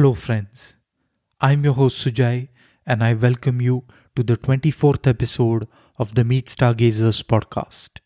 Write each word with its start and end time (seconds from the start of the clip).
Hello, 0.00 0.14
friends. 0.14 0.76
I'm 1.42 1.62
your 1.62 1.74
host 1.74 2.02
Sujay, 2.02 2.48
and 2.86 3.04
I 3.04 3.12
welcome 3.12 3.60
you 3.60 3.84
to 4.16 4.22
the 4.22 4.34
24th 4.34 5.06
episode 5.06 5.68
of 5.98 6.14
the 6.14 6.24
Meet 6.24 6.48
Stargazers 6.48 7.22
podcast. 7.22 8.00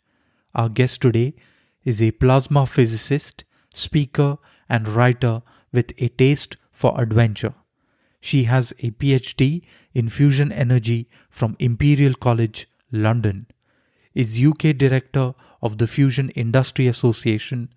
Our 0.57 0.69
guest 0.69 1.03
today 1.03 1.37
is 1.85 2.03
a 2.03 2.11
plasma 2.11 2.67
physicist, 2.67 3.45
speaker, 3.73 4.39
and 4.69 4.89
writer 4.89 5.43
with 5.73 5.93
a 5.99 6.09
taste 6.09 6.57
for 6.73 7.01
adventure. 7.01 7.55
She 8.21 8.43
has 8.43 8.73
a 8.81 8.91
PhD 8.91 9.63
in 9.95 10.09
fusion 10.09 10.51
energy 10.51 11.09
from 11.31 11.55
Imperial 11.61 12.15
College, 12.15 12.69
London, 12.91 13.47
is 14.17 14.45
UK 14.45 14.77
director 14.77 15.35
of 15.63 15.79
the 15.79 15.87
Fusion 15.87 16.31
Industry 16.31 16.89
Association, 16.89 17.69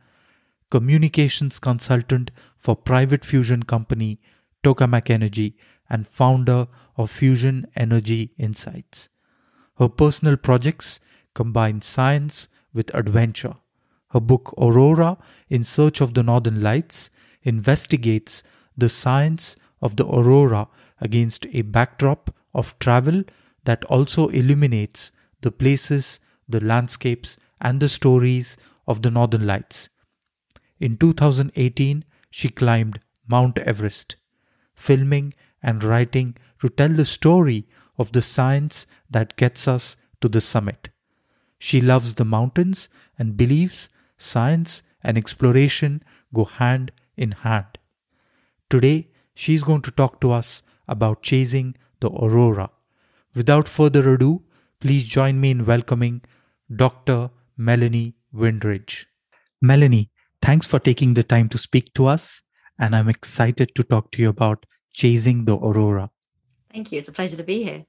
communications 0.69 1.59
consultant 1.59 2.31
for 2.57 2.75
private 2.75 3.23
fusion 3.23 3.63
company 3.63 4.19
Tokamak 4.63 5.09
Energy, 5.09 5.55
and 5.89 6.05
founder 6.05 6.67
of 6.97 7.09
Fusion 7.09 7.67
Energy 7.75 8.33
Insights. 8.37 9.09
Her 9.77 9.87
personal 9.87 10.35
projects 10.35 10.99
combine 11.33 11.81
science 11.81 12.49
with 12.73 12.93
adventure. 12.93 13.55
Her 14.09 14.19
book 14.19 14.53
Aurora 14.57 15.17
in 15.49 15.63
Search 15.63 16.01
of 16.01 16.13
the 16.13 16.23
Northern 16.23 16.61
Lights 16.61 17.09
investigates 17.43 18.43
the 18.75 18.89
science 18.89 19.55
of 19.81 19.95
the 19.95 20.05
aurora 20.05 20.67
against 20.99 21.45
a 21.53 21.61
backdrop 21.61 22.33
of 22.53 22.77
travel 22.79 23.23
that 23.63 23.85
also 23.85 24.27
illuminates 24.29 25.11
the 25.41 25.51
places, 25.51 26.19
the 26.49 26.59
landscapes, 26.59 27.37
and 27.61 27.79
the 27.79 27.89
stories 27.89 28.57
of 28.87 29.01
the 29.01 29.11
Northern 29.11 29.45
Lights. 29.45 29.89
In 30.79 30.97
2018, 30.97 32.05
she 32.29 32.49
climbed 32.49 32.99
Mount 33.27 33.57
Everest, 33.59 34.15
filming 34.75 35.33
and 35.61 35.83
writing 35.83 36.35
to 36.59 36.69
tell 36.69 36.89
the 36.89 37.05
story 37.05 37.67
of 37.97 38.11
the 38.11 38.21
science 38.21 38.85
that 39.09 39.35
gets 39.35 39.67
us 39.67 39.95
to 40.21 40.27
the 40.27 40.41
summit. 40.41 40.89
She 41.57 41.81
loves 41.81 42.15
the 42.15 42.25
mountains 42.25 42.89
and 43.17 43.37
believes 43.37 43.89
science 44.17 44.83
and 45.03 45.17
exploration 45.17 46.03
go 46.33 46.45
hand 46.45 46.91
in 47.15 47.31
hand. 47.31 47.79
Today, 48.69 49.09
she's 49.33 49.63
going 49.63 49.81
to 49.83 49.91
talk 49.91 50.21
to 50.21 50.31
us 50.31 50.61
about 50.87 51.23
chasing 51.23 51.75
the 51.99 52.09
aurora. 52.09 52.69
Without 53.33 53.67
further 53.67 54.13
ado, 54.13 54.43
please 54.79 55.07
join 55.07 55.39
me 55.39 55.51
in 55.51 55.65
welcoming 55.65 56.21
Dr. 56.73 57.31
Melanie 57.55 58.15
Windridge. 58.31 59.07
Melanie, 59.61 60.11
thanks 60.47 60.65
for 60.65 60.79
taking 60.79 61.13
the 61.13 61.23
time 61.23 61.49
to 61.49 61.57
speak 61.57 61.93
to 61.93 62.05
us, 62.05 62.41
and 62.79 62.95
I'm 62.95 63.09
excited 63.09 63.75
to 63.75 63.83
talk 63.83 64.11
to 64.11 64.21
you 64.21 64.29
about 64.29 64.65
chasing 64.93 65.43
the 65.43 65.57
aurora. 65.57 66.09
Thank 66.71 66.93
you. 66.93 66.99
It's 66.99 67.09
a 67.09 67.11
pleasure 67.11 67.35
to 67.35 67.43
be 67.43 67.63
here. 67.65 67.83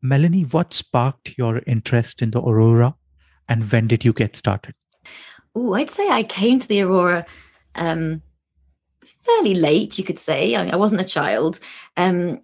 Melanie, 0.00 0.44
what 0.44 0.72
sparked 0.72 1.36
your 1.36 1.60
interest 1.66 2.22
in 2.22 2.30
the 2.30 2.40
aurora, 2.40 2.94
and 3.50 3.70
when 3.70 3.86
did 3.86 4.02
you 4.02 4.14
get 4.14 4.34
started? 4.34 4.74
Oh, 5.54 5.74
I'd 5.74 5.90
say 5.90 6.08
I 6.08 6.22
came 6.22 6.58
to 6.58 6.66
the 6.66 6.80
aurora 6.80 7.26
um, 7.74 8.22
fairly 9.20 9.54
late, 9.54 9.98
you 9.98 10.04
could 10.04 10.18
say. 10.18 10.54
I, 10.54 10.70
I 10.70 10.76
wasn't 10.76 11.02
a 11.02 11.12
child. 11.18 11.60
Um, 11.98 12.40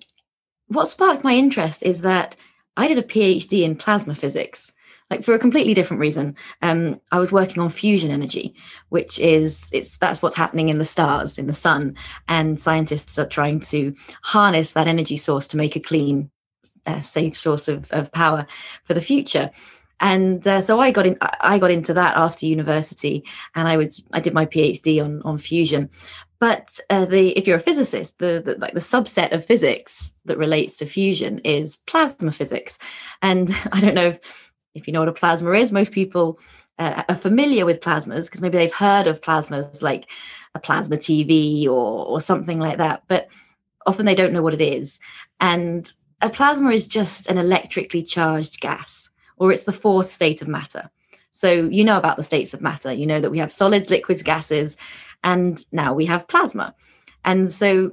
what 0.67 0.89
sparked 0.89 1.25
my 1.25 1.33
interest 1.33 1.83
is 1.83 2.03
that 2.03 2.37
I 2.77 2.89
did 2.89 2.99
a 2.99 3.03
PhD 3.03 3.63
in 3.63 3.77
plasma 3.77 4.15
physics 4.15 4.75
like 5.11 5.25
for 5.25 5.35
a 5.35 5.39
completely 5.39 5.75
different 5.75 6.01
reason. 6.01 6.37
Um, 6.63 7.01
I 7.11 7.19
was 7.19 7.33
working 7.33 7.61
on 7.61 7.69
fusion 7.69 8.11
energy, 8.11 8.55
which 8.91 9.19
is 9.19 9.71
it's 9.73 9.99
that's 9.99 10.23
what's 10.23 10.37
happening 10.37 10.69
in 10.69 10.79
the 10.79 10.85
stars, 10.85 11.39
in 11.39 11.47
the 11.47 11.55
sun, 11.55 11.97
and 12.29 12.61
scientists 12.61 13.19
are 13.19 13.27
trying 13.27 13.61
to 13.61 13.95
harness 14.23 14.73
that 14.73 14.87
energy 14.87 15.17
source 15.17 15.47
to 15.49 15.57
make 15.57 15.77
a 15.77 15.81
clean, 15.81 16.31
uh, 16.87 17.01
safe 17.01 17.37
source 17.37 17.69
of, 17.69 17.91
of 17.91 18.13
power 18.13 18.47
for 18.85 18.95
the 18.95 19.03
future. 19.03 19.51
And 19.99 20.47
uh, 20.47 20.63
so 20.63 20.81
I 20.81 20.93
got 20.93 21.07
in. 21.07 21.19
I 21.21 21.59
got 21.59 21.71
into 21.71 21.93
that 21.95 22.17
after 22.17 22.47
university, 22.47 23.25
and 23.55 23.69
I 23.69 23.77
would 23.77 23.93
I 24.13 24.21
did 24.21 24.33
my 24.33 24.47
PhD 24.47 25.05
on 25.05 25.21
on 25.23 25.37
fusion. 25.37 25.91
But 26.39 26.81
uh, 26.89 27.05
the 27.05 27.37
if 27.37 27.47
you're 27.47 27.59
a 27.59 27.61
physicist, 27.61 28.17
the, 28.19 28.43
the 28.43 28.57
like 28.59 28.73
the 28.73 28.81
subset 28.81 29.33
of 29.33 29.45
physics 29.45 30.15
that 30.25 30.39
relates 30.39 30.79
to 30.79 30.87
fusion 30.87 31.41
is 31.41 31.77
plasma 31.87 32.33
physics, 32.33 32.79
and 33.21 33.51
I 33.73 33.81
don't 33.83 33.95
know 33.95 34.07
if 34.09 34.50
if 34.75 34.87
you 34.87 34.93
know 34.93 35.01
what 35.01 35.09
a 35.09 35.13
plasma 35.13 35.53
is, 35.53 35.73
most 35.73 35.93
people 35.93 36.39
uh, 36.79 37.03
are 37.09 37.17
familiar 37.17 37.67
with 37.67 37.81
plasmas 37.81 38.27
because 38.27 38.41
maybe 38.41 38.59
they've 38.59 38.73
heard 38.73 39.07
of 39.07 39.21
plasmas 39.21 39.83
like 39.83 40.11
a 40.55 40.61
plasma 40.61 40.97
TV 40.97 41.67
or, 41.67 42.07
or 42.07 42.21
something 42.21 42.59
like 42.59 42.79
that, 42.79 43.03
but 43.09 43.29
often 43.87 44.07
they 44.07 44.15
don't 44.15 44.33
know 44.33 44.43
what 44.43 44.55
it 44.55 44.61
is. 44.61 44.99
And 45.41 45.91
a 46.21 46.29
plasma 46.29 46.71
is 46.71 46.87
just 46.87 47.29
an 47.29 47.39
electrically 47.39 48.03
charged 48.03 48.61
gas, 48.61 49.11
or 49.37 49.53
it's 49.53 49.65
the 49.65 49.73
fourth 49.73 50.11
state 50.11 50.43
of 50.43 50.49
matter. 50.49 50.91
So 51.33 51.51
you 51.51 51.85
know 51.85 51.97
about 51.97 52.17
the 52.17 52.23
states 52.23 52.53
of 52.53 52.61
matter. 52.61 52.93
You 52.93 53.07
know 53.07 53.21
that 53.21 53.31
we 53.31 53.39
have 53.39 53.53
solids, 53.53 53.89
liquids, 53.89 54.23
gases, 54.23 54.77
and 55.25 55.65
now 55.73 55.95
we 55.95 56.07
have 56.07 56.29
plasma. 56.29 56.75
And 57.25 57.51
so 57.53 57.93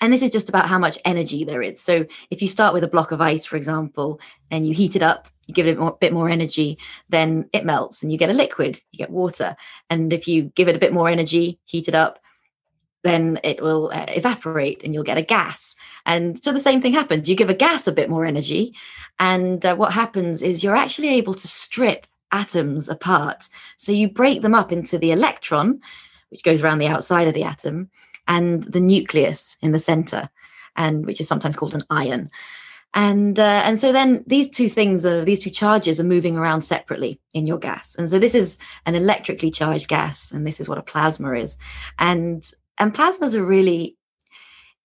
and 0.00 0.12
this 0.12 0.22
is 0.22 0.30
just 0.30 0.48
about 0.48 0.68
how 0.68 0.78
much 0.78 0.98
energy 1.04 1.44
there 1.44 1.62
is. 1.62 1.80
So 1.80 2.06
if 2.30 2.42
you 2.42 2.48
start 2.48 2.74
with 2.74 2.84
a 2.84 2.88
block 2.88 3.12
of 3.12 3.20
ice, 3.20 3.46
for 3.46 3.56
example, 3.56 4.20
and 4.50 4.66
you 4.66 4.74
heat 4.74 4.96
it 4.96 5.02
up, 5.02 5.28
you 5.46 5.54
give 5.54 5.66
it 5.66 5.78
a 5.78 5.92
bit 6.00 6.12
more 6.12 6.28
energy, 6.28 6.78
then 7.08 7.48
it 7.52 7.64
melts 7.64 8.02
and 8.02 8.10
you 8.10 8.18
get 8.18 8.30
a 8.30 8.34
liquid, 8.34 8.80
you 8.90 8.98
get 8.98 9.10
water. 9.10 9.56
And 9.88 10.12
if 10.12 10.26
you 10.28 10.44
give 10.54 10.68
it 10.68 10.76
a 10.76 10.80
bit 10.80 10.92
more 10.92 11.08
energy, 11.08 11.58
heat 11.64 11.88
it 11.88 11.94
up, 11.94 12.18
then 13.04 13.38
it 13.44 13.62
will 13.62 13.90
uh, 13.92 14.06
evaporate 14.08 14.82
and 14.82 14.92
you'll 14.92 15.04
get 15.04 15.16
a 15.16 15.22
gas. 15.22 15.76
And 16.04 16.42
so 16.42 16.52
the 16.52 16.58
same 16.58 16.82
thing 16.82 16.92
happens. 16.92 17.28
You 17.28 17.36
give 17.36 17.48
a 17.48 17.54
gas 17.54 17.86
a 17.86 17.92
bit 17.92 18.10
more 18.10 18.26
energy, 18.26 18.74
and 19.20 19.64
uh, 19.64 19.76
what 19.76 19.92
happens 19.92 20.42
is 20.42 20.64
you're 20.64 20.74
actually 20.74 21.10
able 21.10 21.34
to 21.34 21.46
strip 21.46 22.08
atoms 22.32 22.88
apart. 22.88 23.48
So 23.76 23.92
you 23.92 24.10
break 24.10 24.42
them 24.42 24.54
up 24.54 24.72
into 24.72 24.98
the 24.98 25.12
electron, 25.12 25.80
which 26.30 26.42
goes 26.42 26.62
around 26.62 26.78
the 26.78 26.88
outside 26.88 27.28
of 27.28 27.34
the 27.34 27.44
atom, 27.44 27.90
and 28.28 28.62
the 28.64 28.80
nucleus 28.80 29.56
in 29.60 29.72
the 29.72 29.78
center, 29.78 30.28
and 30.76 31.06
which 31.06 31.20
is 31.20 31.28
sometimes 31.28 31.56
called 31.56 31.74
an 31.74 31.82
ion. 31.90 32.30
And 32.94 33.38
uh, 33.38 33.62
and 33.64 33.78
so 33.78 33.92
then 33.92 34.24
these 34.26 34.48
two 34.48 34.68
things 34.68 35.04
are 35.04 35.24
these 35.24 35.40
two 35.40 35.50
charges 35.50 36.00
are 36.00 36.04
moving 36.04 36.36
around 36.36 36.62
separately 36.62 37.20
in 37.34 37.46
your 37.46 37.58
gas. 37.58 37.94
And 37.96 38.08
so 38.08 38.18
this 38.18 38.34
is 38.34 38.58
an 38.86 38.94
electrically 38.94 39.50
charged 39.50 39.88
gas, 39.88 40.30
and 40.30 40.46
this 40.46 40.60
is 40.60 40.68
what 40.68 40.78
a 40.78 40.82
plasma 40.82 41.32
is. 41.34 41.58
And 41.98 42.48
and 42.78 42.94
plasmas 42.94 43.34
are 43.34 43.44
really 43.44 43.96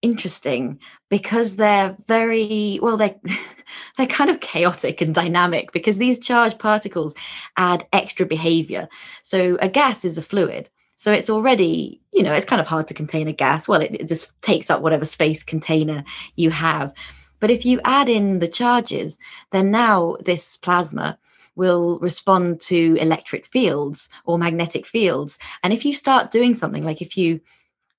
interesting 0.01 0.80
because 1.09 1.56
they're 1.56 1.96
very 2.07 2.80
well 2.81 2.97
they're 2.97 3.16
they're 3.97 4.07
kind 4.07 4.30
of 4.30 4.40
chaotic 4.40 5.00
and 5.00 5.13
dynamic 5.13 5.71
because 5.71 5.98
these 5.98 6.19
charged 6.19 6.57
particles 6.57 7.13
add 7.57 7.88
extra 7.94 8.25
behavior 8.25 8.89
so 9.21 9.57
a 9.62 9.69
gas 9.69 10.04
is 10.04 10.18
a 10.18 10.21
fluid 10.21 10.69
so 11.01 11.12
it's 11.12 11.31
already, 11.31 12.00
you 12.13 12.21
know, 12.21 12.31
it's 12.31 12.45
kind 12.45 12.62
of 12.62 12.68
hard 12.68 12.88
to 12.89 12.94
contain 12.94 13.27
a 13.27 13.33
gas. 13.33 13.68
Well, 13.68 13.81
it, 13.81 13.95
it 13.95 14.07
just 14.07 14.31
takes 14.44 14.69
up 14.69 14.83
whatever 14.83 15.03
space 15.03 15.42
container 15.42 16.03
you 16.36 16.51
have. 16.51 16.94
But 17.39 17.50
if 17.50 17.65
you 17.65 17.81
add 17.83 18.07
in 18.07 18.38
the 18.38 18.48
charges, 18.48 19.18
then 19.51 19.71
now 19.71 20.18
this 20.24 20.57
plasma 20.57 21.18
will 21.56 21.98
respond 22.01 22.62
to 22.62 22.98
electric 22.98 23.48
fields 23.48 24.09
or 24.25 24.38
magnetic 24.38 24.86
fields. 24.86 25.39
And 25.63 25.74
if 25.74 25.86
you 25.86 25.95
start 25.95 26.30
doing 26.30 26.53
something 26.53 26.83
like 26.83 27.01
if 27.01 27.18
you, 27.18 27.42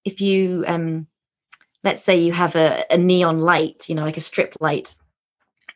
if 0.04 0.20
you, 0.20 0.62
um, 0.68 1.08
let's 1.82 2.04
say 2.04 2.20
you 2.20 2.32
have 2.32 2.54
a, 2.54 2.84
a 2.88 2.98
neon 2.98 3.40
light, 3.40 3.88
you 3.88 3.96
know, 3.96 4.04
like 4.04 4.16
a 4.16 4.20
strip 4.20 4.54
light, 4.60 4.94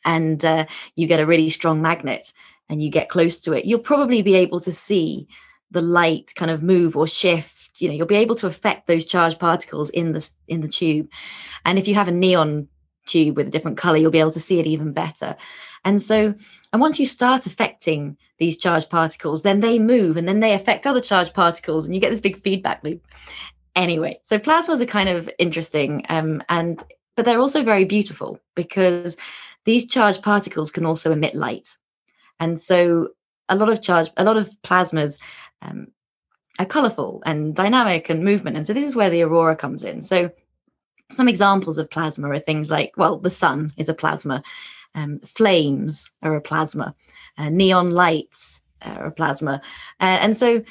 and 0.04 0.44
uh, 0.44 0.66
you 0.94 1.08
get 1.08 1.18
a 1.18 1.26
really 1.26 1.50
strong 1.50 1.82
magnet 1.82 2.32
and 2.68 2.84
you 2.84 2.88
get 2.88 3.08
close 3.08 3.40
to 3.40 3.52
it, 3.52 3.64
you'll 3.64 3.80
probably 3.80 4.22
be 4.22 4.36
able 4.36 4.60
to 4.60 4.70
see 4.70 5.26
the 5.70 5.80
light 5.80 6.32
kind 6.34 6.50
of 6.50 6.62
move 6.62 6.96
or 6.96 7.06
shift 7.06 7.66
you 7.80 7.88
know 7.88 7.94
you'll 7.94 8.06
be 8.06 8.16
able 8.16 8.36
to 8.36 8.46
affect 8.46 8.86
those 8.86 9.04
charged 9.04 9.38
particles 9.38 9.90
in 9.90 10.12
the 10.12 10.30
in 10.48 10.60
the 10.60 10.68
tube. 10.68 11.08
And 11.64 11.78
if 11.78 11.88
you 11.88 11.94
have 11.94 12.08
a 12.08 12.12
neon 12.12 12.68
tube 13.06 13.36
with 13.36 13.48
a 13.48 13.50
different 13.50 13.78
color 13.78 13.96
you'll 13.96 14.10
be 14.10 14.20
able 14.20 14.32
to 14.32 14.40
see 14.40 14.58
it 14.58 14.66
even 14.66 14.92
better. 14.92 15.36
And 15.84 16.02
so 16.02 16.34
and 16.72 16.82
once 16.82 16.98
you 16.98 17.06
start 17.06 17.46
affecting 17.46 18.16
these 18.38 18.56
charged 18.56 18.90
particles 18.90 19.42
then 19.42 19.60
they 19.60 19.78
move 19.78 20.16
and 20.16 20.28
then 20.28 20.40
they 20.40 20.52
affect 20.52 20.86
other 20.86 21.00
charged 21.00 21.34
particles 21.34 21.84
and 21.84 21.94
you 21.94 22.00
get 22.00 22.10
this 22.10 22.20
big 22.20 22.38
feedback 22.38 22.82
loop. 22.82 23.06
Anyway 23.74 24.20
so 24.24 24.38
plasmas 24.38 24.80
are 24.80 24.86
kind 24.86 25.08
of 25.08 25.28
interesting 25.38 26.04
um, 26.08 26.42
and 26.48 26.82
but 27.16 27.24
they're 27.24 27.40
also 27.40 27.62
very 27.62 27.84
beautiful 27.84 28.38
because 28.54 29.16
these 29.64 29.86
charged 29.86 30.22
particles 30.22 30.70
can 30.70 30.86
also 30.86 31.12
emit 31.12 31.34
light. 31.34 31.76
And 32.38 32.60
so 32.60 33.08
a 33.48 33.56
lot 33.56 33.68
of 33.68 33.80
charge 33.80 34.10
a 34.16 34.24
lot 34.24 34.36
of 34.36 34.50
plasmas 34.62 35.20
um, 35.66 35.88
are 36.58 36.66
colorful 36.66 37.22
and 37.26 37.54
dynamic 37.54 38.08
and 38.08 38.24
movement. 38.24 38.56
And 38.56 38.66
so 38.66 38.72
this 38.72 38.84
is 38.84 38.96
where 38.96 39.10
the 39.10 39.22
aurora 39.22 39.56
comes 39.56 39.84
in. 39.84 40.02
So 40.02 40.30
some 41.12 41.28
examples 41.28 41.78
of 41.78 41.90
plasma 41.90 42.28
are 42.30 42.38
things 42.38 42.70
like, 42.70 42.92
well, 42.96 43.18
the 43.18 43.30
sun 43.30 43.68
is 43.76 43.88
a 43.88 43.94
plasma, 43.94 44.42
um, 44.94 45.20
flames 45.20 46.10
are 46.22 46.34
a 46.34 46.40
plasma, 46.40 46.94
uh, 47.38 47.48
neon 47.48 47.90
lights 47.90 48.60
are 48.82 49.06
a 49.06 49.10
plasma. 49.12 49.60
Uh, 50.00 50.18
and 50.20 50.36
so 50.36 50.62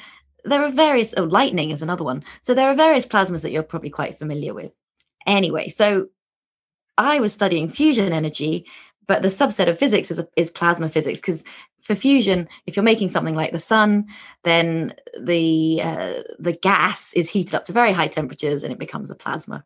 there 0.44 0.62
are 0.62 0.70
various, 0.70 1.14
oh, 1.16 1.24
lightning 1.24 1.70
is 1.70 1.82
another 1.82 2.04
one. 2.04 2.22
So 2.42 2.54
there 2.54 2.68
are 2.68 2.74
various 2.74 3.06
plasmas 3.06 3.42
that 3.42 3.50
you're 3.50 3.62
probably 3.62 3.90
quite 3.90 4.16
familiar 4.16 4.54
with. 4.54 4.72
Anyway, 5.26 5.68
so 5.70 6.08
I 6.98 7.20
was 7.20 7.32
studying 7.32 7.68
fusion 7.68 8.12
energy, 8.12 8.66
but 9.06 9.22
the 9.22 9.28
subset 9.28 9.68
of 9.68 9.78
physics 9.78 10.10
is, 10.10 10.20
is 10.36 10.50
plasma 10.50 10.88
physics 10.88 11.20
because 11.20 11.44
for 11.80 11.94
fusion, 11.94 12.48
if 12.66 12.74
you're 12.74 12.82
making 12.82 13.08
something 13.08 13.36
like 13.36 13.52
the 13.52 13.60
sun, 13.60 14.06
then 14.42 14.94
the 15.20 15.80
uh, 15.82 16.14
the 16.38 16.52
gas 16.52 17.12
is 17.14 17.30
heated 17.30 17.54
up 17.54 17.64
to 17.66 17.72
very 17.72 17.92
high 17.92 18.08
temperatures 18.08 18.64
and 18.64 18.72
it 18.72 18.78
becomes 18.78 19.10
a 19.10 19.14
plasma. 19.14 19.64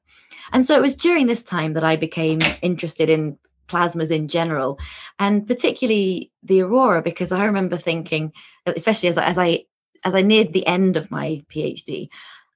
And 0.52 0.66
so 0.66 0.74
it 0.74 0.82
was 0.82 0.94
during 0.94 1.26
this 1.26 1.42
time 1.42 1.72
that 1.74 1.84
I 1.84 1.96
became 1.96 2.40
interested 2.60 3.08
in 3.08 3.38
plasmas 3.68 4.10
in 4.10 4.28
general, 4.28 4.78
and 5.18 5.46
particularly 5.46 6.30
the 6.42 6.60
aurora, 6.60 7.00
because 7.02 7.32
I 7.32 7.44
remember 7.44 7.76
thinking, 7.76 8.32
especially 8.66 9.08
as, 9.08 9.16
as 9.16 9.38
I 9.38 9.64
as 10.04 10.14
I 10.14 10.22
neared 10.22 10.52
the 10.52 10.66
end 10.66 10.96
of 10.96 11.10
my 11.10 11.42
PhD, 11.50 12.08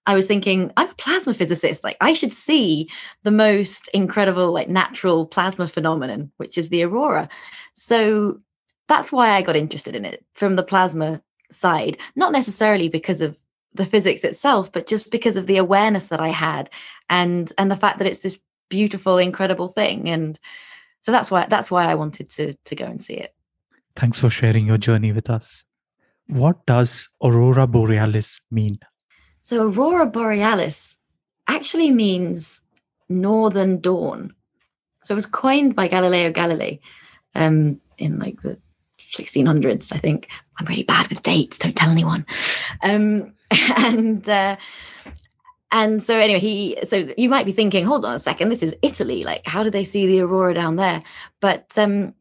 I 0.06 0.14
was 0.14 0.26
thinking, 0.26 0.70
I'm 0.76 0.90
a 0.90 0.94
plasma 0.94 1.34
physicist. 1.34 1.82
Like, 1.82 1.96
I 2.00 2.12
should 2.12 2.34
see 2.34 2.90
the 3.22 3.30
most 3.30 3.88
incredible, 3.94 4.52
like, 4.52 4.68
natural 4.68 5.26
plasma 5.26 5.66
phenomenon, 5.66 6.30
which 6.36 6.58
is 6.58 6.68
the 6.68 6.82
aurora. 6.82 7.28
So 7.74 8.40
that's 8.88 9.10
why 9.10 9.30
I 9.30 9.42
got 9.42 9.56
interested 9.56 9.96
in 9.96 10.04
it 10.04 10.24
from 10.34 10.56
the 10.56 10.62
plasma 10.62 11.22
side, 11.50 11.98
not 12.16 12.32
necessarily 12.32 12.88
because 12.88 13.20
of 13.20 13.38
the 13.72 13.86
physics 13.86 14.24
itself, 14.24 14.70
but 14.70 14.86
just 14.86 15.10
because 15.10 15.36
of 15.36 15.46
the 15.46 15.56
awareness 15.56 16.08
that 16.08 16.20
I 16.20 16.28
had 16.28 16.70
and 17.10 17.52
and 17.58 17.70
the 17.70 17.76
fact 17.76 17.98
that 17.98 18.06
it's 18.06 18.20
this 18.20 18.40
beautiful, 18.68 19.18
incredible 19.18 19.68
thing. 19.68 20.08
And 20.08 20.38
so 21.02 21.12
that's 21.12 21.30
why 21.30 21.46
that's 21.46 21.70
why 21.70 21.86
I 21.90 21.94
wanted 21.94 22.30
to 22.30 22.54
to 22.54 22.76
go 22.76 22.84
and 22.84 23.00
see 23.00 23.14
it. 23.14 23.34
Thanks 23.96 24.20
for 24.20 24.30
sharing 24.30 24.66
your 24.66 24.78
journey 24.78 25.12
with 25.12 25.28
us. 25.28 25.64
What 26.26 26.66
does 26.66 27.08
aurora 27.22 27.66
borealis 27.66 28.40
mean? 28.50 28.78
So 29.44 29.69
aurora 29.69 30.06
borealis 30.06 30.99
actually 31.46 31.91
means 31.91 32.62
northern 33.11 33.79
dawn. 33.79 34.35
So 35.05 35.12
it 35.12 35.17
was 35.17 35.26
coined 35.26 35.76
by 35.76 35.87
Galileo 35.87 36.32
Galilei 36.32 36.81
um, 37.35 37.79
in 37.99 38.19
like 38.19 38.41
the 38.41 38.58
1600s, 38.99 39.93
I 39.93 39.99
think. 39.99 40.29
I'm 40.58 40.64
really 40.64 40.82
bad 40.82 41.08
with 41.08 41.23
dates. 41.23 41.58
Don't 41.58 41.76
tell 41.76 41.91
anyone. 41.91 42.25
Um, 42.82 43.35
and 43.76 44.26
uh, 44.26 44.56
and 45.70 46.02
so 46.02 46.17
anyway, 46.17 46.38
he 46.38 46.79
so 46.88 47.12
you 47.19 47.29
might 47.29 47.44
be 47.44 47.52
thinking, 47.52 47.85
hold 47.85 48.06
on 48.06 48.14
a 48.14 48.19
second, 48.19 48.49
this 48.49 48.62
is 48.62 48.75
Italy. 48.81 49.25
Like, 49.25 49.46
how 49.46 49.62
do 49.62 49.69
they 49.69 49.85
see 49.85 50.06
the 50.06 50.20
aurora 50.20 50.55
down 50.55 50.76
there? 50.76 51.02
But 51.41 51.76
um, 51.76 52.14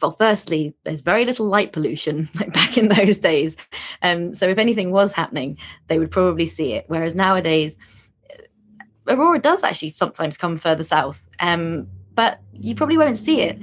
well, 0.00 0.12
firstly, 0.12 0.74
there's 0.84 1.00
very 1.00 1.24
little 1.24 1.46
light 1.46 1.72
pollution 1.72 2.28
like 2.34 2.52
back 2.52 2.76
in 2.76 2.88
those 2.88 3.18
days. 3.18 3.56
Um, 4.02 4.34
so 4.34 4.48
if 4.48 4.58
anything 4.58 4.90
was 4.90 5.12
happening, 5.12 5.58
they 5.88 5.98
would 5.98 6.10
probably 6.10 6.46
see 6.46 6.72
it. 6.72 6.84
Whereas 6.88 7.14
nowadays, 7.14 7.76
uh, 8.30 9.14
aurora 9.14 9.38
does 9.38 9.62
actually 9.62 9.90
sometimes 9.90 10.36
come 10.36 10.56
further 10.56 10.84
south, 10.84 11.22
um, 11.40 11.88
but 12.14 12.40
you 12.52 12.74
probably 12.74 12.98
won't 12.98 13.18
see 13.18 13.40
it. 13.40 13.58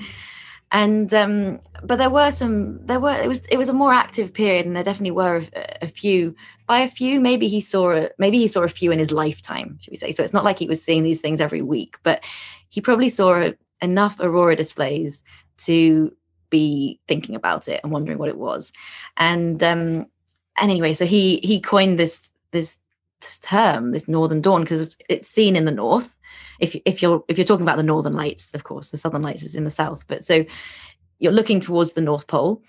And 0.71 1.13
um, 1.13 1.59
but 1.83 1.97
there 1.97 2.09
were 2.09 2.31
some, 2.31 2.85
there 2.85 2.99
were 2.99 3.17
it 3.21 3.27
was 3.27 3.45
it 3.45 3.57
was 3.57 3.69
a 3.69 3.73
more 3.73 3.93
active 3.93 4.33
period, 4.33 4.65
and 4.65 4.75
there 4.75 4.83
definitely 4.83 5.11
were 5.11 5.43
a, 5.55 5.83
a 5.83 5.87
few. 5.87 6.35
By 6.67 6.79
a 6.79 6.87
few, 6.87 7.21
maybe 7.21 7.47
he 7.47 7.61
saw 7.61 7.91
a, 7.91 8.09
maybe 8.17 8.39
he 8.39 8.47
saw 8.47 8.61
a 8.61 8.67
few 8.67 8.91
in 8.91 8.97
his 8.97 9.11
lifetime, 9.11 9.77
should 9.79 9.91
we 9.91 9.97
say? 9.97 10.11
So 10.11 10.23
it's 10.23 10.33
not 10.33 10.43
like 10.43 10.57
he 10.57 10.67
was 10.67 10.83
seeing 10.83 11.03
these 11.03 11.21
things 11.21 11.39
every 11.39 11.61
week, 11.61 11.97
but 12.01 12.23
he 12.69 12.81
probably 12.81 13.09
saw 13.09 13.51
enough 13.81 14.19
aurora 14.19 14.55
displays 14.55 15.23
to 15.57 16.11
be 16.49 16.99
thinking 17.07 17.35
about 17.35 17.67
it 17.67 17.79
and 17.83 17.91
wondering 17.91 18.17
what 18.17 18.29
it 18.29 18.37
was. 18.37 18.71
And 19.17 19.61
um, 19.63 20.07
anyway, 20.59 20.93
so 20.93 21.05
he 21.05 21.39
he 21.43 21.59
coined 21.59 21.99
this 21.99 22.31
this 22.51 22.79
term, 23.41 23.91
this 23.91 24.07
northern 24.07 24.41
dawn, 24.41 24.61
because 24.61 24.81
it's, 24.81 24.97
it's 25.09 25.27
seen 25.27 25.55
in 25.55 25.65
the 25.65 25.71
north. 25.71 26.15
If 26.59 26.75
if 26.85 27.01
you're 27.01 27.23
if 27.27 27.37
you're 27.37 27.45
talking 27.45 27.65
about 27.65 27.77
the 27.77 27.83
northern 27.83 28.13
lights, 28.13 28.53
of 28.53 28.63
course, 28.63 28.91
the 28.91 28.97
southern 28.97 29.21
lights 29.21 29.43
is 29.43 29.55
in 29.55 29.63
the 29.63 29.69
south. 29.69 30.07
But 30.07 30.23
so 30.23 30.45
you're 31.19 31.31
looking 31.31 31.59
towards 31.59 31.93
the 31.93 32.01
north 32.01 32.27
pole, 32.27 32.61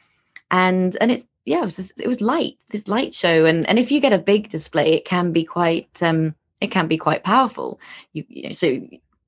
and 0.51 0.97
and 1.01 1.11
it's 1.11 1.27
yeah, 1.45 1.63
it 1.63 1.65
was 1.65 1.93
it 1.99 2.09
was 2.09 2.21
light, 2.21 2.57
this 2.71 2.89
light 2.89 3.15
show, 3.15 3.45
and 3.45 3.69
and 3.69 3.79
if 3.79 3.91
you 3.91 4.01
get 4.01 4.13
a 4.13 4.19
big 4.19 4.49
display, 4.49 4.93
it 4.93 5.05
can 5.05 5.33
be 5.33 5.45
quite 5.45 6.03
um 6.03 6.35
it 6.61 6.71
can 6.71 6.89
be 6.89 6.97
quite 6.97 7.23
powerful. 7.23 7.81
You, 8.13 8.25
you 8.29 8.49
know, 8.49 8.53
so 8.53 8.81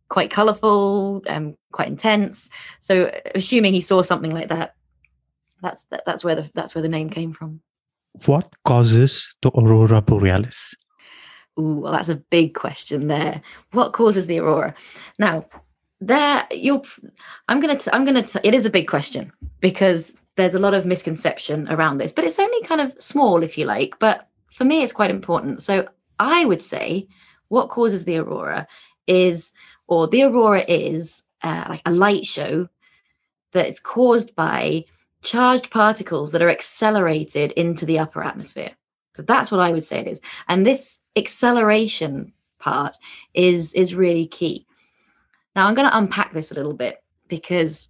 quite 0.08 0.30
colorful, 0.30 1.22
um, 1.28 1.56
quite 1.72 1.88
intense. 1.88 2.48
So, 2.80 3.12
assuming 3.34 3.72
he 3.72 3.80
saw 3.80 4.02
something 4.02 4.32
like 4.32 4.48
that, 4.48 4.74
that's 5.62 5.84
that, 5.84 6.04
that's 6.04 6.24
where 6.24 6.34
the 6.34 6.50
that's 6.54 6.74
where 6.74 6.82
the 6.82 6.88
name 6.88 7.10
came 7.10 7.32
from. 7.32 7.60
What 8.26 8.52
causes 8.64 9.36
the 9.42 9.50
aurora 9.50 10.02
borealis? 10.02 10.74
Ooh, 11.58 11.80
well, 11.80 11.92
that's 11.92 12.08
a 12.08 12.16
big 12.16 12.54
question 12.54 13.08
there. 13.08 13.42
What 13.72 13.92
causes 13.92 14.26
the 14.26 14.38
aurora? 14.38 14.74
Now, 15.18 15.46
there 16.00 16.46
you're. 16.52 16.82
I'm 17.48 17.60
gonna. 17.60 17.78
T- 17.78 17.90
I'm 17.92 18.04
gonna. 18.04 18.22
T- 18.22 18.40
it 18.44 18.54
is 18.54 18.66
a 18.66 18.70
big 18.70 18.88
question 18.88 19.32
because 19.60 20.14
there's 20.36 20.54
a 20.54 20.60
lot 20.60 20.74
of 20.74 20.86
misconception 20.86 21.68
around 21.68 21.98
this, 21.98 22.12
but 22.12 22.24
it's 22.24 22.38
only 22.38 22.62
kind 22.62 22.80
of 22.80 22.94
small, 22.98 23.42
if 23.42 23.58
you 23.58 23.64
like. 23.64 23.98
But 23.98 24.28
for 24.52 24.64
me, 24.64 24.82
it's 24.82 24.92
quite 24.92 25.10
important. 25.10 25.62
So 25.62 25.88
I 26.18 26.44
would 26.44 26.62
say 26.62 27.08
what 27.48 27.70
causes 27.70 28.04
the 28.04 28.18
aurora 28.18 28.68
is 29.08 29.52
or 29.88 30.06
the 30.06 30.22
aurora 30.22 30.64
is 30.68 31.24
uh, 31.42 31.64
like 31.68 31.82
a 31.84 31.90
light 31.90 32.24
show 32.24 32.68
that 33.52 33.66
is 33.66 33.80
caused 33.80 34.34
by 34.36 34.84
charged 35.22 35.70
particles 35.70 36.30
that 36.32 36.42
are 36.42 36.50
accelerated 36.50 37.52
into 37.52 37.84
the 37.84 37.98
upper 37.98 38.22
atmosphere. 38.22 38.70
So 39.14 39.22
that's 39.22 39.50
what 39.50 39.60
I 39.60 39.72
would 39.72 39.84
say 39.84 40.00
it 40.00 40.06
is. 40.06 40.20
And 40.46 40.64
this 40.64 40.98
acceleration 41.16 42.32
part 42.60 42.96
is 43.34 43.74
is 43.74 43.94
really 43.94 44.26
key. 44.26 44.66
Now 45.56 45.66
I'm 45.66 45.74
going 45.74 45.88
to 45.88 45.96
unpack 45.96 46.32
this 46.32 46.50
a 46.50 46.54
little 46.54 46.74
bit 46.74 47.02
because 47.26 47.88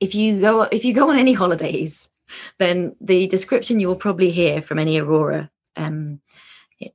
if 0.00 0.14
you 0.14 0.40
go 0.40 0.62
if 0.62 0.84
you 0.84 0.92
go 0.92 1.08
on 1.10 1.16
any 1.16 1.32
holidays, 1.42 2.10
then 2.58 2.96
the 3.00 3.26
description 3.28 3.80
you 3.80 3.88
will 3.88 3.96
probably 3.96 4.30
hear 4.30 4.60
from 4.60 4.78
any 4.78 4.98
aurora 4.98 5.50
um, 5.76 6.20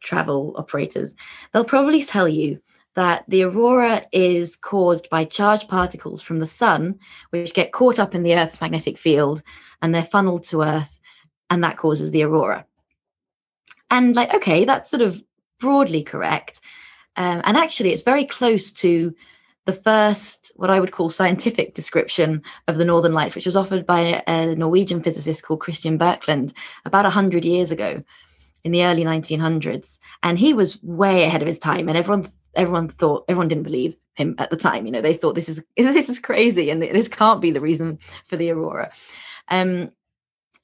travel 0.01 0.53
operators, 0.57 1.15
they'll 1.51 1.63
probably 1.63 2.03
tell 2.03 2.27
you 2.27 2.59
that 2.95 3.23
the 3.27 3.43
aurora 3.43 4.03
is 4.11 4.55
caused 4.55 5.09
by 5.09 5.23
charged 5.23 5.69
particles 5.69 6.21
from 6.21 6.39
the 6.39 6.47
sun, 6.47 6.99
which 7.29 7.53
get 7.53 7.71
caught 7.71 7.99
up 7.99 8.13
in 8.13 8.23
the 8.23 8.35
Earth's 8.35 8.59
magnetic 8.59 8.97
field 8.97 9.41
and 9.81 9.95
they're 9.95 10.03
funneled 10.03 10.43
to 10.45 10.61
Earth, 10.61 10.99
and 11.49 11.63
that 11.63 11.77
causes 11.77 12.11
the 12.11 12.23
aurora. 12.23 12.65
And, 13.89 14.15
like, 14.15 14.33
okay, 14.33 14.65
that's 14.65 14.89
sort 14.89 15.01
of 15.01 15.21
broadly 15.59 16.03
correct. 16.03 16.61
Um, 17.17 17.41
and 17.43 17.57
actually, 17.57 17.91
it's 17.91 18.03
very 18.03 18.25
close 18.25 18.71
to 18.73 19.13
the 19.65 19.73
first, 19.73 20.51
what 20.55 20.69
I 20.69 20.79
would 20.79 20.91
call 20.91 21.09
scientific 21.09 21.75
description 21.75 22.41
of 22.67 22.77
the 22.77 22.85
Northern 22.85 23.13
Lights, 23.13 23.35
which 23.35 23.45
was 23.45 23.55
offered 23.55 23.85
by 23.85 24.23
a 24.27 24.55
Norwegian 24.55 25.03
physicist 25.03 25.43
called 25.43 25.59
Christian 25.59 25.99
Birkeland 25.99 26.53
about 26.85 27.03
100 27.03 27.45
years 27.45 27.71
ago 27.71 28.03
in 28.63 28.71
the 28.71 28.85
early 28.85 29.03
1900s. 29.03 29.99
And 30.23 30.39
he 30.39 30.53
was 30.53 30.81
way 30.83 31.23
ahead 31.23 31.41
of 31.41 31.47
his 31.47 31.59
time, 31.59 31.89
and 31.89 31.97
everyone 31.97 32.27
everyone 32.55 32.87
thought 32.87 33.25
everyone 33.27 33.47
didn't 33.47 33.63
believe 33.63 33.95
him 34.13 34.35
at 34.37 34.49
the 34.49 34.57
time 34.57 34.85
you 34.85 34.91
know 34.91 35.01
they 35.01 35.13
thought 35.13 35.35
this 35.35 35.49
is 35.49 35.63
this 35.77 36.09
is 36.09 36.19
crazy 36.19 36.69
and 36.69 36.81
this 36.81 37.07
can't 37.07 37.41
be 37.41 37.51
the 37.51 37.61
reason 37.61 37.97
for 38.27 38.37
the 38.37 38.49
aurora 38.51 38.91
um 39.49 39.91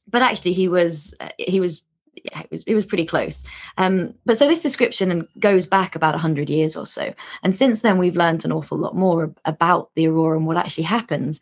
but 0.07 0.21
actually 0.21 0.53
he 0.53 0.67
was 0.67 1.13
uh, 1.19 1.29
he 1.37 1.59
was 1.59 1.83
yeah, 2.23 2.41
it 2.41 2.51
was 2.51 2.63
it 2.63 2.75
was 2.75 2.85
pretty 2.85 3.05
close. 3.05 3.43
Um, 3.77 4.13
but 4.25 4.37
so 4.37 4.47
this 4.47 4.63
description 4.63 5.27
goes 5.39 5.67
back 5.67 5.95
about 5.95 6.13
100 6.13 6.49
years 6.49 6.75
or 6.75 6.85
so. 6.85 7.13
And 7.43 7.55
since 7.55 7.81
then, 7.81 7.97
we've 7.97 8.15
learned 8.15 8.45
an 8.45 8.51
awful 8.51 8.77
lot 8.77 8.95
more 8.95 9.33
about 9.45 9.91
the 9.95 10.07
aurora 10.07 10.37
and 10.37 10.47
what 10.47 10.57
actually 10.57 10.85
happens. 10.85 11.39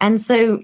And 0.00 0.20
so 0.20 0.62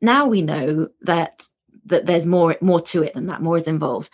now 0.00 0.26
we 0.26 0.42
know 0.42 0.88
that 1.02 1.46
that 1.86 2.06
there's 2.06 2.26
more 2.26 2.56
more 2.60 2.80
to 2.80 3.02
it 3.02 3.14
than 3.14 3.26
that. 3.26 3.42
More 3.42 3.56
is 3.56 3.68
involved. 3.68 4.10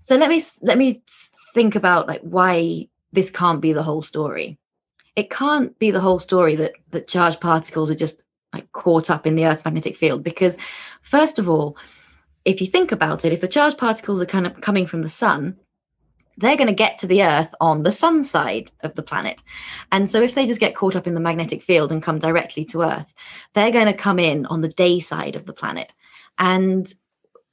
So 0.00 0.16
let 0.16 0.30
me 0.30 0.42
let 0.62 0.78
me 0.78 1.02
think 1.54 1.74
about 1.74 2.06
like 2.06 2.20
why 2.20 2.88
this 3.16 3.30
can't 3.30 3.62
be 3.62 3.72
the 3.72 3.82
whole 3.82 4.02
story. 4.02 4.58
It 5.16 5.30
can't 5.30 5.76
be 5.78 5.90
the 5.90 6.00
whole 6.00 6.18
story 6.18 6.54
that 6.56 6.74
that 6.90 7.08
charged 7.08 7.40
particles 7.40 7.90
are 7.90 7.96
just 7.96 8.22
like 8.52 8.70
caught 8.72 9.10
up 9.10 9.26
in 9.26 9.34
the 9.34 9.46
Earth's 9.46 9.64
magnetic 9.64 9.96
field 9.96 10.22
because, 10.22 10.58
first 11.00 11.38
of 11.38 11.48
all, 11.48 11.76
if 12.44 12.60
you 12.60 12.66
think 12.66 12.92
about 12.92 13.24
it, 13.24 13.32
if 13.32 13.40
the 13.40 13.48
charged 13.48 13.78
particles 13.78 14.20
are 14.20 14.26
kind 14.26 14.46
of 14.46 14.60
coming 14.60 14.86
from 14.86 15.00
the 15.00 15.08
sun, 15.08 15.56
they're 16.36 16.58
going 16.58 16.68
to 16.68 16.74
get 16.74 16.98
to 16.98 17.06
the 17.06 17.22
Earth 17.22 17.54
on 17.58 17.82
the 17.82 17.90
sun 17.90 18.22
side 18.22 18.70
of 18.80 18.94
the 18.94 19.02
planet. 19.02 19.42
And 19.90 20.10
so 20.10 20.20
if 20.20 20.34
they 20.34 20.46
just 20.46 20.60
get 20.60 20.74
caught 20.74 20.94
up 20.94 21.06
in 21.06 21.14
the 21.14 21.20
magnetic 21.20 21.62
field 21.62 21.90
and 21.90 22.02
come 22.02 22.18
directly 22.18 22.66
to 22.66 22.82
Earth, 22.82 23.14
they're 23.54 23.72
going 23.72 23.86
to 23.86 23.94
come 23.94 24.18
in 24.18 24.44
on 24.46 24.60
the 24.60 24.68
day 24.68 25.00
side 25.00 25.36
of 25.36 25.46
the 25.46 25.54
planet. 25.54 25.90
And 26.36 26.92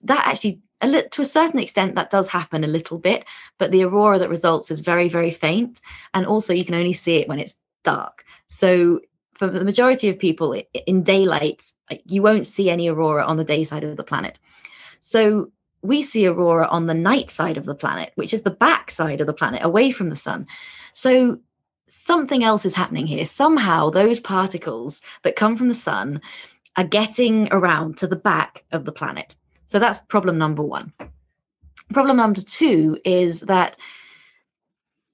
that 0.01 0.27
actually 0.27 0.59
a 0.83 0.87
li- 0.87 1.09
to 1.11 1.21
a 1.21 1.25
certain 1.25 1.59
extent 1.59 1.95
that 1.95 2.09
does 2.09 2.27
happen 2.27 2.63
a 2.63 2.67
little 2.67 2.99
bit 2.99 3.25
but 3.57 3.71
the 3.71 3.83
aurora 3.83 4.19
that 4.19 4.29
results 4.29 4.69
is 4.69 4.79
very 4.79 5.09
very 5.09 5.31
faint 5.31 5.81
and 6.13 6.25
also 6.25 6.53
you 6.53 6.65
can 6.65 6.75
only 6.75 6.93
see 6.93 7.15
it 7.15 7.27
when 7.27 7.39
it's 7.39 7.57
dark 7.83 8.23
so 8.47 8.99
for 9.33 9.47
the 9.47 9.65
majority 9.65 10.09
of 10.09 10.19
people 10.19 10.53
in 10.85 11.03
daylight 11.03 11.63
you 12.05 12.21
won't 12.21 12.47
see 12.47 12.69
any 12.69 12.87
aurora 12.87 13.23
on 13.23 13.37
the 13.37 13.43
day 13.43 13.63
side 13.63 13.83
of 13.83 13.97
the 13.97 14.03
planet 14.03 14.37
so 15.01 15.51
we 15.81 16.01
see 16.01 16.25
aurora 16.27 16.65
on 16.67 16.87
the 16.87 16.93
night 16.93 17.29
side 17.29 17.57
of 17.57 17.65
the 17.65 17.75
planet 17.75 18.11
which 18.15 18.33
is 18.33 18.43
the 18.43 18.51
back 18.51 18.91
side 18.91 19.19
of 19.19 19.27
the 19.27 19.33
planet 19.33 19.63
away 19.63 19.91
from 19.91 20.09
the 20.09 20.15
sun 20.15 20.47
so 20.93 21.39
something 21.93 22.43
else 22.43 22.65
is 22.65 22.73
happening 22.73 23.05
here. 23.05 23.25
Somehow, 23.25 23.89
those 23.89 24.19
particles 24.19 25.01
that 25.21 25.35
come 25.35 25.55
from 25.55 25.67
the 25.67 25.75
sun 25.75 26.21
are 26.75 26.83
getting 26.83 27.47
around 27.51 27.97
to 27.99 28.07
the 28.07 28.15
back 28.15 28.65
of 28.71 28.85
the 28.85 28.91
planet. 28.91 29.35
So 29.73 29.79
that's 29.79 29.97
problem 30.01 30.37
number 30.37 30.61
one. 30.61 30.93
Problem 31.93 32.17
number 32.17 32.41
two 32.41 32.99
is 33.03 33.39
that 33.41 33.75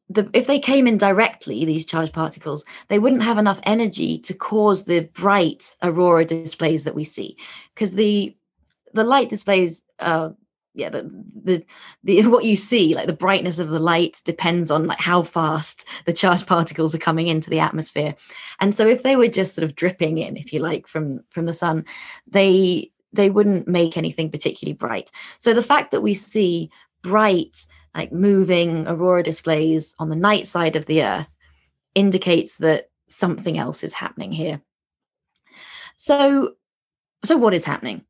the, 0.09 0.29
if 0.33 0.47
they 0.47 0.59
came 0.59 0.85
in 0.85 0.97
directly, 0.97 1.63
these 1.63 1.85
charged 1.85 2.11
particles, 2.11 2.65
they 2.89 2.99
wouldn't 2.99 3.23
have 3.23 3.37
enough 3.37 3.61
energy 3.63 4.19
to 4.19 4.33
cause 4.33 4.83
the 4.83 5.07
bright 5.13 5.77
aurora 5.81 6.25
displays 6.25 6.83
that 6.83 6.93
we 6.93 7.05
see, 7.05 7.37
because 7.73 7.93
the 7.93 8.35
the 8.93 9.05
light 9.05 9.29
displays 9.29 9.81
uh, 9.99 10.31
yeah 10.73 10.89
the, 10.89 11.09
the 11.41 11.63
the 12.03 12.21
what 12.27 12.43
you 12.43 12.57
see 12.57 12.93
like 12.93 13.07
the 13.07 13.13
brightness 13.13 13.59
of 13.59 13.69
the 13.69 13.79
light 13.79 14.21
depends 14.25 14.69
on 14.69 14.87
like 14.87 14.99
how 14.99 15.23
fast 15.23 15.87
the 16.05 16.11
charged 16.11 16.47
particles 16.47 16.93
are 16.93 16.99
coming 16.99 17.27
into 17.27 17.49
the 17.49 17.59
atmosphere 17.59 18.13
and 18.59 18.75
so 18.75 18.85
if 18.85 19.03
they 19.03 19.15
were 19.15 19.29
just 19.29 19.55
sort 19.55 19.63
of 19.63 19.75
dripping 19.75 20.17
in 20.17 20.35
if 20.35 20.51
you 20.51 20.59
like 20.59 20.85
from 20.85 21.21
from 21.29 21.45
the 21.45 21.53
sun 21.53 21.85
they 22.27 22.91
they 23.13 23.29
wouldn't 23.29 23.67
make 23.67 23.97
anything 23.97 24.29
particularly 24.29 24.73
bright 24.73 25.11
so 25.39 25.53
the 25.53 25.63
fact 25.63 25.91
that 25.91 26.01
we 26.01 26.13
see 26.13 26.69
bright 27.01 27.65
like 27.95 28.11
moving 28.11 28.87
aurora 28.87 29.23
displays 29.23 29.95
on 29.99 30.09
the 30.09 30.15
night 30.15 30.47
side 30.47 30.75
of 30.75 30.85
the 30.85 31.03
earth 31.03 31.33
indicates 31.95 32.57
that 32.57 32.89
something 33.07 33.57
else 33.57 33.83
is 33.83 33.93
happening 33.93 34.31
here 34.31 34.61
so 35.95 36.53
so 37.25 37.37
what 37.37 37.53
is 37.53 37.65
happening 37.65 38.03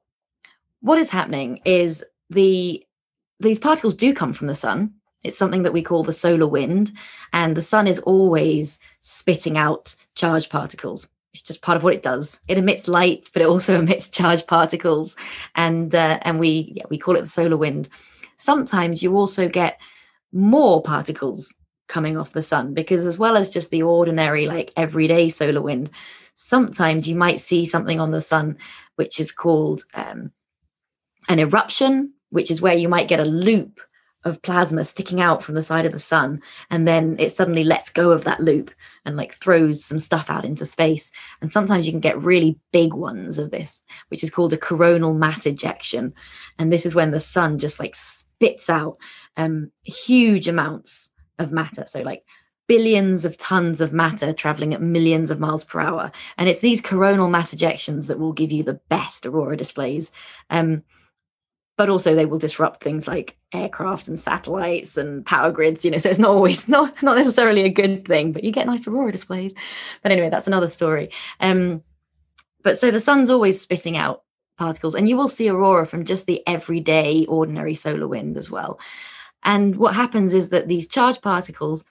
what 0.82 0.98
is 0.98 1.10
happening 1.10 1.60
is 1.66 2.04
the 2.30 2.86
these 3.40 3.60
particles 3.60 3.94
do 3.94 4.14
come 4.14 4.34
from 4.34 4.48
the 4.48 4.56
sun. 4.56 4.94
It's 5.24 5.38
something 5.38 5.64
that 5.64 5.74
we 5.74 5.82
call 5.82 6.04
the 6.04 6.14
solar 6.14 6.48
wind, 6.48 6.94
and 7.34 7.56
the 7.56 7.62
sun 7.62 7.88
is 7.88 8.00
always 8.00 8.80
spitting 9.02 9.58
out 9.58 9.96
charged 10.16 10.50
particles. 10.50 11.10
It's 11.40 11.48
just 11.48 11.62
part 11.62 11.78
of 11.78 11.84
what 11.84 11.94
it 11.94 12.04
does. 12.04 12.40
It 12.50 12.58
emits 12.58 12.90
light, 12.90 13.30
but 13.32 13.42
it 13.42 13.48
also 13.48 13.76
emits 13.80 14.10
charged 14.10 14.48
particles, 14.48 15.16
and 15.56 15.96
uh, 15.96 16.20
and 16.24 16.38
we 16.40 16.74
yeah, 16.76 16.84
we 16.90 16.98
call 16.98 17.16
it 17.16 17.22
the 17.22 17.28
solar 17.28 17.58
wind. 17.58 17.90
Sometimes 18.38 19.02
you 19.02 19.16
also 19.16 19.48
get 19.48 19.80
more 20.32 20.82
particles 20.82 21.54
coming 21.88 22.18
off 22.18 22.34
the 22.34 22.42
sun 22.42 22.74
because 22.74 23.06
as 23.06 23.18
well 23.18 23.36
as 23.36 23.50
just 23.50 23.72
the 23.72 23.82
ordinary 23.82 24.46
like 24.46 24.72
everyday 24.78 25.28
solar 25.28 25.60
wind 25.60 25.90
sometimes 26.36 27.08
you 27.08 27.16
might 27.16 27.42
see 27.42 27.66
something 27.66 28.00
on 28.00 28.12
the 28.12 28.22
sun 28.22 28.56
which 28.96 29.20
is 29.20 29.32
called 29.32 29.84
um, 29.96 30.32
an 31.30 31.40
eruption 31.40 32.14
which 32.30 32.52
is 32.52 32.62
where 32.62 32.76
you 32.76 32.88
might 32.88 33.08
get 33.08 33.20
a 33.20 33.26
loop 33.26 33.82
of 34.26 34.42
plasma 34.42 34.84
sticking 34.84 35.22
out 35.22 35.42
from 35.42 35.56
the 35.56 35.64
side 35.64 35.86
of 35.86 35.94
the 35.94 36.00
sun 36.00 36.42
and 36.70 36.88
then 36.88 37.16
it 37.20 37.32
suddenly 37.32 37.64
lets 37.64 37.90
go 37.90 38.12
of 38.12 38.26
that 38.26 38.42
loop 38.42 38.70
and 39.06 39.16
like 39.16 39.34
throws 39.34 39.84
some 39.84 40.00
stuff 40.00 40.30
out 40.30 40.44
into 40.44 40.66
space. 40.66 41.10
And 41.42 41.50
sometimes 41.50 41.86
you 41.86 41.94
can 41.94 42.02
get 42.02 42.22
really 42.22 42.60
big 42.72 42.94
ones 42.94 43.40
of 43.40 43.52
this 43.52 43.82
which 44.10 44.24
is 44.24 44.30
called 44.30 44.54
a 44.54 44.58
coronal 44.58 45.14
mass 45.14 45.46
ejection. 45.46 46.14
And 46.58 46.72
this 46.72 46.86
is 46.86 46.96
when 46.96 47.12
the 47.12 47.20
sun 47.20 47.58
just 47.60 47.80
like 47.80 47.96
spits 47.96 48.70
out 48.70 48.98
um 49.38 49.72
huge 49.84 50.48
amounts 50.48 51.12
of 51.38 51.52
matter. 51.52 51.86
So 51.88 52.02
like 52.02 52.24
billions 52.68 53.26
of 53.26 53.38
tons 53.38 53.82
of 53.82 53.94
matter 53.94 54.34
traveling 54.34 54.74
at 54.74 54.82
millions 54.82 55.32
of 55.32 55.40
miles 55.40 55.64
per 55.64 55.80
hour. 55.80 56.12
And 56.38 56.50
it's 56.50 56.60
these 56.60 56.82
coronal 56.82 57.30
mass 57.30 57.54
ejections 57.54 58.08
that 58.08 58.20
will 58.20 58.34
give 58.34 58.52
you 58.52 58.64
the 58.64 58.82
best 58.90 59.26
aurora 59.26 59.56
displays. 59.56 60.12
Um 60.50 60.84
but 61.80 61.90
also 61.90 62.14
they 62.14 62.26
will 62.26 62.38
disrupt 62.38 62.84
things 62.84 63.08
like 63.08 63.38
aircraft 63.54 64.10
and 64.10 64.20
satellites 64.20 64.98
and 64.98 65.26
power 65.26 65.50
grids 65.50 65.86
you 65.86 65.90
know 65.90 65.98
so 65.98 66.10
it's 66.10 66.20
not 66.20 66.32
always 66.32 66.68
not 66.76 67.02
not 67.02 67.16
necessarily 67.16 67.64
a 67.64 67.70
good 67.70 68.06
thing 68.06 68.34
but 68.34 68.44
you 68.44 68.52
get 68.52 68.68
nice 68.68 68.86
aurora 68.86 69.14
displays. 69.14 69.56
But 70.04 70.12
anyway 70.12 70.30
that's 70.30 70.46
another 70.46 70.68
story. 70.68 71.10
Um 71.40 71.82
but 72.64 72.78
so 72.78 72.92
the 72.92 73.00
sun's 73.00 73.30
always 73.30 73.62
spitting 73.62 73.96
out 73.96 74.24
particles 74.58 74.94
and 74.94 75.08
you 75.08 75.16
will 75.16 75.30
see 75.30 75.48
aurora 75.48 75.86
from 75.86 76.04
just 76.04 76.26
the 76.26 76.46
everyday 76.46 77.26
ordinary 77.28 77.76
solar 77.76 78.10
wind 78.10 78.36
as 78.36 78.52
well. 78.52 78.78
And 79.44 79.78
what 79.78 79.96
happens 79.96 80.34
is 80.34 80.50
that 80.50 80.68
these 80.68 80.86
charged 80.86 81.22
particles 81.22 81.86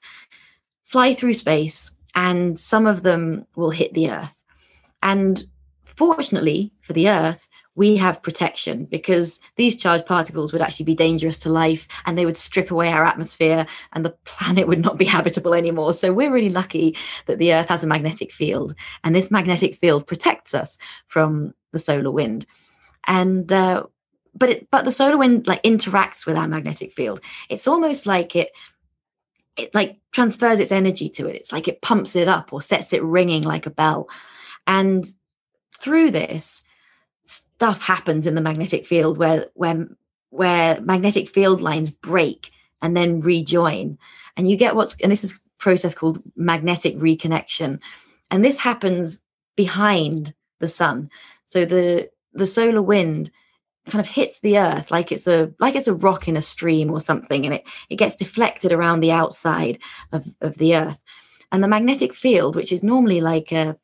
fly 0.84 1.14
through 1.14 1.32
space 1.32 1.90
and 2.14 2.60
some 2.60 2.86
of 2.86 3.04
them 3.04 3.46
will 3.56 3.70
hit 3.70 3.94
the 3.94 4.10
earth. 4.10 4.36
And 5.02 5.42
fortunately 5.86 6.74
for 6.82 6.92
the 6.92 7.08
earth 7.08 7.48
we 7.78 7.94
have 7.96 8.24
protection 8.24 8.86
because 8.86 9.38
these 9.54 9.76
charged 9.76 10.04
particles 10.04 10.52
would 10.52 10.60
actually 10.60 10.84
be 10.84 10.96
dangerous 10.96 11.38
to 11.38 11.48
life 11.48 11.86
and 12.04 12.18
they 12.18 12.26
would 12.26 12.36
strip 12.36 12.72
away 12.72 12.88
our 12.88 13.04
atmosphere 13.04 13.68
and 13.92 14.04
the 14.04 14.16
planet 14.24 14.66
would 14.66 14.82
not 14.82 14.98
be 14.98 15.04
habitable 15.04 15.54
anymore. 15.54 15.92
So 15.94 16.12
we're 16.12 16.32
really 16.32 16.50
lucky 16.50 16.96
that 17.26 17.38
the 17.38 17.54
Earth 17.54 17.68
has 17.68 17.84
a 17.84 17.86
magnetic 17.86 18.32
field 18.32 18.74
and 19.04 19.14
this 19.14 19.30
magnetic 19.30 19.76
field 19.76 20.08
protects 20.08 20.54
us 20.54 20.76
from 21.06 21.54
the 21.70 21.78
solar 21.78 22.10
wind. 22.10 22.46
And 23.06 23.50
uh, 23.52 23.84
but 24.34 24.50
it, 24.50 24.70
but 24.72 24.84
the 24.84 24.90
solar 24.90 25.16
wind 25.16 25.46
like 25.46 25.62
interacts 25.62 26.26
with 26.26 26.36
our 26.36 26.48
magnetic 26.48 26.92
field. 26.92 27.20
It's 27.48 27.68
almost 27.68 28.06
like 28.06 28.34
it 28.34 28.50
it 29.56 29.72
like 29.72 30.00
transfers 30.10 30.58
its 30.58 30.72
energy 30.72 31.08
to 31.10 31.28
it. 31.28 31.36
It's 31.36 31.52
like 31.52 31.68
it 31.68 31.80
pumps 31.80 32.16
it 32.16 32.26
up 32.26 32.52
or 32.52 32.60
sets 32.60 32.92
it 32.92 33.04
ringing 33.04 33.44
like 33.44 33.66
a 33.66 33.70
bell. 33.70 34.08
And 34.66 35.06
through 35.78 36.10
this, 36.10 36.64
stuff 37.28 37.82
happens 37.82 38.26
in 38.26 38.34
the 38.34 38.40
magnetic 38.40 38.86
field 38.86 39.18
where 39.18 39.46
where 39.54 39.86
where 40.30 40.80
magnetic 40.80 41.28
field 41.28 41.60
lines 41.60 41.90
break 41.90 42.50
and 42.80 42.96
then 42.96 43.20
rejoin. 43.20 43.98
And 44.36 44.48
you 44.48 44.56
get 44.56 44.76
what's 44.76 44.98
and 45.00 45.12
this 45.12 45.24
is 45.24 45.38
process 45.58 45.94
called 45.94 46.22
magnetic 46.36 46.96
reconnection. 46.96 47.80
And 48.30 48.44
this 48.44 48.58
happens 48.58 49.22
behind 49.56 50.34
the 50.60 50.68
sun. 50.68 51.10
So 51.44 51.64
the 51.64 52.10
the 52.32 52.46
solar 52.46 52.82
wind 52.82 53.30
kind 53.88 54.00
of 54.00 54.06
hits 54.06 54.40
the 54.40 54.58
earth 54.58 54.90
like 54.90 55.10
it's 55.10 55.26
a 55.26 55.50
like 55.58 55.74
it's 55.74 55.88
a 55.88 55.94
rock 55.94 56.28
in 56.28 56.36
a 56.36 56.42
stream 56.42 56.90
or 56.90 57.00
something 57.00 57.46
and 57.46 57.54
it 57.54 57.64
it 57.88 57.96
gets 57.96 58.16
deflected 58.16 58.70
around 58.70 59.00
the 59.00 59.12
outside 59.12 59.78
of 60.12 60.34
of 60.40 60.56
the 60.58 60.76
earth. 60.76 60.98
And 61.50 61.62
the 61.62 61.68
magnetic 61.68 62.14
field 62.14 62.56
which 62.56 62.72
is 62.72 62.82
normally 62.82 63.20
like 63.20 63.52
a 63.52 63.76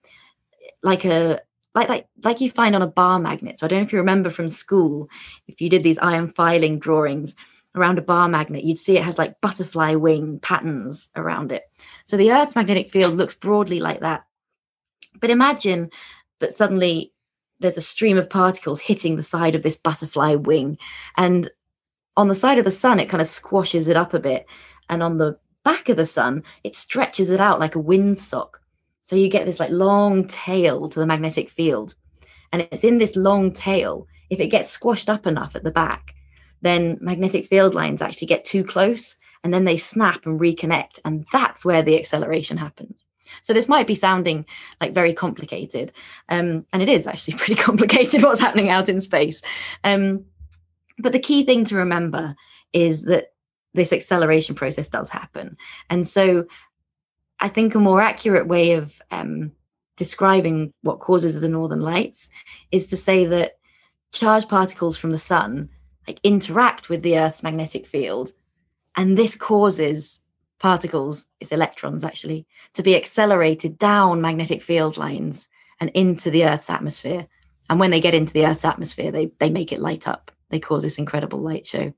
like 0.83 1.05
a 1.05 1.41
like 1.75 1.88
like 1.88 2.07
like 2.23 2.40
you 2.40 2.50
find 2.50 2.75
on 2.75 2.83
a 2.83 2.87
bar 2.87 3.19
magnet. 3.19 3.59
So 3.59 3.66
I 3.66 3.69
don't 3.69 3.81
know 3.81 3.85
if 3.85 3.93
you 3.93 3.99
remember 3.99 4.31
from 4.31 4.49
school, 4.49 5.09
if 5.49 5.61
you 5.61 5.69
did 5.69 5.83
these 5.83 5.99
iron 5.99 6.28
filing 6.28 6.78
drawings 6.78 7.35
around 7.75 7.99
a 7.99 8.02
bar 8.02 8.28
magnet, 8.28 8.64
you'd 8.64 8.78
see 8.78 8.97
it 8.97 9.04
has 9.04 9.19
like 9.19 9.40
butterfly 9.40 9.95
wing 9.95 10.38
patterns 10.40 11.09
around 11.16 11.50
it. 11.50 11.64
So 12.07 12.16
the 12.16 12.33
Earth's 12.33 12.57
magnetic 12.57 12.88
field 12.88 13.14
looks 13.14 13.35
broadly 13.35 13.81
like 13.81 14.00
that. 14.00 14.25
But 15.21 15.31
imagine 15.31 15.90
that 16.40 16.57
suddenly 16.57 17.12
there's 17.61 17.76
a 17.76 17.83
stream 17.83 18.19
of 18.19 18.31
particles 18.31 18.81
hitting 18.81 19.16
the 19.16 19.23
side 19.23 19.54
of 19.54 19.62
this 19.62 19.76
butterfly 19.76 20.35
wing. 20.35 20.78
And 21.16 21.50
on 22.16 22.28
the 22.28 22.35
side 22.35 22.59
of 22.59 22.64
the 22.64 22.71
sun, 22.71 23.00
it 23.00 23.09
kind 23.09 23.21
of 23.21 23.28
squashes 23.28 23.88
it 23.88 23.97
up 23.97 24.14
a 24.14 24.21
bit. 24.21 24.47
And 24.88 25.02
on 25.02 25.19
the 25.19 25.38
back 25.64 25.88
of 25.88 25.97
the 25.97 26.07
sun, 26.07 26.45
it 26.62 26.76
stretches 26.76 27.31
it 27.31 27.40
out 27.40 27.61
like 27.61 27.75
a 27.75 27.83
windsock. 27.83 28.57
So 29.04 29.16
you 29.16 29.28
get 29.28 29.44
this 29.44 29.61
like 29.61 29.70
long 29.70 30.26
tail 30.26 30.88
to 30.88 30.99
the 30.99 31.06
magnetic 31.06 31.50
field. 31.50 31.94
And 32.52 32.66
it's 32.73 32.84
in 32.84 32.99
this 32.99 33.16
long 33.16 33.52
tail. 33.52 34.08
If 34.30 34.40
it 34.40 34.49
gets 34.49 34.70
squashed 34.70 35.11
up 35.11 35.26
enough 35.26 35.54
at 35.54 35.62
the 35.62 35.70
back, 35.70 36.14
then 36.62 36.96
magnetic 37.02 37.44
field 37.44 37.75
lines 37.75 38.00
actually 38.00 38.28
get 38.28 38.46
too 38.46 38.64
close 38.64 39.16
and 39.44 39.52
then 39.52 39.64
they 39.64 39.76
snap 39.76 40.25
and 40.25 40.40
reconnect. 40.40 41.00
And 41.04 41.26
that's 41.32 41.66
where 41.66 41.82
the 41.82 41.99
acceleration 41.99 42.56
happens. 42.56 43.04
So 43.42 43.52
this 43.52 43.68
might 43.68 43.87
be 43.87 43.94
sounding 43.94 44.46
like 44.80 44.94
very 44.94 45.12
complicated. 45.12 45.92
Um, 46.30 46.64
and 46.73 46.82
it 46.82 46.88
is 46.88 47.06
actually 47.06 47.34
pretty 47.37 47.56
complicated 47.56 48.23
what's 48.23 48.40
happening 48.40 48.70
out 48.70 48.88
in 48.88 49.02
space. 49.02 49.42
Um, 49.84 50.25
but 50.99 51.12
the 51.12 51.18
key 51.18 51.44
thing 51.44 51.66
to 51.66 51.76
remember 51.76 52.34
is 52.73 53.02
that 53.02 53.34
this 53.75 53.92
acceleration 53.92 54.54
process 54.54 54.88
does 54.88 55.11
happen. 55.11 55.56
And 55.90 56.06
so 56.06 56.46
I 57.45 57.49
think 57.49 57.75
a 57.75 57.79
more 57.79 58.01
accurate 58.01 58.47
way 58.47 58.73
of 58.73 59.03
um, 59.11 59.53
describing 59.99 60.73
what 60.81 61.01
causes 61.01 61.39
the 61.39 61.49
northern 61.51 61.83
lights 61.83 62.31
is 62.73 62.87
to 62.87 62.97
say 62.97 63.27
that 63.27 63.59
charged 64.13 64.49
particles 64.49 64.97
from 64.97 65.11
the 65.11 65.19
sun 65.19 65.69
like 66.09 66.21
interact 66.25 66.89
with 66.89 67.03
the 67.03 67.19
earth's 67.19 67.43
magnetic 67.43 67.85
field 67.87 68.33
and 68.97 69.19
this 69.19 69.37
causes 69.37 70.23
particles 70.59 71.27
it's 71.39 71.53
electrons 71.53 72.03
actually 72.03 72.47
to 72.73 72.83
be 72.83 72.97
accelerated 72.97 73.77
down 73.79 74.23
magnetic 74.23 74.63
field 74.63 74.97
lines 74.97 75.47
and 75.81 75.91
into 75.91 76.31
the 76.31 76.47
earth's 76.47 76.71
atmosphere. 76.71 77.27
And 77.69 77.79
when 77.79 77.91
they 77.91 78.01
get 78.01 78.15
into 78.15 78.33
the 78.33 78.47
earth's 78.47 78.65
atmosphere 78.65 79.13
they 79.13 79.33
they 79.39 79.51
make 79.51 79.71
it 79.71 79.81
light 79.81 80.09
up. 80.09 80.31
They 80.49 80.61
cause 80.61 80.83
this 80.83 80.97
incredible 80.97 81.41
light 81.41 81.67
show. 81.67 81.93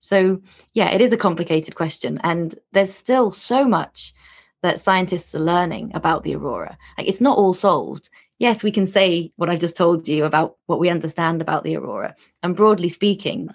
So 0.00 0.42
yeah 0.74 0.90
it 0.90 1.00
is 1.00 1.14
a 1.14 1.24
complicated 1.28 1.76
question 1.76 2.20
and 2.22 2.54
there's 2.72 2.92
still 2.92 3.30
so 3.30 3.64
much 3.66 4.12
that 4.62 4.80
scientists 4.80 5.34
are 5.34 5.40
learning 5.40 5.90
about 5.94 6.24
the 6.24 6.34
aurora. 6.34 6.78
Like 6.96 7.08
it's 7.08 7.20
not 7.20 7.38
all 7.38 7.54
solved. 7.54 8.08
Yes, 8.38 8.62
we 8.62 8.72
can 8.72 8.86
say 8.86 9.32
what 9.36 9.50
I 9.50 9.56
just 9.56 9.76
told 9.76 10.08
you 10.08 10.24
about 10.24 10.56
what 10.66 10.80
we 10.80 10.88
understand 10.88 11.40
about 11.40 11.64
the 11.64 11.76
aurora, 11.76 12.14
and 12.42 12.56
broadly 12.56 12.88
speaking, 12.88 13.50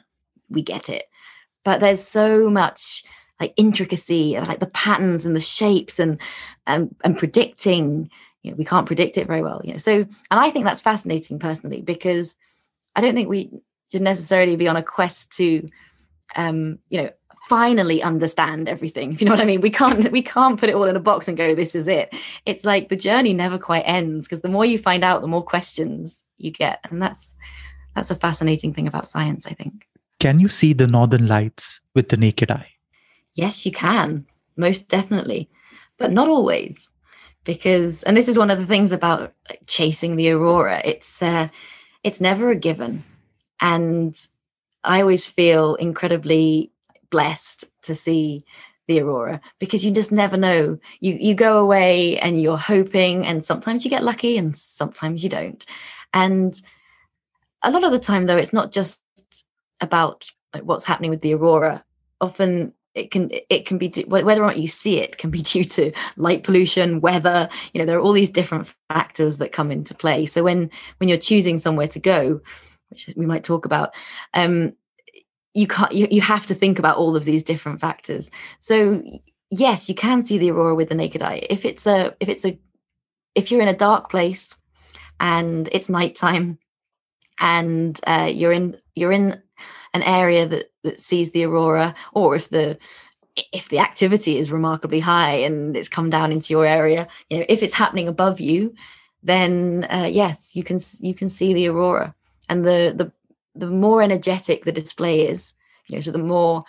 we 0.49 0.61
get 0.61 0.89
it. 0.89 1.05
But 1.65 1.79
there's 1.79 2.03
so 2.03 2.49
much 2.49 3.03
like 3.39 3.53
intricacy 3.57 4.35
of 4.35 4.47
like 4.47 4.59
the 4.59 4.67
patterns 4.67 5.25
and 5.25 5.35
the 5.35 5.41
shapes 5.41 5.99
and 5.99 6.19
and, 6.65 6.95
and 7.03 7.17
predicting 7.17 8.09
you 8.43 8.51
know 8.51 8.57
we 8.57 8.65
can't 8.65 8.87
predict 8.87 9.17
it 9.17 9.27
very 9.27 9.41
well 9.41 9.61
you 9.63 9.71
know 9.71 9.77
so 9.77 9.91
and 9.91 10.09
i 10.31 10.49
think 10.49 10.65
that's 10.65 10.81
fascinating 10.81 11.39
personally 11.39 11.81
because 11.81 12.35
i 12.95 13.01
don't 13.01 13.13
think 13.13 13.29
we 13.29 13.51
should 13.91 14.01
necessarily 14.01 14.55
be 14.55 14.67
on 14.67 14.75
a 14.75 14.83
quest 14.83 15.31
to 15.31 15.67
um 16.35 16.79
you 16.89 17.01
know 17.01 17.09
finally 17.47 18.03
understand 18.03 18.67
everything. 18.67 19.13
If 19.13 19.21
you 19.21 19.25
know 19.25 19.31
what 19.31 19.41
i 19.41 19.45
mean? 19.45 19.61
We 19.61 19.69
can't 19.69 20.11
we 20.11 20.21
can't 20.21 20.59
put 20.59 20.69
it 20.69 20.75
all 20.75 20.83
in 20.83 20.95
a 20.95 20.99
box 20.99 21.27
and 21.27 21.37
go 21.37 21.55
this 21.55 21.75
is 21.75 21.87
it. 21.87 22.13
It's 22.45 22.65
like 22.65 22.89
the 22.89 22.95
journey 22.95 23.33
never 23.33 23.57
quite 23.57 23.83
ends 23.85 24.27
because 24.27 24.41
the 24.41 24.49
more 24.49 24.65
you 24.65 24.77
find 24.77 25.03
out 25.03 25.21
the 25.21 25.27
more 25.27 25.43
questions 25.43 26.23
you 26.37 26.51
get. 26.51 26.79
And 26.89 27.01
that's 27.01 27.35
that's 27.95 28.11
a 28.11 28.15
fascinating 28.15 28.73
thing 28.73 28.87
about 28.87 29.07
science 29.07 29.47
i 29.47 29.53
think. 29.53 29.87
Can 30.19 30.39
you 30.39 30.49
see 30.49 30.73
the 30.73 30.87
northern 30.87 31.27
lights 31.27 31.79
with 31.95 32.09
the 32.09 32.17
naked 32.17 32.51
eye? 32.51 32.71
Yes 33.35 33.65
you 33.65 33.71
can. 33.71 34.25
Most 34.57 34.89
definitely. 34.89 35.49
But 35.97 36.11
not 36.11 36.27
always. 36.27 36.89
Because 37.43 38.03
and 38.03 38.17
this 38.17 38.27
is 38.27 38.37
one 38.37 38.51
of 38.51 38.59
the 38.59 38.65
things 38.65 38.91
about 38.91 39.33
like, 39.49 39.61
chasing 39.67 40.15
the 40.15 40.31
aurora. 40.31 40.81
It's 40.83 41.21
uh 41.21 41.47
it's 42.03 42.19
never 42.19 42.49
a 42.49 42.55
given. 42.55 43.03
And 43.61 44.13
i 44.83 45.01
always 45.01 45.25
feel 45.25 45.75
incredibly 45.75 46.71
blessed 47.09 47.65
to 47.83 47.95
see 47.95 48.45
the 48.87 49.01
aurora 49.01 49.41
because 49.59 49.85
you 49.85 49.91
just 49.91 50.11
never 50.11 50.37
know. 50.37 50.77
You 50.99 51.17
you 51.19 51.33
go 51.35 51.59
away 51.59 52.17
and 52.19 52.41
you're 52.41 52.57
hoping 52.57 53.25
and 53.25 53.43
sometimes 53.43 53.83
you 53.83 53.89
get 53.89 54.03
lucky 54.03 54.37
and 54.37 54.55
sometimes 54.55 55.23
you 55.23 55.29
don't. 55.29 55.65
And 56.13 56.59
a 57.63 57.71
lot 57.71 57.83
of 57.83 57.91
the 57.91 57.99
time 57.99 58.25
though 58.25 58.37
it's 58.37 58.53
not 58.53 58.71
just 58.71 59.01
about 59.81 60.25
like, 60.53 60.63
what's 60.63 60.85
happening 60.85 61.11
with 61.11 61.21
the 61.21 61.33
aurora. 61.33 61.83
Often 62.21 62.73
it 62.95 63.11
can 63.11 63.29
it 63.49 63.65
can 63.65 63.77
be 63.77 63.89
whether 64.07 64.41
or 64.41 64.47
not 64.47 64.57
you 64.57 64.67
see 64.67 64.99
it 64.99 65.17
can 65.17 65.29
be 65.29 65.41
due 65.53 65.65
to 65.65 65.91
light 66.15 66.43
pollution 66.43 66.99
weather 66.99 67.47
you 67.71 67.79
know 67.79 67.85
there 67.85 67.97
are 67.97 68.01
all 68.01 68.13
these 68.13 68.31
different 68.31 68.73
factors 68.89 69.37
that 69.37 69.51
come 69.51 69.69
into 69.69 69.93
play. 69.93 70.25
So 70.25 70.43
when 70.43 70.71
when 70.97 71.09
you're 71.09 71.17
choosing 71.17 71.59
somewhere 71.59 71.87
to 71.89 71.99
go 71.99 72.41
which 72.89 73.09
we 73.17 73.25
might 73.25 73.43
talk 73.43 73.65
about 73.65 73.93
um 74.33 74.73
you 75.57 75.67
can't 75.67 75.91
you, 75.91 76.07
you 76.11 76.21
have 76.21 76.45
to 76.47 76.55
think 76.55 76.79
about 76.79 76.97
all 76.97 77.15
of 77.15 77.25
these 77.25 77.43
different 77.43 77.79
factors. 77.81 78.29
So 78.59 79.01
yes 79.49 79.89
you 79.89 79.95
can 79.95 80.21
see 80.21 80.37
the 80.37 80.51
aurora 80.51 80.75
with 80.75 80.89
the 80.89 80.95
naked 80.95 81.21
eye. 81.21 81.47
If 81.49 81.65
it's 81.65 81.87
a 81.87 82.15
if 82.19 82.29
it's 82.29 82.45
a 82.45 82.57
if 83.35 83.51
you're 83.51 83.61
in 83.61 83.67
a 83.67 83.83
dark 83.87 84.09
place 84.09 84.55
and 85.19 85.67
it's 85.71 85.89
nighttime 85.89 86.59
and 87.39 87.99
uh, 88.05 88.31
you're 88.33 88.51
in 88.51 88.77
you're 88.95 89.11
in 89.11 89.41
an 89.93 90.03
area 90.03 90.47
that 90.47 90.71
that 90.84 90.99
sees 90.99 91.32
the 91.32 91.43
aurora 91.43 91.95
or 92.13 92.36
if 92.36 92.49
the 92.49 92.77
if 93.53 93.69
the 93.69 93.79
activity 93.79 94.38
is 94.38 94.51
remarkably 94.51 94.99
high 94.99 95.36
and 95.36 95.77
it's 95.77 95.89
come 95.89 96.10
down 96.10 96.32
into 96.32 96.53
your 96.53 96.65
area 96.65 97.08
you 97.29 97.38
know 97.38 97.45
if 97.47 97.62
it's 97.62 97.73
happening 97.73 98.08
above 98.08 98.39
you 98.39 98.73
then 99.23 99.86
uh, 99.91 100.10
yes 100.12 100.55
you 100.55 100.63
can 100.63 100.79
you 100.99 101.13
can 101.13 101.29
see 101.29 101.53
the 101.53 101.67
aurora. 101.67 102.13
And 102.49 102.65
the 102.65 102.93
the 102.95 103.12
the 103.60 103.70
more 103.70 104.02
energetic 104.02 104.65
the 104.65 104.72
display 104.72 105.28
is 105.28 105.54
you 105.88 105.96
know 105.96 106.02
so 106.02 106.12
the 106.12 106.17
more 106.17 106.63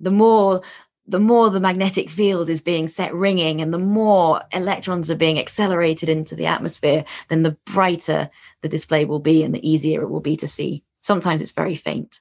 the 0.00 0.10
more 0.10 0.62
the 1.06 1.18
more 1.20 1.50
the 1.50 1.60
magnetic 1.60 2.08
field 2.08 2.48
is 2.48 2.60
being 2.60 2.86
set 2.88 3.12
ringing 3.12 3.60
and 3.60 3.74
the 3.74 3.78
more 3.78 4.42
electrons 4.52 5.10
are 5.10 5.16
being 5.16 5.38
accelerated 5.38 6.08
into 6.08 6.36
the 6.36 6.46
atmosphere 6.46 7.04
then 7.28 7.42
the 7.42 7.56
brighter 7.64 8.30
the 8.62 8.68
display 8.68 9.04
will 9.04 9.18
be 9.18 9.42
and 9.42 9.54
the 9.54 9.68
easier 9.68 10.02
it 10.02 10.10
will 10.10 10.20
be 10.20 10.36
to 10.36 10.48
see. 10.48 10.84
Sometimes 11.00 11.40
it's 11.40 11.52
very 11.52 11.76
faint. 11.76 12.20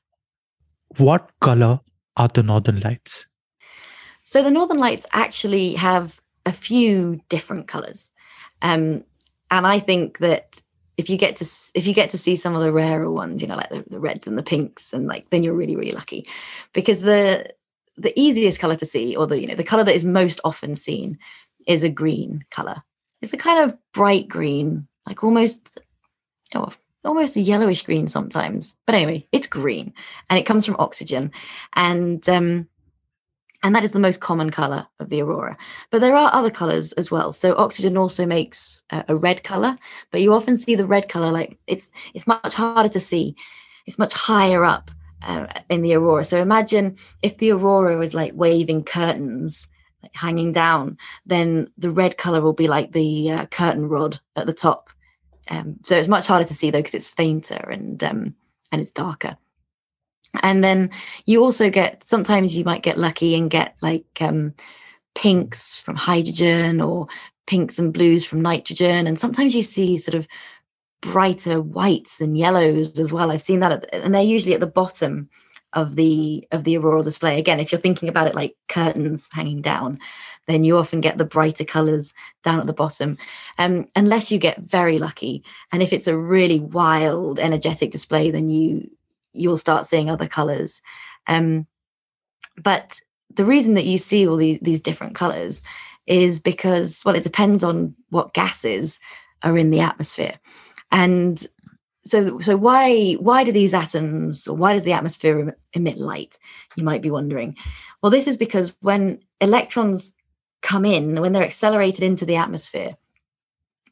What 0.98 1.32
color 1.42 1.82
are 2.18 2.30
the 2.30 2.44
northern 2.44 2.80
lights? 2.80 3.28
So 4.24 4.42
the 4.42 4.52
northern 4.52 4.78
lights 4.78 5.06
actually 5.12 5.74
have 5.74 6.22
a 6.46 6.52
few 6.52 7.22
different 7.30 7.68
colors. 7.68 8.12
Um, 8.62 9.04
and 9.52 9.66
i 9.66 9.80
think 9.80 10.20
that 10.20 10.62
if 11.00 11.10
you 11.10 11.16
get 11.16 11.38
to 11.38 11.46
if 11.74 11.88
you 11.88 11.94
get 11.94 12.10
to 12.10 12.18
see 12.18 12.36
some 12.36 12.56
of 12.56 12.62
the 12.62 12.74
rarer 12.74 13.10
ones 13.10 13.42
you 13.42 13.48
know 13.48 13.56
like 13.56 13.70
the, 13.70 13.86
the 13.90 14.02
reds 14.02 14.28
and 14.28 14.38
the 14.38 14.44
pinks 14.44 14.92
and 14.92 15.08
like 15.08 15.30
then 15.30 15.44
you're 15.44 15.54
really 15.54 15.78
really 15.78 15.94
lucky. 15.94 16.28
Because 16.74 17.02
the 17.02 17.50
the 17.96 18.18
easiest 18.20 18.60
color 18.60 18.76
to 18.76 18.86
see 18.86 19.16
or 19.16 19.26
the 19.26 19.40
you 19.40 19.48
know 19.48 19.56
the 19.56 19.64
color 19.64 19.86
that 19.86 19.96
is 19.96 20.04
most 20.04 20.42
often 20.44 20.76
seen 20.76 21.18
is 21.66 21.84
a 21.84 21.90
green 21.90 22.44
color. 22.52 22.84
It's 23.22 23.32
a 23.32 23.38
kind 23.38 23.64
of 23.64 23.78
bright 23.94 24.28
green 24.28 24.90
like 25.08 25.24
almost 25.24 25.80
oh, 26.54 26.74
almost 27.06 27.38
a 27.38 27.42
yellowish 27.42 27.84
green 27.84 28.10
sometimes. 28.10 28.76
But 28.86 28.96
anyway 28.96 29.26
it's 29.32 29.48
green 29.48 29.94
and 30.30 30.38
it 30.38 30.46
comes 30.46 30.66
from 30.66 30.76
oxygen. 30.80 31.32
And 31.74 32.28
um 32.28 32.68
and 33.64 33.76
that 33.76 33.84
is 33.84 33.92
the 33.92 34.00
most 34.00 34.22
common 34.22 34.50
color 34.50 34.88
of 35.00 35.10
the 35.10 35.22
aurora. 35.22 35.58
But 35.92 36.02
there 36.02 36.16
are 36.16 36.34
other 36.34 36.50
colors 36.50 36.94
as 36.94 37.12
well. 37.12 37.34
So 37.34 37.56
oxygen 37.58 37.98
also 37.98 38.26
makes 38.26 38.84
a, 38.90 39.04
a, 39.10 39.16
red 39.16 39.44
color 39.44 39.78
but 40.12 40.22
you 40.22 40.34
often 40.34 40.58
see 40.58 40.76
the 40.76 40.88
red 40.88 41.10
color 41.10 41.32
like 41.32 41.58
it's 41.68 41.90
it's 42.14 42.28
much 42.28 42.54
harder 42.54 42.90
to 42.90 43.00
see. 43.00 43.36
It's 43.86 44.00
much 44.00 44.14
higher 44.14 44.64
up 44.64 44.92
uh, 45.24 45.48
in 45.70 45.82
the 45.82 45.96
aurora. 45.96 46.24
So 46.24 46.42
imagine 46.42 46.98
if 47.22 47.38
the 47.38 47.52
aurora 47.52 47.98
was 47.98 48.14
like 48.14 48.32
waving 48.34 48.84
curtains 48.84 49.68
like 50.04 50.16
hanging 50.16 50.54
down 50.54 50.98
then 51.26 51.70
the 51.78 51.92
red 51.92 52.18
color 52.18 52.40
will 52.42 52.54
be 52.54 52.70
like 52.70 52.94
the 52.94 53.32
uh, 53.32 53.46
curtain 53.48 53.88
rod 53.88 54.20
at 54.36 54.46
the 54.46 54.54
top. 54.54 54.90
Um, 55.50 55.80
so 55.84 55.98
it's 55.98 56.08
much 56.08 56.28
harder 56.28 56.46
to 56.46 56.54
see 56.54 56.72
though 56.72 56.80
because 56.80 56.94
it's 56.94 57.10
fainter 57.10 57.70
and 57.72 58.02
um, 58.04 58.36
and 58.72 58.82
it's 58.82 58.92
darker 58.92 59.36
and 60.42 60.64
then 60.64 60.92
you 61.26 61.44
also 61.44 61.70
get 61.70 62.08
sometimes 62.08 62.56
you 62.56 62.64
might 62.64 62.84
get 62.84 62.98
lucky 62.98 63.36
and 63.36 63.50
get 63.50 63.76
like 63.82 64.06
um, 64.22 64.54
pinks 65.16 65.80
from 65.80 65.96
hydrogen 65.96 66.82
or 66.82 67.08
pinks 67.48 67.80
and 67.80 67.94
blues 67.94 68.26
from 68.26 68.42
nitrogen. 68.42 69.08
And 69.08 69.20
sometimes 69.20 69.56
you 69.56 69.64
see 69.64 69.98
sort 69.98 70.16
of 70.16 70.28
brighter 71.02 71.62
whites 71.62 72.22
and 72.22 72.38
yellows 72.38 73.00
as 73.00 73.12
well. 73.12 73.32
I've 73.32 73.42
seen 73.42 73.60
that 73.62 73.82
the, 73.82 73.96
and 73.96 74.14
they're 74.14 74.22
usually 74.22 74.54
at 74.54 74.60
the 74.60 74.68
bottom 74.68 75.30
of 75.74 75.96
the 75.96 76.48
of 76.52 76.64
the 76.64 76.78
auroral 76.78 77.04
display. 77.04 77.40
Again 77.40 77.60
if 77.60 77.72
you're 77.72 77.82
thinking 77.82 78.10
about 78.10 78.28
it 78.28 78.36
like 78.36 78.56
curtains 78.68 79.28
hanging 79.34 79.62
down 79.62 80.00
then 80.48 80.64
you 80.64 80.78
often 80.78 81.00
get 81.00 81.18
the 81.18 81.26
brighter 81.26 81.64
colors 81.64 82.12
down 82.44 82.60
at 82.60 82.66
the 82.66 82.74
bottom. 82.74 83.18
Um, 83.60 83.88
unless 83.96 84.32
you 84.32 84.40
get 84.40 84.60
very 84.62 84.98
lucky. 84.98 85.44
And 85.72 85.84
if 85.84 85.94
it's 85.94 86.08
a 86.08 86.18
really 86.18 86.60
wild 86.60 87.40
energetic 87.40 87.92
display 87.92 88.32
then 88.32 88.48
you 88.48 88.90
you'll 89.34 89.58
start 89.58 89.86
seeing 89.86 90.10
other 90.10 90.28
colors. 90.28 90.82
Um, 91.28 91.68
but 92.58 93.00
the 93.34 93.46
reason 93.46 93.76
that 93.76 93.86
you 93.86 93.98
see 93.98 94.28
all 94.28 94.36
the, 94.36 94.60
these 94.62 94.82
different 94.82 95.16
colors 95.16 95.62
is 96.08 96.40
because, 96.40 97.02
well, 97.06 97.16
it 97.16 97.24
depends 97.24 97.64
on 97.64 97.96
what 98.10 98.34
gases 98.34 99.00
are 99.44 99.58
in 99.58 99.70
the 99.70 99.80
atmosphere. 99.80 100.34
And 100.92 101.46
so, 102.06 102.40
so 102.40 102.58
why 102.58 103.14
why 103.14 103.44
do 103.44 103.52
these 103.52 103.74
atoms 103.74 104.48
or 104.48 104.56
why 104.56 104.74
does 104.74 104.84
the 104.84 104.94
atmosphere 104.94 105.56
emit 105.74 105.98
light? 105.98 106.40
You 106.76 106.84
might 106.84 107.02
be 107.02 107.12
wondering. 107.12 107.56
Well, 108.02 108.10
this 108.10 108.28
is 108.28 108.38
because 108.38 108.74
when 108.82 109.20
electrons 109.40 110.14
come 110.62 110.86
in, 110.86 111.22
when 111.22 111.34
they're 111.34 111.44
accelerated 111.44 112.04
into 112.04 112.26
the 112.26 112.38
atmosphere, 112.38 112.98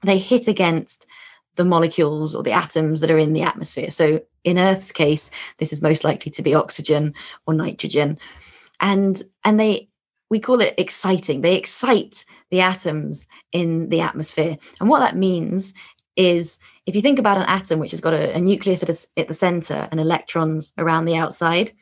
they 0.04 0.18
hit 0.18 0.48
against 0.48 1.06
the 1.58 1.66
molecules 1.66 2.34
or 2.34 2.44
the 2.44 2.52
atoms 2.52 3.02
that 3.02 3.12
are 3.12 3.18
in 3.18 3.34
the 3.34 3.42
atmosphere. 3.42 3.90
So 3.90 4.22
in 4.44 4.58
Earth's 4.58 4.92
case, 4.92 5.30
this 5.58 5.74
is 5.74 5.82
most 5.82 6.04
likely 6.04 6.32
to 6.32 6.42
be 6.42 6.56
oxygen 6.56 7.14
or 7.46 7.54
nitrogen. 7.54 8.18
And 8.80 9.22
and 9.44 9.60
they 9.60 9.90
we 10.30 10.40
call 10.40 10.62
it 10.62 10.76
exciting. 10.78 11.42
They 11.42 11.56
excite 11.56 12.26
the 12.52 12.62
atoms 12.62 13.28
in 13.52 13.90
the 13.90 14.02
atmosphere. 14.02 14.58
And 14.80 14.90
what 14.90 15.00
that 15.00 15.16
means 15.16 15.74
is 16.16 16.60
if 16.86 16.96
you 16.96 17.02
think 17.02 17.20
about 17.20 17.38
an 17.38 17.44
atom 17.44 17.80
which 17.80 17.92
has 17.92 18.02
got 18.02 18.14
a, 18.14 18.36
a 18.36 18.42
nucleus 18.42 18.84
at, 18.84 18.90
a, 18.90 18.98
at 19.18 19.28
the 19.28 19.34
center 19.34 19.88
and 19.92 20.00
electrons 20.00 20.74
around 20.78 21.06
the 21.06 21.16
outside, 21.16 21.74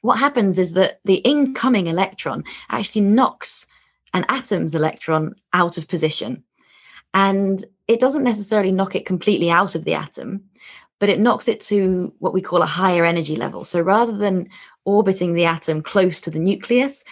what 0.00 0.18
happens 0.18 0.58
is 0.58 0.72
that 0.72 1.00
the 1.04 1.16
incoming 1.16 1.86
electron 1.86 2.44
actually 2.68 3.02
knocks 3.02 3.66
an 4.12 4.24
atom's 4.28 4.74
electron 4.74 5.34
out 5.52 5.78
of 5.78 5.88
position. 5.88 6.42
And 7.12 7.64
it 7.88 8.00
doesn't 8.00 8.24
necessarily 8.24 8.72
knock 8.72 8.94
it 8.94 9.06
completely 9.06 9.50
out 9.50 9.74
of 9.74 9.84
the 9.84 9.94
atom, 9.94 10.44
but 10.98 11.08
it 11.08 11.20
knocks 11.20 11.48
it 11.48 11.60
to 11.62 12.12
what 12.18 12.32
we 12.32 12.40
call 12.40 12.62
a 12.62 12.66
higher 12.66 13.04
energy 13.04 13.36
level. 13.36 13.64
So 13.64 13.80
rather 13.80 14.16
than 14.16 14.48
orbiting 14.84 15.34
the 15.34 15.44
atom 15.44 15.82
close 15.82 16.20
to 16.22 16.30
the 16.30 16.38
nucleus, 16.38 17.04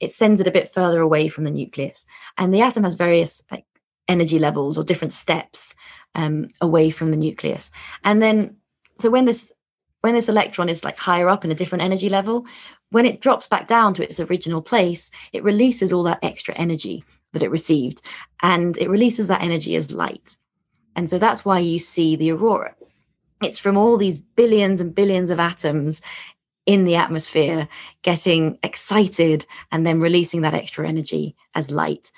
it 0.00 0.12
sends 0.12 0.40
it 0.40 0.46
a 0.46 0.52
bit 0.52 0.70
further 0.70 1.00
away 1.00 1.28
from 1.28 1.44
the 1.44 1.50
nucleus. 1.50 2.04
And 2.36 2.52
the 2.52 2.60
atom 2.60 2.84
has 2.84 2.94
various 2.94 3.42
like 3.50 3.64
energy 4.06 4.38
levels 4.38 4.78
or 4.78 4.84
different 4.84 5.12
steps 5.12 5.74
um, 6.14 6.48
away 6.60 6.90
from 6.90 7.10
the 7.10 7.16
nucleus. 7.16 7.70
And 8.04 8.22
then, 8.22 8.56
so 8.98 9.10
when 9.10 9.24
this 9.24 9.52
when 10.00 10.14
this 10.14 10.28
electron 10.28 10.68
is 10.68 10.84
like 10.84 10.96
higher 10.96 11.28
up 11.28 11.44
in 11.44 11.50
a 11.50 11.56
different 11.56 11.82
energy 11.82 12.08
level, 12.08 12.46
when 12.90 13.04
it 13.04 13.20
drops 13.20 13.48
back 13.48 13.66
down 13.66 13.94
to 13.94 14.04
its 14.04 14.20
original 14.20 14.62
place, 14.62 15.10
it 15.32 15.42
releases 15.42 15.92
all 15.92 16.04
that 16.04 16.20
extra 16.22 16.54
energy 16.54 17.04
that 17.32 17.42
it 17.42 17.50
received 17.50 18.00
and 18.42 18.76
it 18.78 18.88
releases 18.90 19.28
that 19.28 19.42
energy 19.42 19.76
as 19.76 19.92
light. 19.92 20.36
And 20.96 21.08
so 21.08 21.18
that's 21.18 21.44
why 21.44 21.58
you 21.60 21.78
see 21.78 22.16
the 22.16 22.32
aurora. 22.32 22.74
It's 23.42 23.58
from 23.58 23.76
all 23.76 23.96
these 23.96 24.18
billions 24.18 24.80
and 24.80 24.94
billions 24.94 25.30
of 25.30 25.38
atoms 25.38 26.02
in 26.66 26.84
the 26.84 26.96
atmosphere 26.96 27.68
getting 28.02 28.58
excited 28.62 29.46
and 29.72 29.86
then 29.86 30.00
releasing 30.00 30.42
that 30.42 30.54
extra 30.54 30.86
energy 30.86 31.36
as 31.54 31.70
light. 31.70 32.10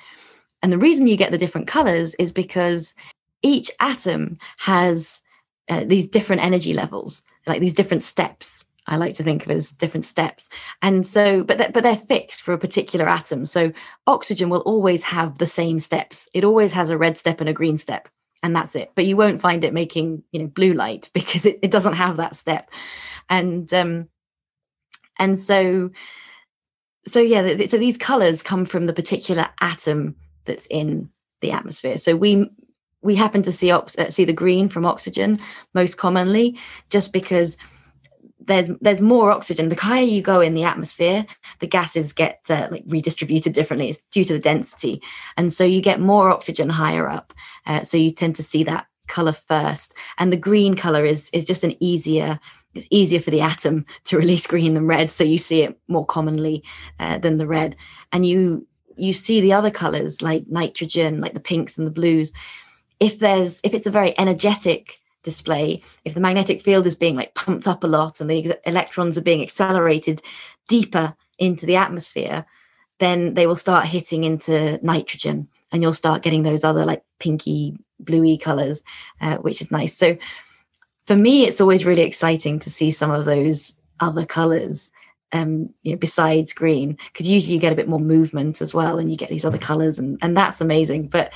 And 0.62 0.73
the 0.73 0.79
reason 0.79 1.07
you 1.07 1.16
get 1.16 1.31
the 1.31 1.38
different 1.38 1.66
colors 1.66 2.14
is 2.14 2.33
because 2.33 2.94
each 3.42 3.70
atom 3.81 4.38
has 4.59 5.20
uh, 5.68 5.85
these 5.85 6.07
different 6.07 6.42
energy 6.42 6.75
levels, 6.75 7.23
like 7.46 7.61
these 7.61 7.75
different 7.75 8.03
steps. 8.03 8.64
I 8.90 8.96
like 8.96 9.14
to 9.14 9.22
think 9.22 9.46
of 9.46 9.53
as 9.53 9.72
different 9.72 10.05
steps. 10.05 10.48
And 10.83 11.07
so, 11.07 11.44
but 11.44 11.59
they're, 11.59 11.70
but 11.70 11.83
they're 11.83 11.96
fixed 11.96 12.42
for 12.42 12.53
a 12.53 12.59
particular 12.59 13.09
atom. 13.09 13.44
So 13.44 13.72
oxygen 14.07 14.50
will 14.50 14.61
always 14.61 15.05
have 15.05 15.38
the 15.38 15.46
same 15.46 15.79
steps. 15.79 16.29
It 16.35 16.44
always 16.44 16.72
has 16.72 16.90
a 16.90 16.98
red 16.98 17.16
step 17.16 17.40
and 17.40 17.48
a 17.48 17.55
green 17.55 17.79
step, 17.79 18.09
and 18.42 18.55
that's 18.55 18.74
it. 18.74 18.90
But 18.96 19.07
you 19.07 19.16
won't 19.16 19.40
find 19.40 19.64
it 19.64 19.72
making, 19.72 20.24
you 20.33 20.40
know, 20.40 20.48
blue 20.48 20.74
light 20.74 21.09
because 21.14 21.46
it, 21.46 21.61
it 21.62 21.70
doesn't 21.70 21.94
have 21.94 22.18
that 22.18 22.37
step. 22.37 22.70
And 23.31 23.72
um, 23.72 24.09
and 25.20 25.38
so 25.38 25.90
so 27.07 27.20
yeah 27.20 27.66
so 27.66 27.79
these 27.79 27.96
colors 27.96 28.42
come 28.42 28.64
from 28.64 28.87
the 28.87 28.92
particular 28.92 29.48
atom 29.61 30.16
that's 30.44 30.66
in 30.66 31.09
the 31.40 31.50
atmosphere 31.50 31.96
so 31.96 32.14
we 32.16 32.50
we 33.03 33.14
happen 33.14 33.42
to 33.42 33.53
see 33.53 33.70
ox- 33.70 33.96
uh, 33.96 34.11
see 34.11 34.24
the 34.24 34.33
green 34.33 34.68
from 34.68 34.85
oxygen 34.85 35.38
most 35.74 35.96
commonly 35.96 36.59
just 36.90 37.12
because 37.12 37.57
there's 38.46 38.70
there's 38.81 39.00
more 39.00 39.31
oxygen. 39.31 39.68
The 39.68 39.76
higher 39.76 40.03
you 40.03 40.22
go 40.22 40.40
in 40.40 40.55
the 40.55 40.64
atmosphere 40.64 41.26
the 41.61 41.66
gases 41.66 42.12
get 42.12 42.40
uh, 42.50 42.68
like 42.70 42.85
redistributed 42.87 43.53
differently. 43.53 43.90
It's 43.90 44.03
due 44.11 44.24
to 44.24 44.33
the 44.33 44.38
density. 44.38 45.03
And 45.37 45.53
so 45.53 45.64
you 45.64 45.81
get 45.81 46.00
more 46.00 46.31
oxygen 46.31 46.68
higher 46.68 47.09
up. 47.09 47.33
Uh, 47.66 47.85
so 47.85 47.96
you 47.96 48.11
tend 48.11 48.37
to 48.37 48.42
see 48.42 48.64
that 48.64 48.87
color 49.09 49.33
first. 49.33 49.94
And 50.18 50.33
the 50.33 50.37
green 50.37 50.74
color 50.74 51.05
is 51.05 51.31
is 51.33 51.44
just 51.44 51.64
an 51.64 51.76
easier 51.81 52.40
it's 52.74 52.87
easier 52.90 53.20
for 53.20 53.31
the 53.31 53.40
atom 53.40 53.85
to 54.05 54.16
release 54.16 54.46
green 54.46 54.74
than 54.74 54.87
red. 54.87 55.11
So 55.11 55.24
you 55.24 55.38
see 55.38 55.62
it 55.62 55.79
more 55.88 56.07
commonly 56.07 56.64
uh, 56.98 57.18
than 57.18 57.38
the 57.38 57.46
red. 57.46 57.76
And 58.12 58.24
you 58.24 58.66
you 58.96 59.12
see 59.12 59.40
the 59.40 59.53
other 59.53 59.70
colors 59.70 60.20
like 60.20 60.44
nitrogen 60.48 61.20
like 61.20 61.35
the 61.35 61.40
pinks 61.40 61.79
and 61.79 61.87
the 61.87 61.92
blues. 61.92 62.33
If 62.98 63.18
there's 63.18 63.61
if 63.64 63.74
it's 63.74 63.87
a 63.87 63.90
very 63.90 64.18
energetic 64.18 64.98
display 65.22 65.83
if 66.04 66.14
the 66.14 66.20
magnetic 66.20 66.61
field 66.61 66.87
is 66.87 66.94
being 66.94 67.16
like 67.16 67.35
pumped 67.35 67.66
up 67.66 67.85
a 67.85 67.87
lot 67.87 68.20
and 68.20 68.30
the 68.30 68.59
electrons 68.66 69.18
are 69.18 69.22
being 69.22 69.42
accelerated 69.42 70.22
deeper 70.68 71.14
into 71.38 71.66
the 71.66 71.76
atmosphere 71.76 72.44
then 72.98 73.35
they 73.35 73.46
will 73.46 73.56
start 73.56 73.87
hitting 73.87 74.24
into 74.24 74.78
nitrogen 74.83 75.48
and 75.72 75.83
you'll 75.83 75.92
start 75.92 76.22
getting 76.22 76.42
those 76.42 76.64
other 76.64 76.85
like 76.85 77.02
pinky 77.18 77.76
bluey 77.98 78.37
colors 78.37 78.83
uh, 79.20 79.37
which 79.38 79.61
is 79.61 79.70
nice. 79.70 79.96
So 79.96 80.16
for 81.06 81.16
me 81.16 81.46
it's 81.46 81.61
always 81.61 81.85
really 81.85 82.02
exciting 82.02 82.59
to 82.61 82.70
see 82.70 82.90
some 82.90 83.11
of 83.11 83.24
those 83.24 83.74
other 84.00 84.24
colors 84.24 84.90
um 85.33 85.70
you 85.83 85.92
know 85.92 85.98
besides 85.98 86.52
green 86.52 86.96
because 87.12 87.28
usually 87.28 87.54
you 87.54 87.61
get 87.61 87.72
a 87.72 87.76
bit 87.76 87.88
more 87.88 88.00
movement 88.00 88.61
as 88.61 88.74
well 88.74 88.98
and 88.98 89.11
you 89.11 89.16
get 89.16 89.30
these 89.30 89.44
other 89.44 89.59
colors 89.59 89.98
and 89.98 90.18
and 90.22 90.37
that's 90.37 90.61
amazing 90.61 91.06
but 91.06 91.33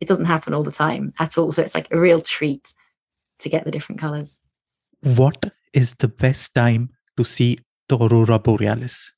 it 0.00 0.08
doesn't 0.08 0.26
happen 0.26 0.54
all 0.54 0.62
the 0.62 0.70
time 0.70 1.14
at 1.18 1.38
all. 1.38 1.52
So 1.52 1.62
it's 1.62 1.74
like 1.74 1.88
a 1.90 1.98
real 1.98 2.20
treat 2.20 2.74
to 3.38 3.48
get 3.48 3.64
the 3.64 3.70
different 3.70 4.00
colors 4.00 4.38
what 5.00 5.52
is 5.72 5.94
the 5.94 6.08
best 6.08 6.54
time 6.54 6.90
to 7.16 7.24
see 7.24 7.58
the 7.88 7.96
aurora 7.96 8.38
borealis 8.38 9.12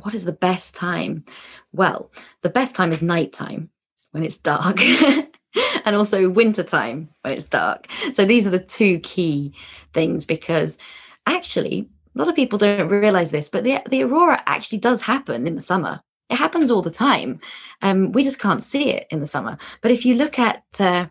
what 0.00 0.14
is 0.14 0.24
the 0.24 0.32
best 0.32 0.74
time 0.74 1.24
well 1.72 2.10
the 2.42 2.50
best 2.50 2.74
time 2.74 2.92
is 2.92 3.02
nighttime 3.02 3.70
when 4.12 4.22
it's 4.22 4.36
dark 4.36 4.80
and 5.84 5.96
also 5.96 6.28
winter 6.28 6.62
time 6.62 7.08
when 7.22 7.34
it's 7.34 7.44
dark. 7.44 7.86
So 8.12 8.24
these 8.24 8.46
are 8.46 8.50
the 8.50 8.58
two 8.58 8.98
key 9.00 9.54
things 9.92 10.24
because 10.24 10.78
actually 11.26 11.88
a 12.14 12.18
lot 12.18 12.28
of 12.28 12.34
people 12.34 12.58
don't 12.58 12.88
realize 12.88 13.30
this, 13.30 13.48
but 13.48 13.64
the 13.64 13.80
the 13.88 14.02
aurora 14.02 14.42
actually 14.46 14.78
does 14.78 15.02
happen 15.02 15.46
in 15.46 15.54
the 15.54 15.60
summer. 15.60 16.00
It 16.30 16.36
happens 16.36 16.70
all 16.70 16.82
the 16.82 16.90
time. 16.90 17.40
Um, 17.80 18.12
we 18.12 18.22
just 18.22 18.38
can't 18.38 18.62
see 18.62 18.90
it 18.90 19.06
in 19.10 19.20
the 19.20 19.26
summer. 19.26 19.56
But 19.80 19.92
if 19.92 20.04
you 20.04 20.14
look 20.14 20.38
at, 20.38 20.62
uh, 20.78 21.06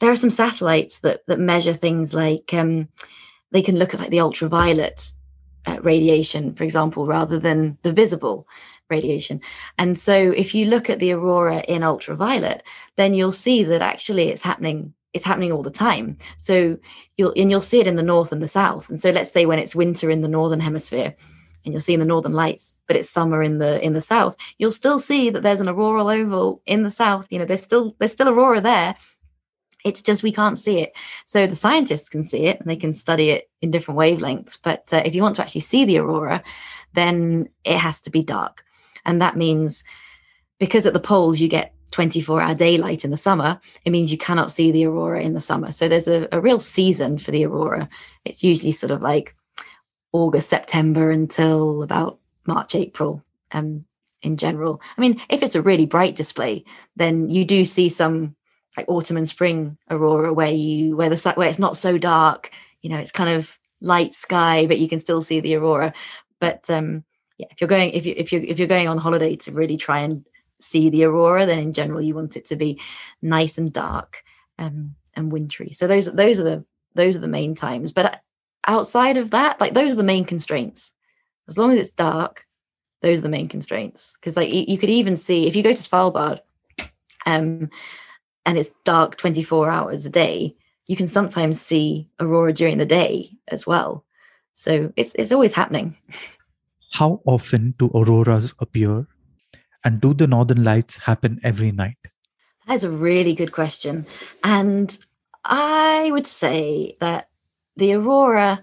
there 0.00 0.10
are 0.10 0.16
some 0.16 0.30
satellites 0.30 1.00
that 1.00 1.26
that 1.26 1.38
measure 1.38 1.74
things 1.74 2.14
like 2.14 2.52
um, 2.54 2.88
they 3.50 3.62
can 3.62 3.76
look 3.76 3.94
at 3.94 4.00
like 4.00 4.10
the 4.10 4.20
ultraviolet 4.20 5.12
uh, 5.66 5.80
radiation, 5.82 6.54
for 6.54 6.64
example, 6.64 7.06
rather 7.06 7.38
than 7.38 7.78
the 7.82 7.92
visible 7.92 8.46
radiation. 8.90 9.40
And 9.76 9.98
so 9.98 10.14
if 10.14 10.54
you 10.54 10.66
look 10.66 10.88
at 10.88 10.98
the 10.98 11.12
aurora 11.12 11.60
in 11.68 11.82
ultraviolet, 11.82 12.62
then 12.96 13.14
you'll 13.14 13.32
see 13.32 13.64
that 13.64 13.82
actually 13.82 14.28
it's 14.28 14.42
happening 14.42 14.94
it's 15.14 15.24
happening 15.24 15.52
all 15.52 15.62
the 15.62 15.70
time. 15.70 16.16
So 16.36 16.78
you'll 17.16 17.32
and 17.36 17.50
you'll 17.50 17.60
see 17.60 17.80
it 17.80 17.86
in 17.86 17.96
the 17.96 18.02
north 18.02 18.32
and 18.32 18.42
the 18.42 18.48
south. 18.48 18.88
And 18.88 19.00
so 19.00 19.10
let's 19.10 19.30
say 19.32 19.46
when 19.46 19.58
it's 19.58 19.74
winter 19.74 20.10
in 20.10 20.20
the 20.20 20.28
northern 20.28 20.60
hemisphere 20.60 21.14
and 21.64 21.72
you'll 21.72 21.80
see 21.80 21.94
in 21.94 22.00
the 22.00 22.06
northern 22.06 22.32
lights, 22.32 22.76
but 22.86 22.96
it's 22.96 23.10
summer 23.10 23.42
in 23.42 23.58
the 23.58 23.82
in 23.84 23.94
the 23.94 24.00
south, 24.00 24.36
you'll 24.58 24.72
still 24.72 24.98
see 24.98 25.30
that 25.30 25.42
there's 25.42 25.60
an 25.60 25.68
auroral 25.68 26.08
oval 26.08 26.62
in 26.66 26.82
the 26.82 26.90
south. 26.90 27.26
You 27.30 27.38
know, 27.38 27.44
there's 27.44 27.62
still 27.62 27.96
there's 27.98 28.12
still 28.12 28.28
aurora 28.28 28.60
there. 28.60 28.96
It's 29.84 30.02
just 30.02 30.22
we 30.22 30.32
can't 30.32 30.58
see 30.58 30.80
it. 30.80 30.92
So 31.24 31.46
the 31.46 31.56
scientists 31.56 32.08
can 32.08 32.24
see 32.24 32.46
it 32.46 32.60
and 32.60 32.68
they 32.68 32.76
can 32.76 32.92
study 32.92 33.30
it 33.30 33.50
in 33.62 33.70
different 33.70 33.98
wavelengths. 33.98 34.58
But 34.62 34.92
uh, 34.92 35.02
if 35.04 35.14
you 35.14 35.22
want 35.22 35.36
to 35.36 35.42
actually 35.42 35.60
see 35.62 35.84
the 35.84 35.98
aurora, 35.98 36.42
then 36.94 37.48
it 37.64 37.78
has 37.78 38.00
to 38.02 38.10
be 38.10 38.22
dark. 38.22 38.64
And 39.04 39.22
that 39.22 39.36
means 39.36 39.84
because 40.58 40.86
at 40.86 40.92
the 40.92 41.00
poles 41.00 41.40
you 41.40 41.48
get 41.48 41.74
24 41.92 42.40
hour 42.40 42.54
daylight 42.54 43.04
in 43.04 43.10
the 43.10 43.16
summer, 43.16 43.60
it 43.84 43.90
means 43.90 44.12
you 44.12 44.18
cannot 44.18 44.50
see 44.50 44.70
the 44.70 44.86
aurora 44.86 45.22
in 45.22 45.34
the 45.34 45.40
summer. 45.40 45.72
So 45.72 45.88
there's 45.88 46.08
a, 46.08 46.28
a 46.32 46.40
real 46.40 46.60
season 46.60 47.18
for 47.18 47.30
the 47.30 47.46
aurora. 47.46 47.88
It's 48.24 48.42
usually 48.42 48.72
sort 48.72 48.90
of 48.90 49.00
like 49.00 49.34
August, 50.12 50.50
September 50.50 51.10
until 51.10 51.82
about 51.82 52.18
March, 52.46 52.74
April. 52.74 53.22
Um, 53.52 53.84
in 54.20 54.36
general, 54.36 54.80
I 54.96 55.00
mean, 55.00 55.20
if 55.30 55.44
it's 55.44 55.54
a 55.54 55.62
really 55.62 55.86
bright 55.86 56.16
display, 56.16 56.64
then 56.96 57.30
you 57.30 57.44
do 57.44 57.64
see 57.64 57.88
some 57.88 58.34
like 58.78 58.88
autumn 58.88 59.16
and 59.16 59.28
spring 59.28 59.76
aurora 59.90 60.32
where 60.32 60.52
you 60.52 60.96
where 60.96 61.10
the 61.10 61.32
where 61.34 61.48
it's 61.48 61.58
not 61.58 61.76
so 61.76 61.98
dark. 61.98 62.50
You 62.80 62.90
know, 62.90 62.98
it's 62.98 63.10
kind 63.10 63.30
of 63.30 63.58
light 63.80 64.14
sky, 64.14 64.66
but 64.66 64.78
you 64.78 64.88
can 64.88 65.00
still 65.00 65.20
see 65.20 65.40
the 65.40 65.56
aurora. 65.56 65.92
But 66.38 66.70
um, 66.70 67.04
yeah, 67.38 67.48
if 67.50 67.60
you're 67.60 67.68
going 67.68 67.90
if 67.90 68.06
you 68.06 68.14
if 68.16 68.32
you 68.32 68.40
if 68.46 68.58
you're 68.58 68.68
going 68.68 68.86
on 68.86 68.98
holiday 68.98 69.34
to 69.36 69.52
really 69.52 69.76
try 69.76 70.00
and 70.00 70.24
see 70.60 70.90
the 70.90 71.04
aurora, 71.04 71.44
then 71.44 71.58
in 71.58 71.72
general 71.72 72.00
you 72.00 72.14
want 72.14 72.36
it 72.36 72.44
to 72.46 72.56
be 72.56 72.80
nice 73.20 73.58
and 73.58 73.72
dark 73.72 74.22
um, 74.60 74.94
and 75.16 75.32
wintry. 75.32 75.72
So 75.72 75.88
those 75.88 76.06
those 76.06 76.38
are 76.38 76.44
the 76.44 76.64
those 76.94 77.16
are 77.16 77.20
the 77.20 77.28
main 77.28 77.56
times. 77.56 77.90
But 77.90 78.20
outside 78.64 79.16
of 79.16 79.30
that, 79.30 79.60
like 79.60 79.74
those 79.74 79.92
are 79.92 79.96
the 79.96 80.04
main 80.04 80.24
constraints. 80.24 80.92
As 81.48 81.58
long 81.58 81.72
as 81.72 81.78
it's 81.78 81.90
dark, 81.90 82.46
those 83.02 83.18
are 83.18 83.22
the 83.22 83.28
main 83.28 83.48
constraints. 83.48 84.16
Because 84.20 84.36
like 84.36 84.54
you, 84.54 84.64
you 84.68 84.78
could 84.78 84.90
even 84.90 85.16
see 85.16 85.48
if 85.48 85.56
you 85.56 85.64
go 85.64 85.74
to 85.74 85.82
Svalbard, 85.82 86.40
um, 87.26 87.70
and 88.48 88.56
it's 88.56 88.72
dark 88.84 89.18
24 89.18 89.68
hours 89.68 90.06
a 90.06 90.08
day, 90.08 90.56
you 90.86 90.96
can 90.96 91.06
sometimes 91.06 91.60
see 91.60 92.08
aurora 92.18 92.54
during 92.54 92.78
the 92.78 92.86
day 92.86 93.30
as 93.48 93.66
well. 93.66 94.06
So 94.54 94.90
it's 94.96 95.14
it's 95.16 95.32
always 95.32 95.52
happening. 95.52 95.98
How 96.92 97.20
often 97.26 97.74
do 97.78 97.90
auroras 97.94 98.54
appear? 98.58 99.06
And 99.84 100.00
do 100.00 100.14
the 100.14 100.26
northern 100.26 100.64
lights 100.64 100.96
happen 100.96 101.38
every 101.44 101.72
night? 101.72 101.98
That's 102.66 102.84
a 102.84 102.90
really 102.90 103.34
good 103.34 103.52
question. 103.52 104.06
And 104.42 104.96
I 105.44 106.10
would 106.10 106.26
say 106.26 106.96
that 107.00 107.28
the 107.76 107.92
aurora, 107.92 108.62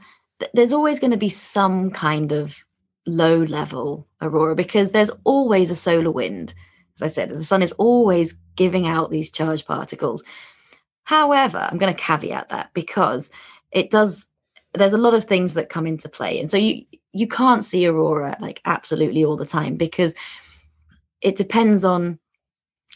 there's 0.54 0.74
always 0.74 1.00
going 1.00 1.12
to 1.12 1.26
be 1.28 1.30
some 1.30 1.92
kind 1.92 2.32
of 2.32 2.66
low 3.06 3.44
level 3.44 4.08
aurora 4.20 4.56
because 4.56 4.92
there's 4.92 5.12
always 5.24 5.70
a 5.70 5.76
solar 5.76 6.12
wind. 6.12 6.56
As 6.96 7.04
I 7.04 7.08
said, 7.08 7.30
the 7.30 7.44
sun 7.44 7.62
is 7.62 7.72
always 7.74 8.36
giving 8.56 8.88
out 8.88 9.12
these 9.12 9.32
charged 9.32 9.66
particles. 9.66 10.24
However, 11.04 11.68
I'm 11.70 11.78
going 11.78 11.94
to 11.94 12.00
caveat 12.00 12.50
that 12.50 12.74
because 12.74 13.30
it 13.72 13.92
does, 13.92 14.28
there's 14.74 14.94
a 14.94 14.98
lot 14.98 15.14
of 15.14 15.24
things 15.24 15.54
that 15.54 15.70
come 15.70 15.86
into 15.86 16.10
play. 16.10 16.40
And 16.40 16.50
so 16.50 16.58
you, 16.58 16.86
you 17.14 17.28
can't 17.28 17.64
see 17.64 17.88
aurora 17.88 18.38
like 18.40 18.62
absolutely 18.66 19.24
all 19.24 19.38
the 19.38 19.46
time 19.46 19.76
because 19.76 20.14
it 21.22 21.36
depends 21.36 21.86
on 21.86 22.20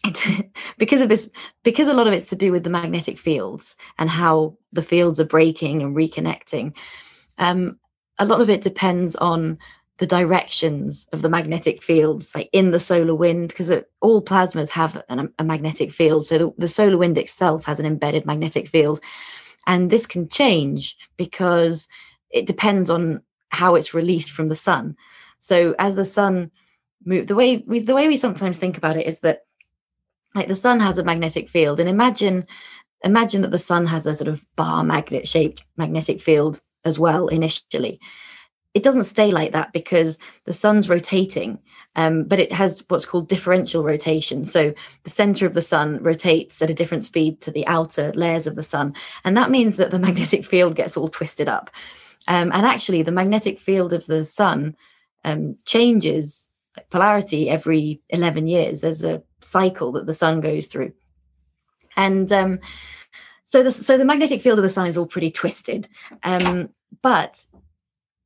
it, 0.04 0.52
because 0.78 1.02
of 1.02 1.10
this 1.10 1.30
because 1.64 1.88
a 1.88 1.94
lot 1.94 2.08
of 2.08 2.14
it's 2.14 2.30
to 2.30 2.36
do 2.36 2.52
with 2.52 2.64
the 2.64 2.70
magnetic 2.70 3.18
fields 3.18 3.76
and 3.98 4.10
how 4.10 4.58
the 4.72 4.84
fields 4.84 5.20
are 5.20 5.26
breaking 5.26 5.82
and 5.82 5.96
reconnecting 5.96 6.76
um, 7.38 7.80
a 8.18 8.26
lot 8.26 8.42
of 8.42 8.50
it 8.50 8.62
depends 8.62 9.16
on 9.16 9.58
the 10.00 10.08
directions 10.08 11.08
of 11.14 11.22
the 11.22 11.30
magnetic 11.30 11.84
fields 11.84 12.34
like 12.34 12.50
in 12.52 12.72
the 12.72 12.80
solar 12.80 13.16
wind 13.16 13.50
because 13.50 13.72
all 14.02 14.22
plasmas 14.22 14.70
have 14.70 15.02
an, 15.10 15.32
a 15.38 15.44
magnetic 15.44 15.92
field 15.92 16.26
so 16.26 16.38
the, 16.38 16.54
the 16.58 16.68
solar 16.68 16.98
wind 16.98 17.18
itself 17.18 17.66
has 17.66 17.80
an 17.80 17.86
embedded 17.86 18.26
magnetic 18.26 18.68
field 18.68 19.00
and 19.68 19.90
this 19.90 20.06
can 20.06 20.28
change 20.28 20.98
because 21.16 21.88
it 22.32 22.48
depends 22.48 22.90
on 22.90 23.22
how 23.50 23.76
it's 23.76 23.94
released 23.94 24.32
from 24.32 24.48
the 24.48 24.56
sun. 24.56 24.96
So 25.40 25.76
as 25.80 25.96
the 25.96 26.06
sun 26.06 26.52
move, 27.06 27.28
the 27.28 27.36
way 27.36 27.64
we 27.68 27.80
the 27.80 27.96
way 27.96 28.08
we 28.08 28.18
sometimes 28.18 28.60
think 28.60 28.78
about 28.78 28.98
it 28.98 29.08
is 29.08 29.20
that 29.20 29.46
like 30.36 30.48
the 30.48 30.56
sun 30.56 30.80
has 30.80 30.98
a 30.98 31.04
magnetic 31.04 31.50
field, 31.50 31.80
and 31.80 31.90
imagine 31.90 32.46
imagine 33.04 33.42
that 33.42 33.52
the 33.52 33.58
sun 33.58 33.88
has 33.88 34.06
a 34.06 34.16
sort 34.16 34.28
of 34.28 34.44
bar 34.56 34.84
magnet 34.84 35.28
shaped 35.28 35.64
magnetic 35.78 36.22
field 36.22 36.62
as 36.86 37.00
well 37.00 37.28
initially. 37.28 38.00
It 38.80 38.84
doesn't 38.84 39.04
stay 39.04 39.30
like 39.30 39.52
that 39.52 39.74
because 39.74 40.18
the 40.46 40.54
sun's 40.54 40.88
rotating 40.88 41.60
um, 41.98 42.24
but 42.24 42.40
it 42.40 42.54
has 42.54 42.82
what's 42.88 43.06
called 43.06 43.28
differential 43.28 43.84
rotation. 43.84 44.46
So 44.46 44.74
the 45.04 45.10
center 45.10 45.46
of 45.46 45.54
the 45.54 45.62
sun 45.62 46.02
rotates 46.02 46.62
at 46.62 46.70
a 46.70 46.74
different 46.74 47.04
speed 47.04 47.42
to 47.42 47.52
the 47.52 47.68
outer 47.68 48.14
layers 48.14 48.48
of 48.48 48.56
the 48.56 48.64
sun 48.64 48.96
and 49.26 49.36
that 49.36 49.52
means 49.52 49.76
that 49.76 49.92
the 49.92 50.00
magnetic 50.08 50.46
field 50.46 50.76
gets 50.76 50.96
all 50.96 51.10
twisted 51.10 51.50
up. 51.50 51.70
Um, 52.30 52.52
and 52.54 52.66
actually 52.66 53.02
the 53.04 53.12
magnetic 53.12 53.60
field 53.60 53.92
of 53.92 54.06
the 54.06 54.24
sun 54.24 54.78
um, 55.26 55.58
changes 55.66 56.48
polarity 56.90 57.50
every 57.50 58.02
11 58.12 58.48
years. 58.48 58.80
There's 58.80 59.04
a 59.04 59.22
cycle 59.42 59.92
that 59.92 60.06
the 60.06 60.14
sun 60.14 60.40
goes 60.40 60.68
through. 60.68 60.94
And 61.98 62.32
um, 62.32 62.60
so 63.44 63.62
the 63.62 63.72
so 63.72 63.98
the 63.98 64.06
magnetic 64.06 64.42
field 64.42 64.60
of 64.60 64.64
the 64.64 64.70
sun 64.70 64.88
is 64.88 64.96
all 64.96 65.06
pretty 65.06 65.32
twisted. 65.32 65.90
Um, 66.24 66.70
but 67.02 67.46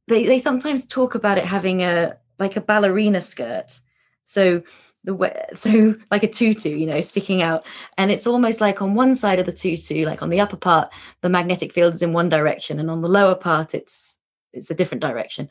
they 0.08 0.26
they 0.26 0.40
sometimes 0.40 0.86
talk 0.86 1.16
about 1.16 1.38
it 1.38 1.46
having 1.46 1.82
a 1.82 2.18
like 2.40 2.56
a 2.56 2.62
ballerina 2.62 3.22
skirt 3.22 3.80
so 4.24 4.62
the 5.04 5.14
way 5.14 5.46
so 5.56 5.96
like 6.12 6.24
a 6.24 6.28
tutu 6.28 6.70
you 6.70 6.86
know 6.86 7.02
sticking 7.02 7.42
out 7.42 7.66
and 7.98 8.12
it's 8.12 8.28
almost 8.28 8.62
like 8.62 8.82
on 8.82 8.96
one 8.96 9.16
side 9.16 9.40
of 9.40 9.46
the 9.46 9.52
tutu 9.52 10.06
like 10.06 10.22
on 10.22 10.30
the 10.30 10.40
upper 10.40 10.58
part 10.58 10.90
the 11.22 11.30
magnetic 11.30 11.72
field 11.72 11.94
is 11.94 12.02
in 12.02 12.14
one 12.14 12.30
direction 12.30 12.80
and 12.80 12.90
on 12.90 13.02
the 13.02 13.10
lower 13.10 13.36
part 13.36 13.74
it's 13.74 14.18
it's 14.54 14.70
a 14.70 14.76
different 14.76 15.02
direction 15.02 15.50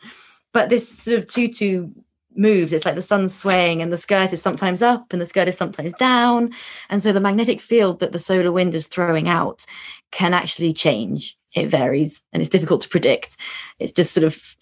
but 0.52 0.68
this 0.68 0.88
sort 0.88 1.18
of 1.18 1.26
tutu 1.26 1.88
moves. 2.36 2.72
It's 2.72 2.84
like 2.84 2.94
the 2.94 3.02
sun's 3.02 3.34
swaying 3.34 3.82
and 3.82 3.92
the 3.92 3.96
skirt 3.96 4.32
is 4.32 4.42
sometimes 4.42 4.82
up 4.82 5.12
and 5.12 5.20
the 5.20 5.26
skirt 5.26 5.48
is 5.48 5.56
sometimes 5.56 5.92
down. 5.94 6.52
And 6.88 7.02
so 7.02 7.12
the 7.12 7.20
magnetic 7.20 7.60
field 7.60 8.00
that 8.00 8.12
the 8.12 8.18
solar 8.18 8.52
wind 8.52 8.74
is 8.74 8.86
throwing 8.86 9.28
out 9.28 9.64
can 10.10 10.34
actually 10.34 10.72
change. 10.72 11.36
It 11.54 11.68
varies 11.68 12.20
and 12.32 12.40
it's 12.40 12.50
difficult 12.50 12.82
to 12.82 12.88
predict. 12.88 13.36
It's 13.78 13.92
just 13.92 14.12
sort 14.12 14.24
of 14.24 14.56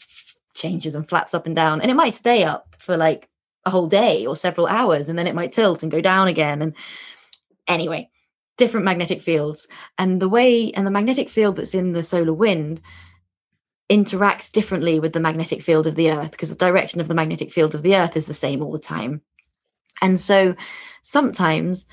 changes 0.55 0.95
and 0.95 1.09
flaps 1.09 1.35
up 1.35 1.47
and 1.47 1.55
down. 1.55 1.81
And 1.81 1.91
it 1.91 1.95
might 1.95 2.15
stay 2.15 2.45
up 2.45 2.77
for 2.79 2.97
like 2.97 3.29
a 3.65 3.71
whole 3.71 3.87
day 3.87 4.27
or 4.27 4.37
several 4.37 4.67
hours 4.67 5.09
and 5.09 5.19
then 5.19 5.27
it 5.27 5.35
might 5.35 5.53
tilt 5.53 5.83
and 5.83 5.93
go 5.93 6.01
down 6.01 6.29
again. 6.29 6.63
And 6.63 6.75
anyway, 7.69 8.11
different 8.57 8.85
magnetic 8.85 9.23
fields. 9.23 9.69
And 9.99 10.21
the 10.21 10.29
way 10.29 10.73
and 10.73 10.87
the 10.87 10.91
magnetic 10.91 11.29
field 11.29 11.57
that's 11.57 11.75
in 11.75 11.93
the 11.93 12.03
solar 12.03 12.33
wind 12.33 12.81
interacts 13.91 14.51
differently 14.51 15.01
with 15.01 15.13
the 15.13 15.21
magnetic 15.21 15.63
field 15.63 15.87
of 15.87 15.97
the 15.97 16.13
earth 16.13 16.31
because 16.31 16.49
the 16.49 16.55
direction 16.55 17.01
of 17.01 17.09
the 17.09 17.15
magnetic 17.15 17.53
field 17.53 17.75
of 17.75 17.83
the 17.83 17.97
earth 17.97 18.17
is 18.17 18.27
the 18.27 18.35
same 18.35 18.63
all 18.63 18.71
the 18.71 18.79
time 18.79 19.21
and 20.01 20.21
so 20.21 20.55
sometimes 21.03 21.87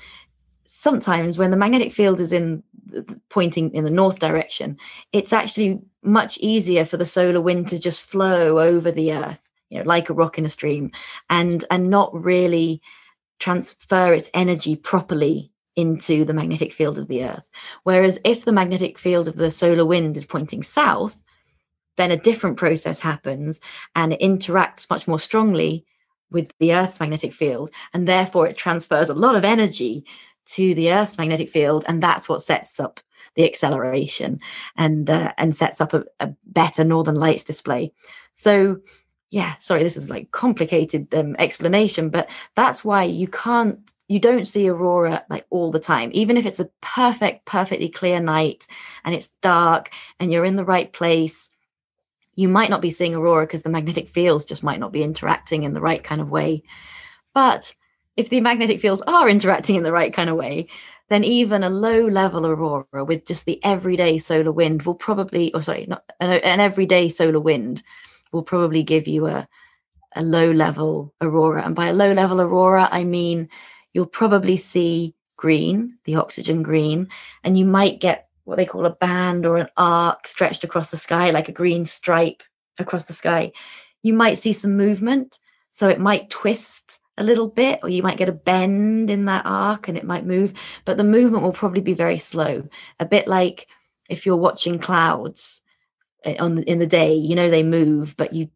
sometimes 0.66 1.38
when 1.38 1.50
the 1.50 1.56
magnetic 1.56 1.92
field 1.92 2.20
is 2.20 2.32
in 2.32 2.62
pointing 3.28 3.72
in 3.74 3.84
the 3.84 3.90
north 3.90 4.18
direction 4.18 4.76
it's 5.12 5.32
actually 5.32 5.80
much 6.02 6.38
easier 6.38 6.84
for 6.84 6.96
the 6.96 7.06
solar 7.06 7.40
wind 7.40 7.68
to 7.68 7.78
just 7.78 8.02
flow 8.02 8.58
over 8.58 8.90
the 8.90 9.12
earth 9.12 9.40
you 9.68 9.78
know 9.78 9.84
like 9.84 10.08
a 10.08 10.14
rock 10.14 10.38
in 10.38 10.46
a 10.46 10.50
stream 10.50 10.90
and 11.30 11.64
and 11.70 11.90
not 11.90 12.14
really 12.14 12.80
transfer 13.38 14.12
its 14.12 14.30
energy 14.34 14.74
properly 14.74 15.52
into 15.76 16.24
the 16.24 16.34
magnetic 16.34 16.72
field 16.72 16.98
of 16.98 17.08
the 17.08 17.24
earth 17.24 17.44
whereas 17.84 18.18
if 18.24 18.44
the 18.44 18.52
magnetic 18.52 18.98
field 18.98 19.28
of 19.28 19.36
the 19.36 19.50
solar 19.50 19.84
wind 19.84 20.16
is 20.16 20.26
pointing 20.26 20.62
south 20.62 21.20
then 21.98 22.10
a 22.10 22.16
different 22.16 22.56
process 22.56 23.00
happens 23.00 23.60
and 23.94 24.12
it 24.14 24.20
interacts 24.20 24.88
much 24.88 25.06
more 25.06 25.20
strongly 25.20 25.84
with 26.30 26.50
the 26.58 26.74
Earth's 26.74 27.00
magnetic 27.00 27.32
field. 27.32 27.70
And 27.92 28.06
therefore, 28.06 28.46
it 28.46 28.56
transfers 28.56 29.08
a 29.08 29.14
lot 29.14 29.36
of 29.36 29.44
energy 29.44 30.04
to 30.48 30.74
the 30.74 30.92
Earth's 30.92 31.18
magnetic 31.18 31.50
field. 31.50 31.84
And 31.88 32.02
that's 32.02 32.28
what 32.28 32.42
sets 32.42 32.78
up 32.80 33.00
the 33.34 33.44
acceleration 33.44 34.40
and 34.76 35.08
uh, 35.08 35.32
and 35.38 35.54
sets 35.54 35.80
up 35.80 35.94
a, 35.94 36.04
a, 36.20 36.34
better 36.46 36.82
northern 36.82 37.14
lights 37.14 37.44
display 37.44 37.92
so 38.32 38.80
yeah 39.30 39.54
sorry 39.56 39.82
this 39.82 39.96
is 39.96 40.10
like 40.10 40.30
complicated 40.32 41.14
um, 41.14 41.36
explanation 41.38 42.08
but 42.08 42.28
that's 42.56 42.84
why 42.84 43.04
you 43.04 43.28
can't 43.28 43.78
you 44.08 44.18
don't 44.18 44.48
see 44.48 44.68
aurora 44.68 45.24
like 45.28 45.44
all 45.50 45.70
the 45.70 45.78
time 45.78 46.10
even 46.14 46.36
if 46.36 46.46
it's 46.46 46.58
a 46.58 46.70
perfect 46.80 47.44
perfectly 47.44 47.88
clear 47.88 48.18
night 48.18 48.66
and 49.04 49.14
it's 49.14 49.28
dark 49.42 49.90
and 50.18 50.32
you're 50.32 50.44
in 50.44 50.56
the 50.56 50.64
right 50.64 50.92
place 50.92 51.48
you 52.38 52.48
might 52.48 52.70
not 52.70 52.80
be 52.80 52.92
seeing 52.92 53.16
aurora 53.16 53.44
because 53.44 53.64
the 53.64 53.68
magnetic 53.68 54.08
fields 54.08 54.44
just 54.44 54.62
might 54.62 54.78
not 54.78 54.92
be 54.92 55.02
interacting 55.02 55.64
in 55.64 55.74
the 55.74 55.80
right 55.80 56.04
kind 56.04 56.20
of 56.20 56.30
way. 56.30 56.62
But 57.34 57.74
if 58.18 58.30
the 58.30 58.40
magnetic 58.40 58.80
fields 58.80 59.00
are 59.06 59.28
interacting 59.28 59.76
in 59.76 59.84
the 59.84 59.92
right 59.92 60.12
kind 60.12 60.28
of 60.28 60.34
way, 60.34 60.66
then 61.08 61.22
even 61.22 61.62
a 61.62 61.70
low 61.70 62.00
level 62.00 62.48
aurora 62.48 63.04
with 63.04 63.24
just 63.24 63.46
the 63.46 63.64
everyday 63.64 64.18
solar 64.18 64.50
wind 64.50 64.82
will 64.82 64.96
probably, 64.96 65.54
or 65.54 65.62
sorry, 65.62 65.86
not 65.86 66.02
an, 66.18 66.32
an 66.32 66.58
everyday 66.58 67.08
solar 67.08 67.38
wind 67.38 67.84
will 68.32 68.42
probably 68.42 68.82
give 68.82 69.06
you 69.06 69.28
a, 69.28 69.48
a 70.16 70.22
low 70.22 70.50
level 70.50 71.14
aurora. 71.20 71.62
And 71.62 71.76
by 71.76 71.86
a 71.86 71.92
low 71.92 72.12
level 72.12 72.40
aurora, 72.40 72.88
I 72.90 73.04
mean 73.04 73.48
you'll 73.92 74.06
probably 74.06 74.56
see 74.56 75.14
green, 75.36 75.96
the 76.04 76.16
oxygen 76.16 76.64
green, 76.64 77.08
and 77.44 77.56
you 77.56 77.64
might 77.64 78.00
get 78.00 78.28
what 78.42 78.56
they 78.56 78.66
call 78.66 78.84
a 78.84 78.90
band 78.90 79.46
or 79.46 79.58
an 79.58 79.68
arc 79.76 80.26
stretched 80.26 80.64
across 80.64 80.90
the 80.90 80.96
sky, 80.96 81.30
like 81.30 81.48
a 81.48 81.52
green 81.52 81.84
stripe 81.84 82.42
across 82.80 83.04
the 83.04 83.12
sky, 83.12 83.52
you 84.02 84.12
might 84.12 84.38
see 84.38 84.52
some 84.52 84.76
movement. 84.76 85.38
So 85.70 85.88
it 85.88 86.00
might 86.00 86.30
twist 86.30 86.98
a 87.18 87.24
little 87.24 87.48
bit, 87.48 87.80
or 87.82 87.88
you 87.88 88.02
might 88.02 88.16
get 88.16 88.28
a 88.28 88.32
bend 88.32 89.10
in 89.10 89.26
that 89.26 89.44
arc 89.44 89.88
and 89.88 89.98
it 89.98 90.04
might 90.04 90.24
move, 90.24 90.54
but 90.84 90.96
the 90.96 91.04
movement 91.04 91.42
will 91.42 91.52
probably 91.52 91.80
be 91.80 91.94
very 91.94 92.18
slow, 92.18 92.68
a 92.98 93.04
bit 93.04 93.28
like 93.28 93.66
if 94.08 94.24
you're 94.24 94.36
watching 94.36 94.78
clouds 94.78 95.60
eh, 96.24 96.36
on 96.38 96.62
in 96.62 96.78
the 96.78 96.86
day, 96.86 97.14
you 97.14 97.34
know 97.34 97.50
they 97.50 97.62
move, 97.62 98.16
but 98.16 98.32
you 98.32 98.48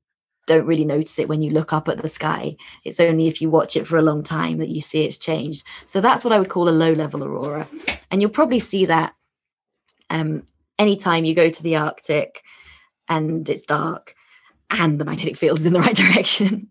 don't 0.46 0.66
really 0.66 0.85
notice 0.85 1.18
it 1.18 1.29
when 1.29 1.42
you 1.42 1.51
look 1.51 1.72
up 1.72 1.88
at 1.88 2.01
the 2.03 2.09
sky. 2.09 2.57
It's 2.85 3.01
only 3.01 3.29
if 3.29 3.40
you 3.40 3.51
watch 3.51 3.77
it 3.77 3.87
for 3.87 3.96
a 3.96 4.03
long 4.03 4.22
time 4.22 4.59
that 4.59 4.68
you 4.68 4.81
see 4.81 5.05
it's 5.05 5.18
changed. 5.18 5.64
So 5.87 6.01
that's 6.01 6.25
what 6.25 6.33
I 6.33 6.38
would 6.38 6.48
call 6.48 6.68
a 6.68 6.70
low 6.70 6.92
level 6.92 7.22
aurora. 7.22 7.68
And 8.11 8.20
you'll 8.20 8.31
probably 8.31 8.59
see 8.59 8.87
that 8.87 9.14
um, 10.11 10.44
anytime 10.79 11.25
you 11.25 11.35
go 11.35 11.48
to 11.48 11.62
the 11.62 11.77
Arctic 11.77 12.42
and 13.09 13.48
it's 13.48 13.62
dark 13.62 14.14
and 14.70 14.98
the 14.98 15.05
magnetic 15.05 15.37
field 15.37 15.61
is 15.61 15.66
in 15.66 15.72
the 15.72 15.81
right 15.87 15.96
direction. 15.96 16.68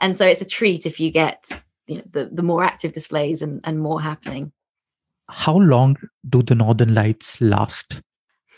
And 0.00 0.16
so 0.16 0.26
it's 0.26 0.40
a 0.40 0.46
treat 0.46 0.86
if 0.86 1.00
you 1.00 1.10
get 1.10 1.62
you 1.86 1.96
know 1.96 2.04
the, 2.10 2.30
the 2.32 2.42
more 2.42 2.62
active 2.62 2.92
displays 2.92 3.42
and, 3.42 3.60
and 3.64 3.80
more 3.80 4.00
happening. 4.00 4.52
How 5.28 5.56
long 5.56 5.96
do 6.28 6.42
the 6.42 6.54
northern 6.54 6.94
lights 6.94 7.40
last? 7.40 8.00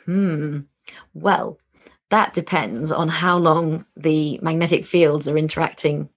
Hmm. 0.05 0.61
Well, 1.14 1.59
that 2.11 2.35
depends 2.35 2.92
on 2.92 3.09
how 3.09 3.38
long 3.38 3.85
the 3.96 4.38
magnetic 4.42 4.85
fields 4.85 5.29
are 5.29 5.37
interacting 5.37 6.09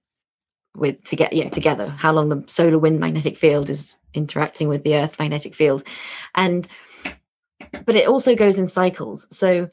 with 0.76 1.02
to 1.04 1.14
get 1.14 1.32
you 1.32 1.44
know 1.44 1.50
together 1.50 1.86
how 1.86 2.12
long 2.12 2.28
the 2.28 2.42
solar 2.48 2.78
wind 2.78 2.98
magnetic 2.98 3.38
field 3.38 3.70
is 3.70 3.96
interacting 4.12 4.66
with 4.66 4.82
the 4.82 4.96
earth 4.96 5.20
magnetic 5.20 5.54
field 5.54 5.84
and 6.34 6.66
but 7.84 7.96
it 7.96 8.08
also 8.08 8.34
goes 8.34 8.58
in 8.58 8.66
cycles. 8.66 9.26
So 9.30 9.68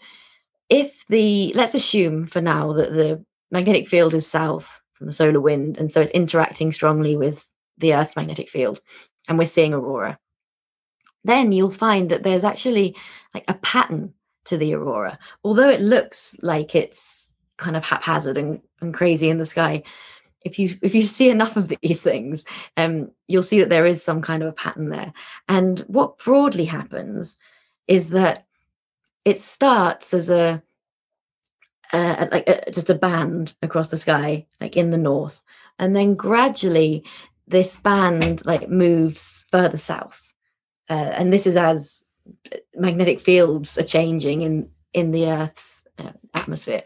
if 0.69 1.05
the 1.07 1.51
let's 1.53 1.75
assume 1.75 2.27
for 2.27 2.41
now 2.41 2.73
that 2.73 2.93
the 2.93 3.23
magnetic 3.51 3.87
field 3.87 4.13
is 4.13 4.27
south 4.27 4.80
from 5.01 5.07
the 5.07 5.13
solar 5.13 5.41
wind, 5.41 5.79
and 5.79 5.89
so 5.89 5.99
it's 5.99 6.11
interacting 6.11 6.71
strongly 6.71 7.17
with 7.17 7.47
the 7.79 7.95
Earth's 7.95 8.15
magnetic 8.15 8.49
field, 8.49 8.79
and 9.27 9.39
we're 9.39 9.45
seeing 9.45 9.73
aurora, 9.73 10.19
then 11.23 11.51
you'll 11.51 11.71
find 11.71 12.11
that 12.11 12.21
there's 12.21 12.43
actually 12.43 12.95
like 13.33 13.43
a 13.47 13.55
pattern 13.55 14.13
to 14.45 14.57
the 14.57 14.75
aurora. 14.75 15.17
Although 15.43 15.69
it 15.69 15.81
looks 15.81 16.35
like 16.43 16.75
it's 16.75 17.31
kind 17.57 17.75
of 17.75 17.83
haphazard 17.83 18.37
and, 18.37 18.61
and 18.79 18.93
crazy 18.93 19.27
in 19.27 19.39
the 19.39 19.45
sky, 19.47 19.81
if 20.45 20.59
you 20.59 20.77
if 20.83 20.93
you 20.93 21.01
see 21.01 21.31
enough 21.31 21.57
of 21.57 21.73
these 21.81 21.99
things, 22.03 22.45
um, 22.77 23.09
you'll 23.27 23.41
see 23.41 23.59
that 23.59 23.69
there 23.69 23.87
is 23.87 24.03
some 24.03 24.21
kind 24.21 24.43
of 24.43 24.49
a 24.49 24.53
pattern 24.53 24.89
there. 24.89 25.13
And 25.49 25.79
what 25.87 26.19
broadly 26.19 26.65
happens 26.65 27.37
is 27.87 28.09
that 28.09 28.45
it 29.25 29.39
starts 29.39 30.13
as 30.13 30.29
a 30.29 30.61
uh, 31.93 32.27
like 32.31 32.47
a, 32.47 32.71
just 32.71 32.89
a 32.89 32.95
band 32.95 33.53
across 33.61 33.89
the 33.89 33.97
sky, 33.97 34.45
like 34.59 34.77
in 34.77 34.91
the 34.91 34.97
north, 34.97 35.43
and 35.79 35.95
then 35.95 36.15
gradually 36.15 37.03
this 37.47 37.75
band 37.77 38.45
like 38.45 38.69
moves 38.69 39.45
further 39.51 39.77
south, 39.77 40.33
uh, 40.89 40.93
and 40.93 41.33
this 41.33 41.45
is 41.45 41.57
as 41.57 42.03
magnetic 42.75 43.19
fields 43.19 43.77
are 43.77 43.83
changing 43.83 44.41
in 44.41 44.69
in 44.93 45.11
the 45.11 45.27
Earth's 45.27 45.85
uh, 45.97 46.11
atmosphere, 46.33 46.83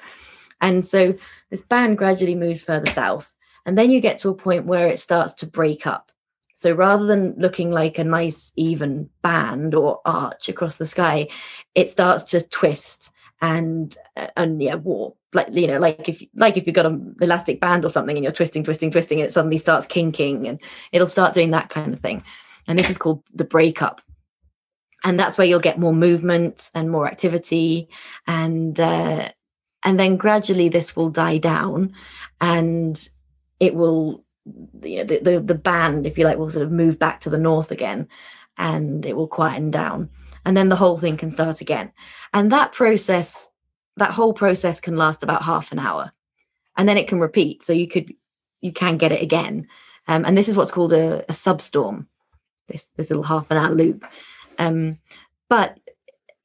and 0.62 0.86
so 0.86 1.16
this 1.50 1.62
band 1.62 1.98
gradually 1.98 2.36
moves 2.36 2.64
further 2.64 2.90
south, 2.90 3.34
and 3.66 3.78
then 3.78 3.92
you 3.92 4.00
get 4.00 4.18
to 4.20 4.30
a 4.30 4.36
point 4.36 4.66
where 4.66 4.88
it 4.88 5.00
starts 5.00 5.34
to 5.36 5.46
break 5.46 5.86
up, 5.86 6.12
so 6.56 6.72
rather 6.72 7.06
than 7.06 7.36
looking 7.38 7.70
like 7.70 8.00
a 8.00 8.04
nice 8.04 8.52
even 8.56 9.10
band 9.22 9.76
or 9.76 10.02
arch 10.06 10.50
across 10.50 10.78
the 10.78 10.86
sky, 10.86 11.28
it 11.76 11.90
starts 11.90 12.24
to 12.24 12.42
twist 12.42 13.12
and 13.42 13.98
uh, 14.16 14.28
and 14.38 14.62
yeah 14.62 14.76
warp 14.76 15.18
like 15.34 15.48
you 15.52 15.68
know 15.68 15.78
like 15.78 16.08
if 16.08 16.24
like 16.36 16.58
if 16.58 16.66
you've 16.66 16.76
got 16.76 16.86
an 16.86 17.16
elastic 17.22 17.60
band 17.60 17.86
or 17.86 17.90
something 17.90 18.16
and 18.16 18.24
you're 18.24 18.32
twisting 18.32 18.64
twisting 18.64 18.90
twisting 18.90 19.20
and 19.20 19.28
it 19.28 19.34
suddenly 19.34 19.58
starts 19.58 19.86
kinking 19.86 20.48
and 20.48 20.62
it'll 20.92 21.08
start 21.08 21.34
doing 21.34 21.52
that 21.52 21.70
kind 21.70 21.94
of 21.94 22.00
thing. 22.00 22.22
And 22.68 22.80
this 22.80 22.90
is 22.90 22.98
called 22.98 23.24
the 23.34 23.44
breakup. 23.44 24.02
And 25.04 25.20
that's 25.20 25.38
where 25.38 25.46
you'll 25.46 25.60
get 25.60 25.78
more 25.78 25.94
movement 25.94 26.72
and 26.74 26.90
more 26.90 27.06
activity. 27.06 27.90
And 28.26 28.80
uh, 28.80 29.30
and 29.84 30.00
then 30.00 30.18
gradually 30.18 30.68
this 30.68 30.96
will 30.96 31.10
die 31.10 31.38
down 31.38 31.94
and 32.42 33.08
it 33.60 33.76
will 33.76 34.24
you 34.82 34.98
know 34.98 35.04
the, 35.04 35.20
the, 35.20 35.40
the 35.40 35.56
band 35.56 36.06
if 36.06 36.18
you 36.18 36.26
like 36.26 36.38
will 36.38 36.50
sort 36.50 36.66
of 36.66 36.72
move 36.72 37.00
back 37.00 37.22
to 37.22 37.30
the 37.30 37.38
north 37.38 37.72
again 37.72 38.08
and 38.58 39.06
it 39.06 39.16
will 39.16 39.28
quieten 39.28 39.72
down 39.72 40.10
and 40.46 40.56
then 40.56 40.70
the 40.70 40.76
whole 40.76 40.98
thing 40.98 41.18
can 41.18 41.32
start 41.32 41.62
again. 41.62 41.92
And 42.34 42.52
that 42.52 42.72
process 42.72 43.50
that 43.98 44.12
whole 44.12 44.34
process 44.34 44.80
can 44.80 44.98
last 44.98 45.24
about 45.24 45.44
half 45.44 45.72
an 45.72 45.80
hour. 45.80 46.12
And 46.78 46.88
then 46.88 46.98
it 46.98 47.08
can 47.08 47.20
repeat 47.20 47.64
so 47.64 47.74
you 47.74 47.88
could 47.88 48.14
you 48.62 48.72
can 48.72 48.98
get 48.98 49.12
it 49.12 49.22
again. 49.22 49.68
Um, 50.08 50.26
and 50.26 50.38
this 50.38 50.48
is 50.48 50.58
what's 50.58 50.72
called 50.72 50.94
a, 50.94 51.24
a 51.24 51.34
substorm 51.34 52.08
this 52.68 52.92
this 52.96 53.10
little 53.10 53.24
half 53.24 53.52
an 53.52 53.58
hour 53.58 53.74
loop. 53.74 54.06
Um, 54.58 55.00
but 55.50 55.80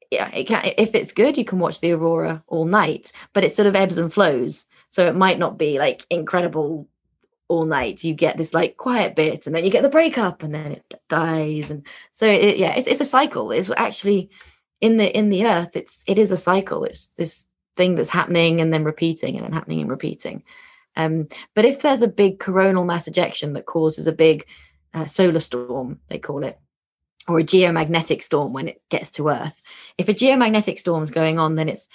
yeah, 0.09 0.29
it 0.33 0.45
can 0.45 0.73
if 0.77 0.95
it's 0.95 1.11
good, 1.11 1.37
you 1.37 1.45
can 1.45 1.59
watch 1.59 1.79
the 1.79 1.91
aurora 1.91 2.43
all 2.47 2.65
night, 2.65 3.11
but 3.33 3.43
it 3.43 3.55
sort 3.55 3.67
of 3.67 3.75
ebbs 3.75 3.97
and 3.97 4.13
flows. 4.13 4.65
So 4.89 5.07
it 5.07 5.15
might 5.15 5.39
not 5.39 5.57
be 5.57 5.79
like 5.79 6.05
incredible 6.09 6.87
all 7.51 7.65
night. 7.65 8.03
You 8.03 8.13
get 8.13 8.37
this 8.37 8.53
like 8.53 8.77
quiet 8.77 9.15
bit, 9.15 9.45
and 9.45 9.55
then 9.55 9.65
you 9.65 9.69
get 9.69 9.83
the 9.83 9.89
breakup, 9.89 10.41
and 10.41 10.55
then 10.55 10.71
it 10.71 11.01
dies, 11.09 11.69
and 11.69 11.85
so 12.13 12.25
it, 12.25 12.57
yeah, 12.57 12.73
it's 12.75 12.87
it's 12.87 13.01
a 13.01 13.05
cycle. 13.05 13.51
It's 13.51 13.69
actually 13.75 14.29
in 14.79 14.97
the 14.97 15.15
in 15.15 15.29
the 15.29 15.45
earth. 15.45 15.75
It's 15.75 16.03
it 16.07 16.17
is 16.17 16.31
a 16.31 16.37
cycle. 16.37 16.85
It's 16.85 17.07
this 17.17 17.47
thing 17.75 17.95
that's 17.95 18.09
happening 18.09 18.61
and 18.61 18.73
then 18.73 18.83
repeating 18.83 19.35
and 19.35 19.45
then 19.45 19.53
happening 19.53 19.81
and 19.81 19.89
repeating. 19.89 20.43
Um, 20.95 21.27
but 21.55 21.65
if 21.65 21.81
there's 21.81 22.01
a 22.01 22.07
big 22.07 22.39
coronal 22.39 22.85
mass 22.85 23.07
ejection 23.07 23.53
that 23.53 23.65
causes 23.65 24.07
a 24.07 24.11
big 24.11 24.45
uh, 24.93 25.05
solar 25.05 25.39
storm, 25.39 25.99
they 26.09 26.19
call 26.19 26.43
it, 26.43 26.59
or 27.27 27.39
a 27.39 27.43
geomagnetic 27.43 28.23
storm 28.23 28.53
when 28.53 28.67
it 28.67 28.81
gets 28.89 29.11
to 29.11 29.29
earth 29.29 29.61
if 29.97 30.09
a 30.09 30.13
geomagnetic 30.13 30.79
storm 30.79 31.03
is 31.03 31.11
going 31.11 31.37
on 31.37 31.55
then 31.55 31.69
it's 31.69 31.87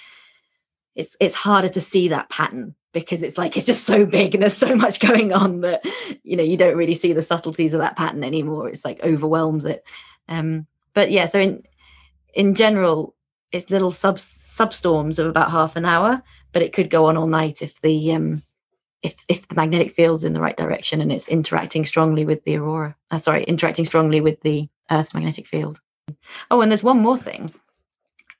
it's 0.97 1.15
it's 1.19 1.35
harder 1.35 1.69
to 1.69 1.81
see 1.81 2.09
that 2.09 2.29
pattern 2.29 2.75
because 2.91 3.23
it's 3.23 3.37
like 3.37 3.55
it's 3.55 3.65
just 3.65 3.85
so 3.85 4.05
big 4.05 4.33
and 4.33 4.41
there's 4.41 4.57
so 4.57 4.75
much 4.75 4.99
going 5.07 5.31
on 5.31 5.61
that 5.61 5.81
you 6.23 6.35
know 6.35 6.43
you 6.43 6.57
don't 6.57 6.77
really 6.77 6.95
see 6.95 7.13
the 7.13 7.21
subtleties 7.21 7.73
of 7.73 7.79
that 7.79 7.95
pattern 7.95 8.23
anymore 8.23 8.67
it's 8.67 8.83
like 8.83 9.03
overwhelms 9.03 9.65
it 9.65 9.83
um 10.27 10.67
but 10.93 11.11
yeah 11.11 11.25
so 11.25 11.39
in 11.39 11.63
in 12.33 12.55
general 12.55 13.15
it's 13.51 13.69
little 13.69 13.91
sub 13.91 14.17
substorms 14.17 15.19
of 15.19 15.27
about 15.27 15.51
half 15.51 15.75
an 15.75 15.85
hour 15.85 16.21
but 16.51 16.61
it 16.61 16.73
could 16.73 16.89
go 16.89 17.05
on 17.05 17.15
all 17.15 17.27
night 17.27 17.61
if 17.61 17.79
the 17.81 18.11
um 18.11 18.43
if 19.03 19.15
if 19.29 19.47
the 19.47 19.55
magnetic 19.55 19.93
field's 19.93 20.23
in 20.23 20.33
the 20.33 20.41
right 20.41 20.57
direction 20.57 20.99
and 20.99 21.11
it's 21.11 21.29
interacting 21.29 21.85
strongly 21.85 22.25
with 22.25 22.43
the 22.43 22.57
aurora 22.57 22.95
uh, 23.11 23.17
sorry 23.17 23.43
interacting 23.43 23.85
strongly 23.85 24.19
with 24.19 24.41
the 24.41 24.67
Earth's 24.89 25.13
magnetic 25.13 25.47
field. 25.47 25.79
Oh, 26.49 26.61
and 26.61 26.71
there's 26.71 26.83
one 26.83 26.99
more 26.99 27.17
thing. 27.17 27.53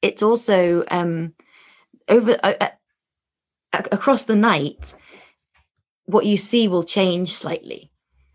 It's 0.02 0.22
also 0.22 0.86
um, 0.90 1.34
over 2.08 2.38
uh, 2.44 2.54
uh, 2.62 3.82
across 3.92 4.24
the 4.24 4.36
night. 4.36 4.94
What 6.06 6.26
you 6.26 6.38
see 6.38 6.68
will 6.68 6.84
change 6.84 7.34
slightly. 7.34 7.92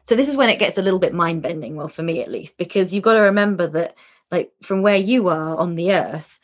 So 0.07 0.15
this 0.15 0.29
is 0.29 0.37
when 0.37 0.51
it 0.51 0.59
gets 0.59 0.77
a 0.77 0.83
little 0.83 0.99
bit 0.99 1.15
mind 1.15 1.43
bending. 1.43 1.77
Well, 1.77 1.89
for 1.89 2.03
me 2.03 2.21
at 2.21 2.31
least, 2.31 2.59
because 2.59 2.93
you've 2.93 3.05
got 3.05 3.15
to 3.15 3.21
remember 3.21 3.67
that, 3.69 3.97
like 4.31 4.53
from 4.63 4.83
where 4.83 4.97
you 4.97 5.29
are 5.29 5.57
on 5.57 5.77
the 5.77 5.93
Earth, 5.93 6.39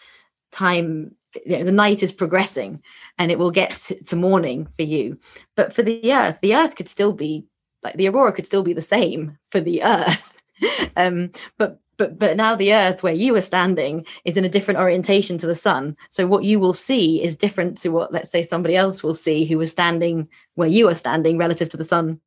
time 0.52 1.14
you 1.44 1.58
know, 1.58 1.64
the 1.64 1.72
night 1.72 2.02
is 2.02 2.12
progressing 2.12 2.82
and 3.18 3.30
it 3.30 3.38
will 3.38 3.50
get 3.50 3.70
to, 3.76 4.02
to 4.04 4.16
morning 4.16 4.66
for 4.76 4.82
you. 4.82 5.18
But 5.54 5.74
for 5.74 5.82
the 5.82 6.12
Earth, 6.12 6.38
the 6.40 6.54
Earth 6.54 6.76
could 6.76 6.88
still 6.88 7.12
be 7.12 7.46
like 7.82 7.96
the 7.96 8.08
aurora 8.08 8.32
could 8.32 8.46
still 8.46 8.62
be 8.62 8.72
the 8.72 8.80
same 8.80 9.38
for 9.50 9.60
the 9.60 9.82
Earth 9.82 10.34
um, 10.96 11.30
but 11.56 11.80
but 11.98 12.18
but 12.18 12.36
now 12.36 12.54
the 12.54 12.72
earth 12.72 13.02
where 13.02 13.12
you 13.12 13.36
are 13.36 13.42
standing 13.42 14.06
is 14.24 14.36
in 14.36 14.44
a 14.44 14.48
different 14.48 14.80
orientation 14.80 15.36
to 15.38 15.46
the 15.46 15.54
sun. 15.54 15.96
So 16.10 16.26
what 16.26 16.44
you 16.44 16.58
will 16.58 16.72
see 16.72 17.22
is 17.22 17.36
different 17.36 17.76
to 17.78 17.90
what 17.90 18.12
let's 18.12 18.30
say 18.30 18.42
somebody 18.42 18.76
else 18.76 19.02
will 19.02 19.14
see 19.14 19.44
who 19.44 19.58
was 19.58 19.70
standing 19.70 20.28
where 20.54 20.68
you 20.68 20.88
are 20.88 20.94
standing 20.94 21.36
relative 21.36 21.68
to 21.70 21.76
the 21.76 21.84
sun 21.84 22.20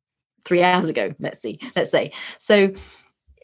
three 0.44 0.62
hours 0.62 0.88
ago 0.88 1.14
let's 1.18 1.40
see 1.40 1.58
let's 1.74 1.90
say. 1.90 2.12
So 2.38 2.72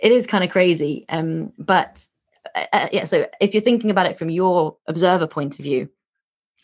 it 0.01 0.13
is 0.13 0.27
kind 0.27 0.45
of 0.45 0.51
crazy 0.51 1.07
um, 1.09 1.53
but 1.59 2.07
uh, 2.55 2.67
uh, 2.73 2.89
yeah 2.93 3.05
so 3.05 3.27
if 3.41 3.55
you're 3.55 3.63
thinking 3.63 3.91
about 3.91 4.07
it 4.07 4.19
from 4.19 4.31
your 4.31 4.77
observer 4.87 5.27
point 5.27 5.59
of 5.59 5.65
view 5.65 5.89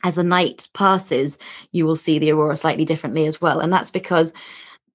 as 0.04 0.14
the 0.14 0.22
night 0.22 0.68
passes 0.74 1.38
you 1.72 1.86
will 1.86 1.96
see 1.96 2.18
the 2.18 2.30
aurora 2.30 2.56
slightly 2.56 2.84
differently 2.84 3.26
as 3.26 3.40
well. 3.40 3.60
And 3.60 3.72
that's 3.72 3.90
because 3.90 4.32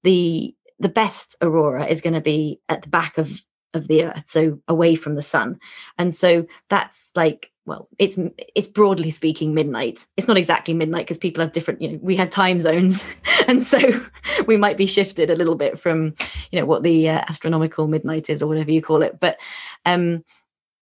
the 0.04 0.56
the 0.80 0.90
best 0.90 1.36
aurora 1.42 1.86
is 1.88 2.00
going 2.00 2.14
to 2.14 2.22
be 2.22 2.62
at 2.70 2.84
the 2.84 2.90
back 2.90 3.18
of 3.18 3.42
of 3.74 3.88
the 3.88 4.06
earth 4.06 4.24
so 4.28 4.60
away 4.68 4.96
from 4.96 5.16
the 5.16 5.22
sun. 5.22 5.60
And 5.98 6.14
so 6.14 6.46
that's 6.70 7.12
like 7.16 7.52
well 7.66 7.88
it's 8.00 8.18
it's 8.56 8.68
broadly 8.68 9.12
speaking 9.12 9.54
midnight. 9.54 10.08
It's 10.18 10.28
not 10.28 10.38
exactly 10.38 10.74
midnight 10.74 11.06
because 11.06 11.18
people 11.18 11.44
have 11.44 11.52
different 11.52 11.82
you 11.82 11.92
know 11.92 12.00
we 12.02 12.16
have 12.16 12.30
time 12.30 12.60
zones. 12.60 13.06
And 13.48 13.64
so 13.64 13.80
we 14.48 14.58
might 14.58 14.78
be 14.78 14.86
shifted 14.86 15.32
a 15.32 15.36
little 15.36 15.56
bit 15.56 15.80
from 15.80 16.14
you 16.52 16.60
know 16.60 16.66
what 16.66 16.84
the 16.84 17.10
uh, 17.10 17.24
astronomical 17.28 17.88
midnight 17.88 18.30
is 18.30 18.44
or 18.44 18.48
whatever 18.48 18.72
you 18.72 18.82
call 18.82 19.02
it. 19.02 19.20
But 19.20 19.38
um 19.86 20.24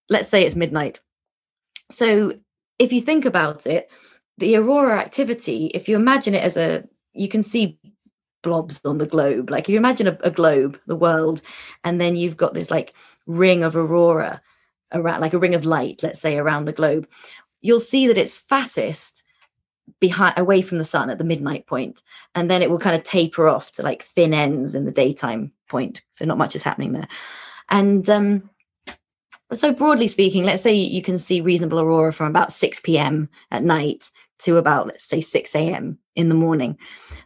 let's 0.09 0.29
say 0.29 0.45
it's 0.45 0.55
midnight. 0.55 1.01
So 1.91 2.33
if 2.79 2.91
you 2.91 3.01
think 3.01 3.25
about 3.25 3.67
it 3.67 3.89
the 4.37 4.55
aurora 4.55 4.99
activity 4.99 5.71
if 5.73 5.87
you 5.89 5.95
imagine 5.95 6.35
it 6.35 6.43
as 6.43 6.57
a 6.57 6.83
you 7.13 7.27
can 7.27 7.43
see 7.43 7.79
blobs 8.47 8.79
on 8.85 8.97
the 8.97 9.05
globe. 9.05 9.49
Like 9.49 9.65
if 9.65 9.69
you 9.69 9.77
imagine 9.77 10.07
a, 10.07 10.17
a, 10.21 10.31
globe, 10.31 10.79
the 10.87 10.95
world, 10.95 11.41
and 11.83 11.99
then 11.99 12.15
you've 12.15 12.37
got 12.37 12.53
this 12.53 12.71
like 12.71 12.95
ring 13.25 13.61
of 13.61 13.75
aurora 13.75 14.41
around, 14.93 15.19
like 15.19 15.33
a 15.33 15.37
ring 15.37 15.53
of 15.53 15.65
light, 15.65 16.01
let's 16.01 16.21
say, 16.21 16.37
around 16.37 16.63
the 16.63 16.71
globe, 16.71 17.09
you'll 17.59 17.81
see 17.81 18.07
that 18.07 18.17
it's 18.17 18.37
fattest 18.37 19.23
behind 19.99 20.37
away 20.37 20.61
from 20.61 20.77
the 20.77 20.85
sun 20.85 21.09
at 21.09 21.17
the 21.17 21.25
midnight 21.25 21.65
point 21.67 22.03
and 22.35 22.49
then 22.49 22.61
it 22.61 22.69
will 22.69 22.79
kind 22.79 22.95
of 22.95 23.03
taper 23.03 23.47
off 23.49 23.71
to 23.71 23.81
like 23.81 24.03
thin 24.03 24.33
ends 24.33 24.75
in 24.75 24.85
the 24.85 24.91
daytime 24.91 25.51
point. 25.67 26.03
So 26.13 26.23
not 26.23 26.37
much 26.37 26.55
is 26.55 26.63
happening 26.63 26.93
there. 26.93 27.07
And 27.69 28.09
um 28.09 28.49
so 29.53 29.73
broadly 29.73 30.07
speaking 30.07 30.43
let's 30.43 30.61
say 30.61 30.73
you 30.73 31.01
can 31.01 31.17
see 31.17 31.41
reasonable 31.41 31.79
aurora 31.79 32.13
from 32.13 32.27
about 32.27 32.51
6 32.51 32.81
p.m 32.81 33.29
at 33.49 33.63
night 33.63 34.11
to 34.39 34.57
about 34.57 34.87
let's 34.87 35.05
say 35.05 35.21
6 35.21 35.55
a.m 35.55 35.97
in 36.15 36.29
the 36.29 36.35
morning. 36.35 36.77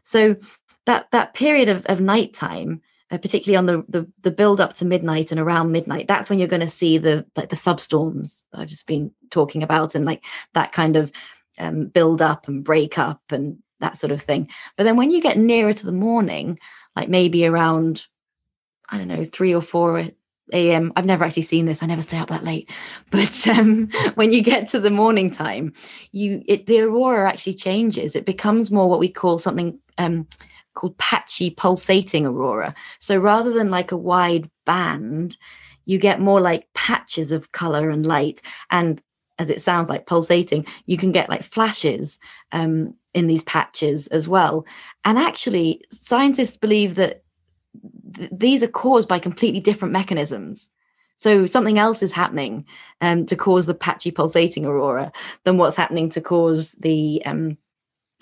So 0.04 0.36
that 0.86 1.10
that 1.12 1.34
period 1.34 1.70
of, 1.70 1.86
of 1.86 2.00
nighttime 2.00 2.82
uh, 3.12 3.18
particularly 3.18 3.58
on 3.58 3.66
the, 3.66 3.84
the 3.90 4.08
the 4.22 4.32
build 4.32 4.62
up 4.62 4.74
to 4.74 4.86
midnight 4.86 5.32
and 5.32 5.40
around 5.40 5.72
midnight 5.72 6.08
that's 6.08 6.30
when 6.30 6.40
you're 6.40 6.48
going 6.48 6.62
to 6.62 6.68
see 6.68 6.98
the 6.98 7.26
like 7.36 7.50
the 7.50 7.56
substorms 7.56 8.44
that 8.52 8.62
i've 8.62 8.68
just 8.68 8.88
been 8.88 9.12
talking 9.30 9.64
about 9.64 9.96
and 9.96 10.06
like 10.06 10.24
that 10.54 10.72
kind 10.72 10.96
of 10.96 11.12
um, 11.60 11.88
build 11.88 12.22
up 12.22 12.48
and 12.48 12.64
break 12.64 12.98
up 12.98 13.22
and 13.30 13.58
that 13.80 13.98
sort 13.98 14.12
of 14.12 14.22
thing 14.22 14.48
but 14.78 14.84
then 14.84 14.96
when 14.96 15.12
you 15.12 15.22
get 15.22 15.38
nearer 15.38 15.74
to 15.74 15.86
the 15.86 15.92
morning 15.92 16.58
like 16.96 17.10
maybe 17.10 17.46
around 17.46 18.06
i 18.90 18.98
don't 18.98 19.08
know 19.08 19.26
3 19.26 19.54
or 19.54 19.62
4 19.62 20.12
a.m. 20.54 20.92
I've 20.96 21.06
never 21.06 21.24
actually 21.24 21.44
seen 21.44 21.66
this. 21.66 21.82
I 21.82 21.86
never 21.86 22.02
stay 22.02 22.18
up 22.18 22.30
that 22.30 22.44
late. 22.44 22.70
But 23.10 23.48
um, 23.48 23.88
when 24.16 24.32
you 24.32 24.42
get 24.42 24.70
to 24.70 24.80
the 24.80 24.90
morning 24.90 25.32
time, 25.32 25.74
you 26.12 26.44
it, 26.46 26.66
the 26.66 26.82
aurora 26.82 27.30
actually 27.30 27.56
changes. 27.56 28.16
It 28.16 28.26
becomes 28.26 28.72
more 28.72 28.90
what 28.90 29.00
we 29.00 29.10
call 29.10 29.38
something 29.38 29.80
um, 29.98 30.28
called 30.74 30.98
patchy 30.98 31.50
pulsating 31.50 32.26
aurora. 32.26 32.74
So 33.00 33.18
rather 33.18 33.52
than 33.52 33.70
like 33.70 33.92
a 33.92 33.98
wide 33.98 34.50
band, 34.66 35.38
you 35.86 35.98
get 35.98 36.22
more 36.22 36.40
like 36.40 36.68
patches 36.74 37.32
of 37.32 37.52
color 37.52 37.90
and 37.90 38.06
light. 38.06 38.42
And 38.70 39.02
as 39.40 39.50
it 39.50 39.62
sounds 39.62 39.90
like 39.90 40.06
pulsating, 40.06 40.66
you 40.86 40.98
can 40.98 41.12
get 41.12 41.30
like 41.30 41.44
flashes 41.44 42.20
um, 42.52 42.94
in 43.14 43.28
these 43.28 43.44
patches 43.44 44.08
as 44.08 44.28
well. 44.28 44.66
And 45.04 45.18
actually, 45.18 45.84
scientists 45.92 46.58
believe 46.58 46.96
that 46.96 47.24
th- 48.16 48.30
these 48.32 48.64
are 48.64 48.68
caused 48.68 49.08
by 49.08 49.20
completely 49.20 49.60
different 49.60 49.92
mechanisms. 49.92 50.70
So 51.18 51.46
something 51.46 51.78
else 51.78 52.02
is 52.02 52.12
happening 52.12 52.66
um, 53.02 53.26
to 53.28 53.36
cause 53.36 53.66
the 53.66 53.74
patchy 53.74 54.12
pulsating 54.12 54.66
aurora 54.66 55.12
than 55.44 55.58
what's 55.58 55.76
happening 55.76 56.10
to 56.12 56.22
cause 56.22 56.74
the, 56.74 57.22
um, 57.26 57.58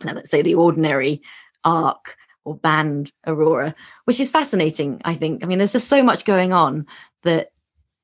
let's 0.04 0.30
say, 0.30 0.42
the 0.42 0.56
ordinary 0.56 1.22
arc 1.64 2.18
or 2.50 2.56
band 2.56 3.12
aurora, 3.28 3.76
which 4.06 4.20
is 4.20 4.32
fascinating. 4.32 5.02
I 5.06 5.14
think. 5.14 5.44
I 5.44 5.48
mean, 5.48 5.60
there's 5.60 5.72
just 5.72 5.88
so 5.88 6.04
much 6.04 6.26
going 6.26 6.52
on 6.52 6.88
that, 7.24 7.52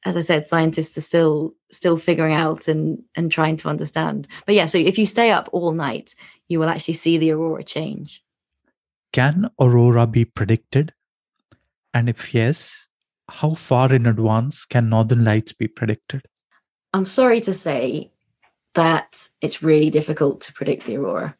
as 0.05 0.15
I 0.15 0.21
said, 0.21 0.45
scientists 0.45 0.97
are 0.97 1.01
still 1.01 1.53
still 1.71 1.97
figuring 1.97 2.33
out 2.33 2.67
and 2.67 3.01
and 3.15 3.31
trying 3.31 3.57
to 3.57 3.69
understand. 3.69 4.27
But 4.45 4.55
yeah, 4.55 4.67
so 4.67 4.77
if 4.77 4.97
you 4.97 5.05
stay 5.05 5.31
up 5.31 5.49
all 5.51 5.71
night, 5.71 6.15
you 6.47 6.59
will 6.59 6.69
actually 6.69 6.93
see 6.93 7.17
the 7.17 7.31
aurora 7.31 7.63
change. 7.63 8.23
Can 9.11 9.49
aurora 9.59 10.05
be 10.05 10.25
predicted? 10.25 10.93
And 11.93 12.07
if 12.09 12.33
yes, 12.33 12.87
how 13.29 13.55
far 13.55 13.91
in 13.91 14.05
advance 14.05 14.65
can 14.65 14.89
northern 14.89 15.23
lights 15.23 15.53
be 15.53 15.67
predicted? 15.67 16.27
I'm 16.93 17.05
sorry 17.05 17.41
to 17.41 17.53
say 17.53 18.11
that 18.75 19.29
it's 19.41 19.63
really 19.63 19.89
difficult 19.89 20.41
to 20.41 20.53
predict 20.53 20.85
the 20.85 20.97
aurora 20.97 21.35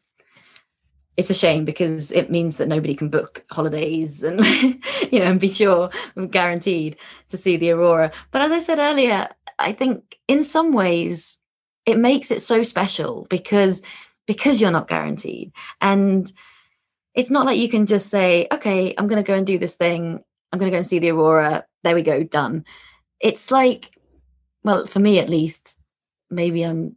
it's 1.16 1.30
a 1.30 1.34
shame 1.34 1.64
because 1.64 2.12
it 2.12 2.30
means 2.30 2.58
that 2.58 2.68
nobody 2.68 2.94
can 2.94 3.08
book 3.08 3.44
holidays 3.50 4.22
and 4.22 4.44
you 5.10 5.18
know 5.18 5.26
and 5.26 5.40
be 5.40 5.48
sure 5.48 5.90
guaranteed 6.30 6.96
to 7.28 7.36
see 7.36 7.56
the 7.56 7.70
aurora 7.70 8.12
but 8.30 8.42
as 8.42 8.52
i 8.52 8.58
said 8.58 8.78
earlier 8.78 9.28
i 9.58 9.72
think 9.72 10.18
in 10.28 10.44
some 10.44 10.72
ways 10.72 11.40
it 11.86 11.98
makes 11.98 12.30
it 12.30 12.42
so 12.42 12.62
special 12.64 13.26
because 13.30 13.80
because 14.26 14.60
you're 14.60 14.70
not 14.70 14.88
guaranteed. 14.88 15.52
And 15.80 16.30
it's 17.14 17.30
not 17.30 17.46
like 17.46 17.58
you 17.58 17.68
can 17.68 17.86
just 17.86 18.08
say, 18.08 18.46
okay, 18.52 18.94
I'm 18.98 19.06
going 19.06 19.22
to 19.22 19.26
go 19.26 19.36
and 19.36 19.46
do 19.46 19.58
this 19.58 19.74
thing. 19.74 20.20
I'm 20.52 20.58
going 20.58 20.70
to 20.70 20.74
go 20.74 20.78
and 20.78 20.86
see 20.86 20.98
the 20.98 21.10
aurora. 21.10 21.64
There 21.82 21.94
we 21.94 22.02
go, 22.02 22.22
done. 22.22 22.64
It's 23.20 23.50
like, 23.50 23.90
well, 24.62 24.86
for 24.86 24.98
me 24.98 25.18
at 25.18 25.30
least, 25.30 25.76
maybe 26.28 26.62
I'm, 26.62 26.96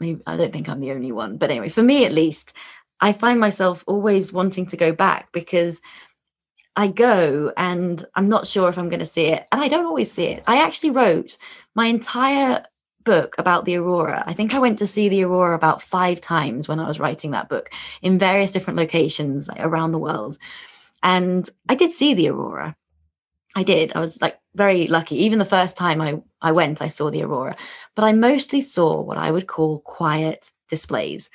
maybe 0.00 0.22
I 0.26 0.36
don't 0.36 0.52
think 0.52 0.68
I'm 0.68 0.80
the 0.80 0.92
only 0.92 1.12
one, 1.12 1.36
but 1.36 1.50
anyway, 1.50 1.68
for 1.68 1.82
me 1.82 2.04
at 2.04 2.12
least, 2.12 2.52
I 3.00 3.12
find 3.12 3.38
myself 3.38 3.84
always 3.86 4.32
wanting 4.32 4.66
to 4.66 4.76
go 4.76 4.92
back 4.92 5.32
because 5.32 5.80
I 6.76 6.86
go 6.86 7.52
and 7.56 8.04
I'm 8.14 8.26
not 8.26 8.46
sure 8.46 8.68
if 8.68 8.78
I'm 8.78 8.88
going 8.88 9.00
to 9.00 9.06
see 9.06 9.26
it. 9.26 9.46
And 9.50 9.60
I 9.60 9.68
don't 9.68 9.86
always 9.86 10.12
see 10.12 10.24
it. 10.24 10.44
I 10.46 10.62
actually 10.62 10.90
wrote 10.90 11.36
my 11.74 11.86
entire 11.86 12.64
book 13.04 13.34
about 13.38 13.64
the 13.64 13.76
aurora. 13.76 14.22
I 14.26 14.34
think 14.34 14.54
I 14.54 14.58
went 14.58 14.78
to 14.80 14.86
see 14.86 15.08
the 15.08 15.24
aurora 15.24 15.54
about 15.54 15.82
five 15.82 16.20
times 16.20 16.68
when 16.68 16.78
I 16.78 16.86
was 16.86 17.00
writing 17.00 17.32
that 17.32 17.48
book 17.48 17.70
in 18.02 18.18
various 18.18 18.52
different 18.52 18.78
locations 18.78 19.48
like, 19.48 19.60
around 19.60 19.92
the 19.92 19.98
world. 19.98 20.38
And 21.02 21.48
I 21.68 21.74
did 21.74 21.92
see 21.92 22.14
the 22.14 22.28
aurora. 22.28 22.76
I 23.56 23.62
did. 23.62 23.92
I 23.94 24.00
was 24.00 24.16
like 24.20 24.38
very 24.54 24.86
lucky. 24.88 25.16
Even 25.24 25.38
the 25.38 25.44
first 25.44 25.76
time 25.76 26.00
I, 26.00 26.20
I 26.40 26.52
went, 26.52 26.82
I 26.82 26.88
saw 26.88 27.10
the 27.10 27.22
aurora. 27.22 27.56
But 27.96 28.04
I 28.04 28.12
mostly 28.12 28.60
saw 28.60 29.00
what 29.00 29.16
I 29.16 29.30
would 29.30 29.46
call 29.46 29.80
quiet 29.80 30.50
displays. 30.68 31.30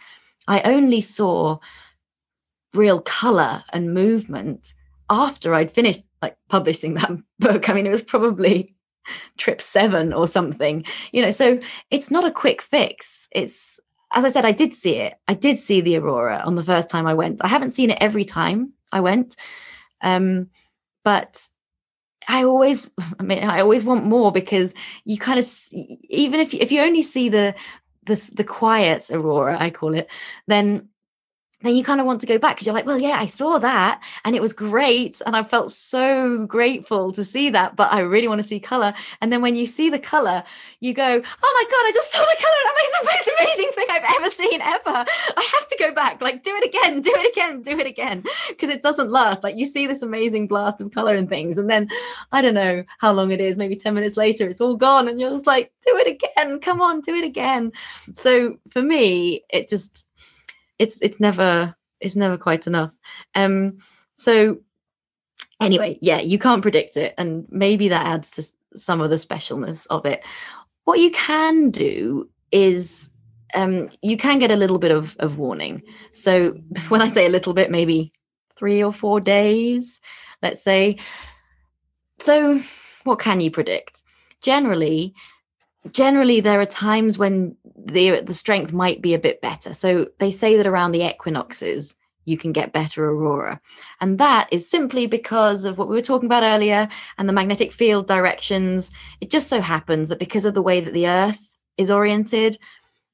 I 0.47 0.61
only 0.61 1.01
saw 1.01 1.59
real 2.73 3.01
color 3.01 3.63
and 3.71 3.93
movement 3.93 4.73
after 5.09 5.53
I'd 5.53 5.71
finished 5.71 6.03
like 6.21 6.37
publishing 6.49 6.93
that 6.95 7.11
book. 7.39 7.69
I 7.69 7.73
mean, 7.73 7.85
it 7.85 7.91
was 7.91 8.03
probably 8.03 8.75
trip 9.37 9.61
seven 9.61 10.13
or 10.13 10.27
something, 10.27 10.85
you 11.11 11.21
know. 11.21 11.31
So 11.31 11.59
it's 11.91 12.09
not 12.09 12.25
a 12.25 12.31
quick 12.31 12.61
fix. 12.61 13.27
It's, 13.31 13.79
as 14.13 14.25
I 14.25 14.29
said, 14.29 14.45
I 14.45 14.51
did 14.51 14.73
see 14.73 14.95
it. 14.95 15.15
I 15.27 15.33
did 15.33 15.59
see 15.59 15.81
the 15.81 15.97
Aurora 15.97 16.41
on 16.45 16.55
the 16.55 16.63
first 16.63 16.89
time 16.89 17.07
I 17.07 17.13
went. 17.13 17.43
I 17.43 17.47
haven't 17.47 17.71
seen 17.71 17.89
it 17.89 17.97
every 17.99 18.25
time 18.25 18.73
I 18.91 19.01
went. 19.01 19.35
Um, 20.01 20.49
but 21.03 21.47
I 22.27 22.43
always, 22.43 22.89
I 23.19 23.23
mean, 23.23 23.43
I 23.43 23.59
always 23.59 23.83
want 23.83 24.05
more 24.05 24.31
because 24.31 24.73
you 25.05 25.17
kind 25.17 25.39
of, 25.39 25.47
even 25.71 26.39
if 26.39 26.53
if 26.53 26.71
you 26.71 26.81
only 26.81 27.03
see 27.03 27.29
the, 27.29 27.55
the 28.05 28.31
the 28.33 28.43
quiet 28.43 29.09
aurora, 29.11 29.57
I 29.59 29.69
call 29.69 29.93
it, 29.95 30.09
then 30.47 30.89
then 31.63 31.75
you 31.75 31.83
kind 31.83 31.99
of 31.99 32.05
want 32.05 32.21
to 32.21 32.27
go 32.27 32.37
back 32.37 32.55
because 32.55 32.67
you're 32.67 32.75
like, 32.75 32.85
well, 32.85 32.99
yeah, 32.99 33.17
I 33.19 33.25
saw 33.25 33.57
that 33.59 34.01
and 34.25 34.35
it 34.35 34.41
was 34.41 34.53
great. 34.53 35.21
And 35.25 35.35
I 35.35 35.43
felt 35.43 35.71
so 35.71 36.45
grateful 36.45 37.11
to 37.13 37.23
see 37.23 37.49
that, 37.51 37.75
but 37.75 37.91
I 37.91 38.01
really 38.01 38.27
want 38.27 38.41
to 38.41 38.47
see 38.47 38.59
color. 38.59 38.93
And 39.21 39.31
then 39.31 39.41
when 39.41 39.55
you 39.55 39.65
see 39.65 39.89
the 39.89 39.99
color, 39.99 40.43
you 40.79 40.93
go, 40.93 41.03
oh 41.03 41.09
my 41.09 41.19
God, 41.21 41.87
I 41.87 41.91
just 41.93 42.11
saw 42.11 42.19
the 42.19 42.43
color. 42.43 42.55
That 42.63 42.75
makes 42.77 42.99
the 42.99 43.05
most 43.05 43.39
amazing 43.39 43.71
thing 43.75 43.87
I've 43.89 44.15
ever 44.17 44.29
seen 44.29 44.61
ever. 44.61 45.05
I 45.37 45.49
have 45.53 45.67
to 45.67 45.77
go 45.79 45.93
back, 45.93 46.21
like, 46.21 46.43
do 46.43 46.51
it 46.55 46.67
again, 46.67 47.01
do 47.01 47.11
it 47.13 47.31
again, 47.31 47.61
do 47.61 47.79
it 47.79 47.87
again. 47.87 48.23
Because 48.49 48.69
it 48.69 48.83
doesn't 48.83 49.09
last. 49.09 49.43
Like, 49.43 49.55
you 49.55 49.65
see 49.65 49.87
this 49.87 50.01
amazing 50.01 50.47
blast 50.47 50.81
of 50.81 50.91
color 50.91 51.15
and 51.15 51.29
things. 51.29 51.57
And 51.57 51.69
then 51.69 51.89
I 52.31 52.41
don't 52.41 52.53
know 52.53 52.83
how 52.99 53.13
long 53.13 53.31
it 53.31 53.39
is, 53.39 53.57
maybe 53.57 53.75
10 53.75 53.93
minutes 53.93 54.17
later, 54.17 54.47
it's 54.47 54.61
all 54.61 54.75
gone. 54.75 55.07
And 55.07 55.19
you're 55.19 55.29
just 55.29 55.47
like, 55.47 55.71
do 55.85 55.97
it 55.97 56.21
again. 56.21 56.59
Come 56.59 56.81
on, 56.81 57.01
do 57.01 57.13
it 57.13 57.23
again. 57.23 57.71
So 58.13 58.57
for 58.69 58.81
me, 58.81 59.43
it 59.49 59.69
just, 59.69 60.05
it's 60.79 60.99
it's 61.01 61.19
never 61.19 61.75
it's 61.99 62.15
never 62.15 62.37
quite 62.37 62.67
enough. 62.67 62.93
Um 63.35 63.77
so 64.15 64.59
anyway 65.61 65.97
yeah 66.01 66.19
you 66.19 66.37
can't 66.37 66.61
predict 66.61 66.97
it 66.97 67.13
and 67.17 67.45
maybe 67.49 67.87
that 67.87 68.05
adds 68.05 68.31
to 68.31 68.43
some 68.75 69.01
of 69.01 69.09
the 69.09 69.15
specialness 69.17 69.87
of 69.89 70.05
it. 70.05 70.23
What 70.85 70.99
you 70.99 71.11
can 71.11 71.71
do 71.71 72.29
is 72.51 73.09
um 73.55 73.89
you 74.01 74.17
can 74.17 74.39
get 74.39 74.51
a 74.51 74.55
little 74.55 74.79
bit 74.79 74.91
of, 74.91 75.15
of 75.19 75.37
warning. 75.37 75.83
So 76.11 76.57
when 76.89 77.01
i 77.01 77.07
say 77.07 77.25
a 77.25 77.29
little 77.29 77.53
bit 77.53 77.71
maybe 77.71 78.13
three 78.55 78.83
or 78.83 78.93
four 78.93 79.19
days 79.19 79.99
let's 80.43 80.61
say. 80.61 80.97
So 82.19 82.61
what 83.05 83.19
can 83.19 83.39
you 83.39 83.49
predict? 83.49 84.03
Generally 84.41 85.15
generally 85.91 86.39
there 86.39 86.61
are 86.61 86.65
times 86.65 87.17
when 87.17 87.55
the 87.75 88.21
the 88.21 88.33
strength 88.33 88.71
might 88.73 89.01
be 89.01 89.13
a 89.13 89.19
bit 89.19 89.41
better. 89.41 89.73
So 89.73 90.07
they 90.19 90.31
say 90.31 90.57
that 90.57 90.67
around 90.67 90.91
the 90.91 91.07
equinoxes 91.07 91.95
you 92.25 92.37
can 92.37 92.53
get 92.53 92.71
better 92.71 93.09
aurora. 93.09 93.59
And 93.99 94.17
that 94.17 94.47
is 94.49 94.69
simply 94.69 95.07
because 95.07 95.65
of 95.65 95.77
what 95.77 95.89
we 95.89 95.95
were 95.95 96.01
talking 96.01 96.27
about 96.27 96.43
earlier 96.43 96.87
and 97.17 97.27
the 97.27 97.33
magnetic 97.33 97.73
field 97.73 98.07
directions. 98.07 98.91
It 99.19 99.29
just 99.29 99.49
so 99.49 99.59
happens 99.59 100.07
that 100.07 100.19
because 100.19 100.45
of 100.45 100.53
the 100.53 100.61
way 100.61 100.79
that 100.79 100.93
the 100.93 101.07
earth 101.07 101.49
is 101.77 101.91
oriented 101.91 102.57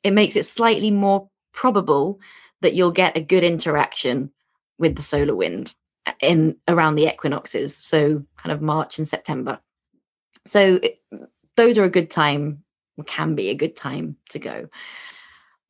it 0.03 0.11
makes 0.11 0.35
it 0.35 0.45
slightly 0.45 0.91
more 0.91 1.29
probable 1.53 2.19
that 2.61 2.73
you'll 2.73 2.91
get 2.91 3.17
a 3.17 3.21
good 3.21 3.43
interaction 3.43 4.31
with 4.77 4.95
the 4.95 5.01
solar 5.01 5.35
wind 5.35 5.73
uh, 6.05 6.13
in 6.21 6.55
around 6.67 6.95
the 6.95 7.07
equinoxes. 7.07 7.75
So 7.75 8.23
kind 8.37 8.51
of 8.51 8.61
march 8.61 8.97
and 8.97 9.07
september. 9.07 9.59
So 10.45 10.79
it, 10.81 11.01
those 11.59 11.77
are 11.77 11.83
a 11.83 11.89
good 11.89 12.09
time, 12.09 12.63
can 13.05 13.35
be 13.35 13.49
a 13.49 13.55
good 13.55 13.75
time 13.75 14.15
to 14.29 14.39
go. 14.39 14.69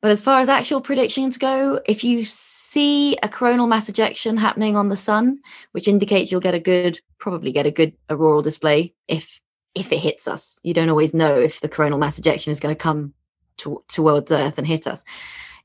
But 0.00 0.12
as 0.12 0.22
far 0.22 0.40
as 0.40 0.48
actual 0.48 0.80
predictions 0.80 1.36
go, 1.36 1.80
if 1.84 2.04
you 2.04 2.24
see 2.24 3.16
a 3.24 3.28
coronal 3.28 3.66
mass 3.66 3.88
ejection 3.88 4.36
happening 4.36 4.76
on 4.76 4.88
the 4.88 4.96
sun, 4.96 5.40
which 5.72 5.88
indicates 5.88 6.30
you'll 6.30 6.40
get 6.40 6.54
a 6.54 6.60
good, 6.60 7.00
probably 7.18 7.50
get 7.50 7.66
a 7.66 7.72
good 7.72 7.92
auroral 8.08 8.40
display 8.40 8.94
if 9.08 9.40
if 9.74 9.92
it 9.92 9.98
hits 9.98 10.28
us. 10.28 10.60
You 10.62 10.74
don't 10.74 10.88
always 10.88 11.12
know 11.12 11.34
if 11.34 11.60
the 11.60 11.68
coronal 11.68 11.98
mass 11.98 12.18
ejection 12.18 12.50
is 12.52 12.60
going 12.60 12.74
to 12.74 12.80
come 12.80 13.14
to, 13.58 13.82
towards 13.88 14.32
Earth 14.32 14.58
and 14.58 14.66
hit 14.66 14.86
us. 14.86 15.04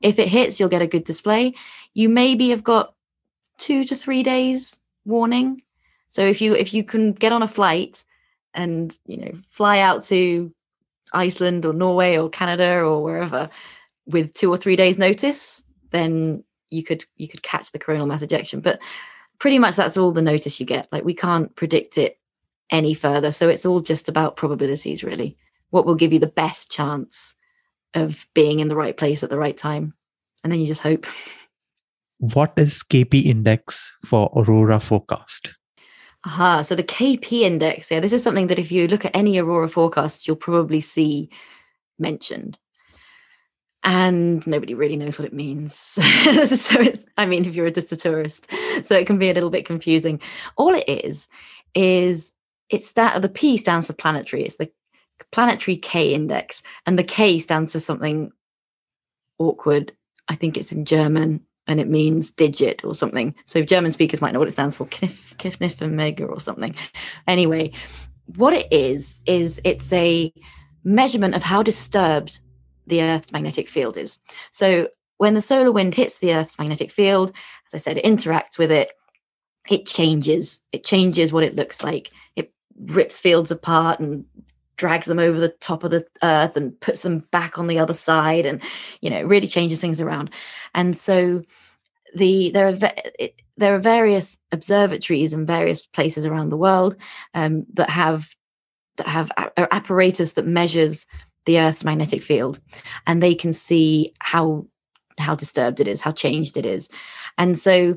If 0.00 0.18
it 0.18 0.28
hits, 0.28 0.58
you'll 0.58 0.68
get 0.68 0.82
a 0.82 0.86
good 0.86 1.04
display. 1.04 1.54
You 1.94 2.08
maybe 2.08 2.50
have 2.50 2.62
got 2.64 2.94
two 3.58 3.84
to 3.84 3.94
three 3.94 4.22
days 4.22 4.78
warning. 5.04 5.60
So 6.08 6.22
if 6.22 6.40
you 6.40 6.54
if 6.54 6.74
you 6.74 6.82
can 6.82 7.12
get 7.12 7.32
on 7.32 7.42
a 7.42 7.48
flight 7.48 8.04
and 8.56 8.92
you 9.06 9.18
know 9.18 9.32
fly 9.48 9.78
out 9.78 10.02
to 10.04 10.50
Iceland 11.12 11.64
or 11.64 11.72
Norway 11.72 12.16
or 12.16 12.28
Canada 12.28 12.80
or 12.80 13.02
wherever 13.02 13.48
with 14.06 14.32
two 14.34 14.52
or 14.52 14.56
three 14.56 14.76
days 14.76 14.98
notice, 14.98 15.64
then 15.90 16.42
you 16.70 16.82
could 16.82 17.04
you 17.16 17.28
could 17.28 17.42
catch 17.42 17.70
the 17.70 17.78
coronal 17.78 18.06
mass 18.06 18.22
ejection. 18.22 18.60
But 18.60 18.80
pretty 19.38 19.58
much 19.58 19.76
that's 19.76 19.96
all 19.96 20.12
the 20.12 20.22
notice 20.22 20.58
you 20.58 20.66
get. 20.66 20.88
Like 20.90 21.04
we 21.04 21.14
can't 21.14 21.54
predict 21.54 21.98
it 21.98 22.18
any 22.70 22.94
further. 22.94 23.30
So 23.30 23.48
it's 23.48 23.66
all 23.66 23.80
just 23.80 24.08
about 24.08 24.36
probabilities 24.36 25.04
really. 25.04 25.36
What 25.70 25.86
will 25.86 25.94
give 25.94 26.12
you 26.12 26.18
the 26.18 26.26
best 26.26 26.70
chance 26.70 27.34
of 27.94 28.26
being 28.34 28.60
in 28.60 28.68
the 28.68 28.76
right 28.76 28.96
place 28.96 29.22
at 29.22 29.30
the 29.30 29.38
right 29.38 29.56
time. 29.56 29.94
And 30.44 30.52
then 30.52 30.60
you 30.60 30.66
just 30.66 30.82
hope. 30.82 31.06
What 32.18 32.52
is 32.56 32.82
KP 32.82 33.24
index 33.24 33.92
for 34.04 34.30
aurora 34.36 34.80
forecast? 34.80 35.56
Aha. 36.26 36.62
So 36.62 36.74
the 36.74 36.82
KP 36.82 37.42
index, 37.42 37.88
yeah, 37.88 38.00
this 38.00 38.12
is 38.12 38.20
something 38.20 38.48
that 38.48 38.58
if 38.58 38.72
you 38.72 38.88
look 38.88 39.04
at 39.04 39.14
any 39.14 39.38
Aurora 39.38 39.68
forecasts, 39.68 40.26
you'll 40.26 40.34
probably 40.34 40.80
see 40.80 41.30
mentioned. 42.00 42.58
And 43.84 44.44
nobody 44.44 44.74
really 44.74 44.96
knows 44.96 45.20
what 45.20 45.26
it 45.26 45.32
means. 45.32 45.74
so 45.76 46.80
it's, 46.80 47.06
I 47.16 47.26
mean, 47.26 47.44
if 47.44 47.54
you're 47.54 47.70
just 47.70 47.92
a 47.92 47.96
tourist, 47.96 48.50
so 48.82 48.96
it 48.96 49.06
can 49.06 49.18
be 49.18 49.30
a 49.30 49.34
little 49.34 49.50
bit 49.50 49.66
confusing. 49.66 50.20
All 50.56 50.74
it 50.74 50.88
is, 50.88 51.28
is 51.76 52.32
it's 52.70 52.92
that 52.94 53.22
the 53.22 53.28
P 53.28 53.56
stands 53.56 53.86
for 53.86 53.92
planetary. 53.92 54.42
It's 54.42 54.56
the 54.56 54.68
planetary 55.30 55.76
K 55.76 56.12
index, 56.12 56.60
and 56.86 56.98
the 56.98 57.04
K 57.04 57.38
stands 57.38 57.70
for 57.70 57.78
something 57.78 58.32
awkward. 59.38 59.92
I 60.26 60.34
think 60.34 60.56
it's 60.56 60.72
in 60.72 60.86
German 60.86 61.46
and 61.66 61.80
it 61.80 61.88
means 61.88 62.30
digit 62.30 62.84
or 62.84 62.94
something. 62.94 63.34
So 63.46 63.62
German 63.62 63.92
speakers 63.92 64.20
might 64.20 64.32
know 64.32 64.38
what 64.38 64.48
it 64.48 64.52
stands 64.52 64.76
for, 64.76 64.86
Knif, 64.86 65.36
Kniffenmega 65.36 66.28
or 66.28 66.40
something. 66.40 66.74
Anyway, 67.26 67.72
what 68.36 68.52
it 68.52 68.66
is, 68.72 69.16
is 69.26 69.60
it's 69.64 69.92
a 69.92 70.32
measurement 70.84 71.34
of 71.34 71.42
how 71.42 71.62
disturbed 71.62 72.40
the 72.86 73.02
Earth's 73.02 73.32
magnetic 73.32 73.68
field 73.68 73.96
is. 73.96 74.18
So 74.50 74.88
when 75.18 75.34
the 75.34 75.40
solar 75.40 75.72
wind 75.72 75.94
hits 75.94 76.18
the 76.18 76.34
Earth's 76.34 76.58
magnetic 76.58 76.90
field, 76.90 77.32
as 77.66 77.74
I 77.74 77.78
said, 77.78 77.98
it 77.98 78.04
interacts 78.04 78.58
with 78.58 78.70
it, 78.70 78.90
it 79.68 79.86
changes. 79.86 80.60
It 80.72 80.84
changes 80.84 81.32
what 81.32 81.42
it 81.42 81.56
looks 81.56 81.82
like. 81.82 82.10
It 82.36 82.52
rips 82.78 83.18
fields 83.18 83.50
apart 83.50 83.98
and 84.00 84.24
drags 84.76 85.06
them 85.06 85.18
over 85.18 85.38
the 85.38 85.54
top 85.60 85.84
of 85.84 85.90
the 85.90 86.04
earth 86.22 86.56
and 86.56 86.78
puts 86.80 87.00
them 87.00 87.20
back 87.30 87.58
on 87.58 87.66
the 87.66 87.78
other 87.78 87.94
side 87.94 88.46
and 88.46 88.62
you 89.00 89.10
know 89.10 89.22
really 89.22 89.46
changes 89.46 89.80
things 89.80 90.00
around. 90.00 90.30
And 90.74 90.96
so 90.96 91.42
the 92.14 92.50
there 92.50 92.68
are 92.68 92.78
it, 93.18 93.40
there 93.56 93.74
are 93.74 93.80
various 93.80 94.38
observatories 94.52 95.32
in 95.32 95.46
various 95.46 95.86
places 95.86 96.26
around 96.26 96.50
the 96.50 96.56
world 96.56 96.96
um, 97.34 97.64
that 97.74 97.90
have 97.90 98.34
that 98.96 99.06
have 99.06 99.30
a- 99.36 99.74
apparatus 99.74 100.32
that 100.32 100.46
measures 100.46 101.06
the 101.46 101.60
earth's 101.60 101.84
magnetic 101.84 102.22
field 102.22 102.60
and 103.06 103.22
they 103.22 103.34
can 103.34 103.52
see 103.52 104.12
how 104.18 104.66
how 105.18 105.34
disturbed 105.34 105.80
it 105.80 105.88
is 105.88 106.00
how 106.00 106.12
changed 106.12 106.56
it 106.56 106.66
is. 106.66 106.88
And 107.38 107.58
so 107.58 107.96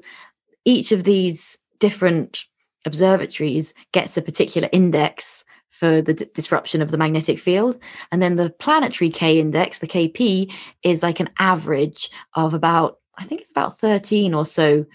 each 0.65 0.91
of 0.91 1.03
these 1.03 1.57
different 1.79 2.45
observatories 2.85 3.73
gets 3.91 4.17
a 4.17 4.21
particular 4.21 4.69
index 4.71 5.43
for 5.69 6.01
the 6.01 6.13
d- 6.13 6.25
disruption 6.33 6.81
of 6.81 6.91
the 6.91 6.97
magnetic 6.97 7.39
field. 7.39 7.77
And 8.11 8.21
then 8.21 8.35
the 8.35 8.49
planetary 8.49 9.09
K 9.09 9.39
index, 9.39 9.79
the 9.79 9.87
KP, 9.87 10.53
is 10.83 11.03
like 11.03 11.19
an 11.19 11.29
average 11.39 12.09
of 12.33 12.53
about, 12.53 12.99
I 13.17 13.23
think 13.23 13.41
it's 13.41 13.51
about 13.51 13.79
13 13.79 14.33
or 14.33 14.45
so 14.45 14.85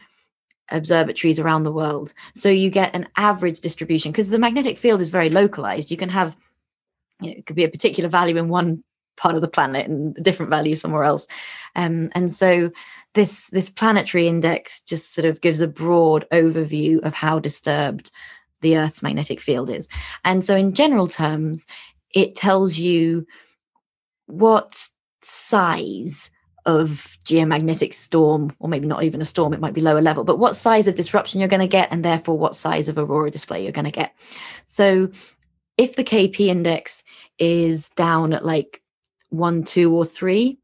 observatories 0.70 1.38
around 1.38 1.62
the 1.62 1.72
world. 1.72 2.14
So 2.34 2.48
you 2.48 2.70
get 2.70 2.94
an 2.94 3.08
average 3.16 3.60
distribution 3.60 4.12
because 4.12 4.30
the 4.30 4.38
magnetic 4.38 4.78
field 4.78 5.00
is 5.00 5.10
very 5.10 5.30
localized. 5.30 5.90
You 5.90 5.96
can 5.96 6.08
have, 6.08 6.36
you 7.20 7.30
know, 7.30 7.36
it 7.38 7.46
could 7.46 7.56
be 7.56 7.64
a 7.64 7.68
particular 7.68 8.08
value 8.08 8.36
in 8.36 8.48
one 8.48 8.82
part 9.16 9.34
of 9.36 9.40
the 9.40 9.48
planet 9.48 9.88
and 9.88 10.16
a 10.18 10.20
different 10.20 10.50
value 10.50 10.74
somewhere 10.74 11.04
else. 11.04 11.26
Um, 11.76 12.10
and 12.12 12.32
so 12.32 12.70
this 13.14 13.48
this 13.50 13.70
planetary 13.70 14.26
index 14.26 14.80
just 14.80 15.14
sort 15.14 15.24
of 15.24 15.40
gives 15.40 15.60
a 15.60 15.68
broad 15.68 16.26
overview 16.32 17.00
of 17.04 17.14
how 17.14 17.38
disturbed 17.38 18.10
the 18.64 18.76
Earth's 18.76 19.02
magnetic 19.02 19.40
field 19.40 19.70
is. 19.70 19.86
And 20.24 20.44
so, 20.44 20.56
in 20.56 20.72
general 20.72 21.06
terms, 21.06 21.66
it 22.12 22.34
tells 22.34 22.76
you 22.76 23.24
what 24.26 24.88
size 25.22 26.30
of 26.66 27.16
geomagnetic 27.24 27.92
storm, 27.92 28.52
or 28.58 28.68
maybe 28.68 28.86
not 28.86 29.04
even 29.04 29.20
a 29.20 29.26
storm, 29.26 29.52
it 29.52 29.60
might 29.60 29.74
be 29.74 29.82
lower 29.82 30.00
level, 30.00 30.24
but 30.24 30.38
what 30.38 30.56
size 30.56 30.88
of 30.88 30.94
disruption 30.94 31.38
you're 31.38 31.48
going 31.48 31.60
to 31.60 31.68
get, 31.68 31.92
and 31.92 32.04
therefore 32.04 32.38
what 32.38 32.56
size 32.56 32.88
of 32.88 32.98
aurora 32.98 33.30
display 33.30 33.62
you're 33.62 33.70
going 33.70 33.84
to 33.84 33.90
get. 33.90 34.14
So, 34.66 35.10
if 35.76 35.96
the 35.96 36.04
KP 36.04 36.46
index 36.46 37.04
is 37.38 37.90
down 37.90 38.32
at 38.32 38.44
like 38.44 38.82
one, 39.28 39.64
two, 39.64 39.94
or 39.94 40.04
three, 40.04 40.58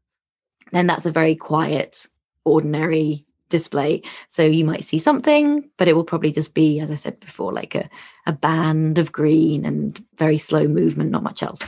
then 0.71 0.87
that's 0.87 1.05
a 1.05 1.11
very 1.11 1.35
quiet, 1.35 2.07
ordinary 2.45 3.25
display. 3.51 4.01
So 4.29 4.43
you 4.43 4.65
might 4.65 4.83
see 4.83 4.97
something, 4.97 5.69
but 5.77 5.87
it 5.87 5.95
will 5.95 6.03
probably 6.03 6.31
just 6.31 6.55
be, 6.55 6.79
as 6.79 6.89
I 6.89 6.95
said 6.95 7.19
before, 7.19 7.53
like 7.53 7.75
a, 7.75 7.87
a 8.25 8.33
band 8.33 8.97
of 8.97 9.11
green 9.11 9.65
and 9.65 10.03
very 10.17 10.39
slow 10.39 10.67
movement, 10.67 11.11
not 11.11 11.23
much 11.23 11.43
else. 11.43 11.61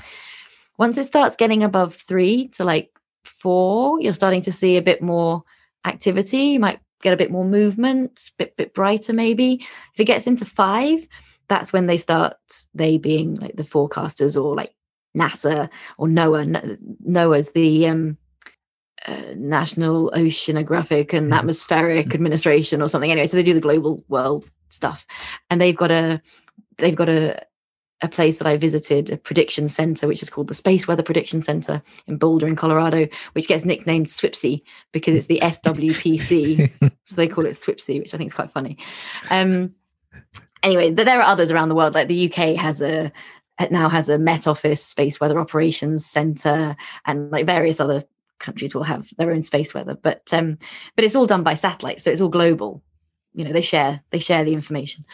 Once 0.79 0.97
it 0.97 1.03
starts 1.03 1.35
getting 1.35 1.61
above 1.61 1.93
three 1.93 2.47
to 2.49 2.63
like 2.63 2.89
four, 3.23 4.01
you're 4.01 4.13
starting 4.13 4.41
to 4.41 4.51
see 4.51 4.77
a 4.77 4.81
bit 4.81 5.01
more 5.01 5.43
activity. 5.85 6.37
You 6.37 6.59
might 6.59 6.79
get 7.01 7.13
a 7.13 7.17
bit 7.17 7.31
more 7.31 7.45
movement, 7.45 8.31
a 8.31 8.31
bit, 8.37 8.57
bit 8.57 8.73
brighter 8.73 9.13
maybe. 9.13 9.65
If 9.93 9.99
it 9.99 10.05
gets 10.05 10.25
into 10.25 10.45
five, 10.45 11.07
that's 11.47 11.71
when 11.71 11.85
they 11.85 11.97
start, 11.97 12.37
they 12.73 12.97
being 12.97 13.35
like 13.35 13.55
the 13.55 13.63
forecasters 13.63 14.41
or 14.41 14.55
like 14.55 14.73
NASA 15.17 15.69
or 15.97 16.07
NOAA. 16.07 16.79
NOAA's 17.07 17.51
the 17.51 17.87
um, 17.87 18.17
uh, 19.07 19.33
National 19.35 20.11
Oceanographic 20.11 21.13
and 21.13 21.33
Atmospheric 21.33 22.07
mm-hmm. 22.07 22.15
Administration 22.15 22.81
or 22.81 22.89
something. 22.89 23.11
Anyway, 23.11 23.27
so 23.27 23.37
they 23.37 23.43
do 23.43 23.53
the 23.53 23.59
global 23.59 24.03
world 24.07 24.49
stuff, 24.69 25.05
and 25.49 25.59
they've 25.59 25.77
got 25.77 25.91
a 25.91 26.21
they've 26.77 26.95
got 26.95 27.09
a 27.09 27.45
a 28.01 28.09
place 28.09 28.35
that 28.35 28.47
I 28.47 28.57
visited, 28.57 29.09
a 29.09 29.17
prediction 29.17 29.69
center, 29.69 30.07
which 30.07 30.21
is 30.21 30.29
called 30.29 30.49
the 30.49 30.53
Space 30.53 30.87
Weather 30.87 31.03
Prediction 31.03 31.41
Center 31.41 31.81
in 32.05 32.17
Boulder, 32.17 32.47
in 32.47 32.55
Colorado, 32.57 33.07
which 33.31 33.47
gets 33.47 33.63
nicknamed 33.63 34.07
SWPC 34.07 34.61
because 34.91 35.15
it's 35.15 35.27
the 35.27 35.39
SWPC. 35.41 36.91
so 37.05 37.15
they 37.15 37.29
call 37.29 37.45
it 37.45 37.51
SWPC, 37.51 37.99
which 37.99 38.13
I 38.13 38.17
think 38.17 38.27
is 38.27 38.33
quite 38.33 38.51
funny. 38.51 38.77
Um, 39.29 39.73
anyway, 40.63 40.91
there 40.91 41.19
are 41.19 41.23
others 41.23 41.49
around 41.49 41.69
the 41.69 41.75
world. 41.75 41.93
Like 41.93 42.09
the 42.09 42.29
UK 42.29 42.55
has 42.57 42.81
a 42.81 43.11
it 43.59 43.71
now 43.71 43.87
has 43.87 44.09
a 44.09 44.17
Met 44.17 44.47
Office 44.47 44.83
Space 44.83 45.21
Weather 45.21 45.39
Operations 45.39 46.05
Center 46.05 46.75
and 47.05 47.31
like 47.31 47.45
various 47.45 47.79
other 47.79 48.03
countries 48.39 48.75
will 48.75 48.83
have 48.83 49.09
their 49.17 49.31
own 49.31 49.43
space 49.43 49.73
weather, 49.73 49.95
but 49.95 50.31
um, 50.33 50.57
but 50.95 51.05
it's 51.05 51.15
all 51.15 51.27
done 51.27 51.43
by 51.43 51.53
satellite, 51.53 52.01
so 52.01 52.11
it's 52.11 52.21
all 52.21 52.29
global. 52.29 52.83
You 53.33 53.45
know, 53.45 53.53
they 53.53 53.61
share 53.61 54.01
they 54.11 54.19
share 54.19 54.43
the 54.43 54.53
information. 54.53 55.05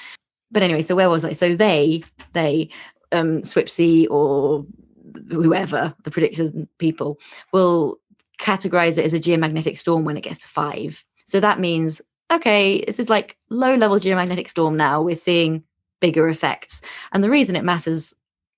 But 0.51 0.63
anyway, 0.63 0.81
so 0.81 0.95
where 0.95 1.09
was 1.09 1.23
I? 1.23 1.33
So 1.33 1.55
they 1.55 2.03
they 2.33 2.69
um, 3.11 3.41
SWPC 3.41 4.07
or 4.09 4.65
whoever 5.29 5.93
the 6.03 6.11
predictors 6.11 6.67
people 6.77 7.19
will 7.51 7.99
categorize 8.39 8.97
it 8.97 9.05
as 9.05 9.13
a 9.13 9.19
geomagnetic 9.19 9.77
storm 9.77 10.05
when 10.05 10.17
it 10.17 10.23
gets 10.23 10.39
to 10.39 10.47
five. 10.47 11.03
So 11.25 11.39
that 11.39 11.59
means 11.59 12.01
okay, 12.31 12.83
this 12.85 12.99
is 12.99 13.09
like 13.09 13.37
low 13.49 13.75
level 13.75 13.99
geomagnetic 13.99 14.49
storm 14.49 14.77
now. 14.77 15.01
We're 15.01 15.15
seeing 15.15 15.63
bigger 15.99 16.27
effects, 16.29 16.81
and 17.11 17.23
the 17.23 17.29
reason 17.29 17.55
it 17.55 17.63
matters 17.63 18.15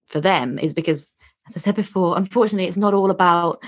for 0.08 0.22
them 0.22 0.60
is 0.60 0.74
because 0.74 1.10
as 1.48 1.58
I 1.58 1.60
said 1.60 1.76
before, 1.76 2.18
unfortunately, 2.18 2.68
it's 2.68 2.78
not 2.78 2.94
all 2.94 3.10
about 3.10 3.64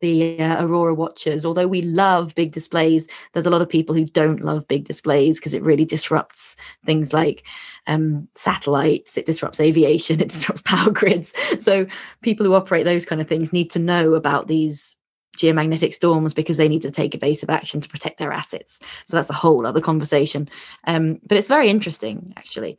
the 0.00 0.38
uh, 0.40 0.64
aurora 0.64 0.94
watchers 0.94 1.44
although 1.44 1.66
we 1.66 1.82
love 1.82 2.34
big 2.34 2.52
displays 2.52 3.08
there's 3.32 3.46
a 3.46 3.50
lot 3.50 3.62
of 3.62 3.68
people 3.68 3.94
who 3.94 4.04
don't 4.04 4.40
love 4.40 4.66
big 4.68 4.84
displays 4.84 5.38
because 5.38 5.54
it 5.54 5.62
really 5.62 5.84
disrupts 5.84 6.56
things 6.84 7.12
like 7.12 7.44
um, 7.86 8.28
satellites 8.34 9.16
it 9.16 9.26
disrupts 9.26 9.60
aviation 9.60 10.20
it 10.20 10.28
disrupts 10.28 10.62
power 10.62 10.90
grids. 10.90 11.32
So 11.58 11.86
people 12.22 12.44
who 12.46 12.54
operate 12.54 12.84
those 12.84 13.06
kind 13.06 13.20
of 13.20 13.28
things 13.28 13.52
need 13.52 13.70
to 13.72 13.78
know 13.78 14.14
about 14.14 14.48
these 14.48 14.96
geomagnetic 15.36 15.94
storms 15.94 16.34
because 16.34 16.56
they 16.56 16.68
need 16.68 16.82
to 16.82 16.90
take 16.90 17.14
evasive 17.14 17.50
action 17.50 17.80
to 17.80 17.88
protect 17.88 18.18
their 18.18 18.32
assets. 18.32 18.80
So 19.06 19.16
that's 19.16 19.30
a 19.30 19.34
whole 19.34 19.66
other 19.66 19.80
conversation. 19.80 20.48
Um, 20.84 21.20
but 21.26 21.38
it's 21.38 21.48
very 21.48 21.68
interesting 21.68 22.32
actually 22.36 22.78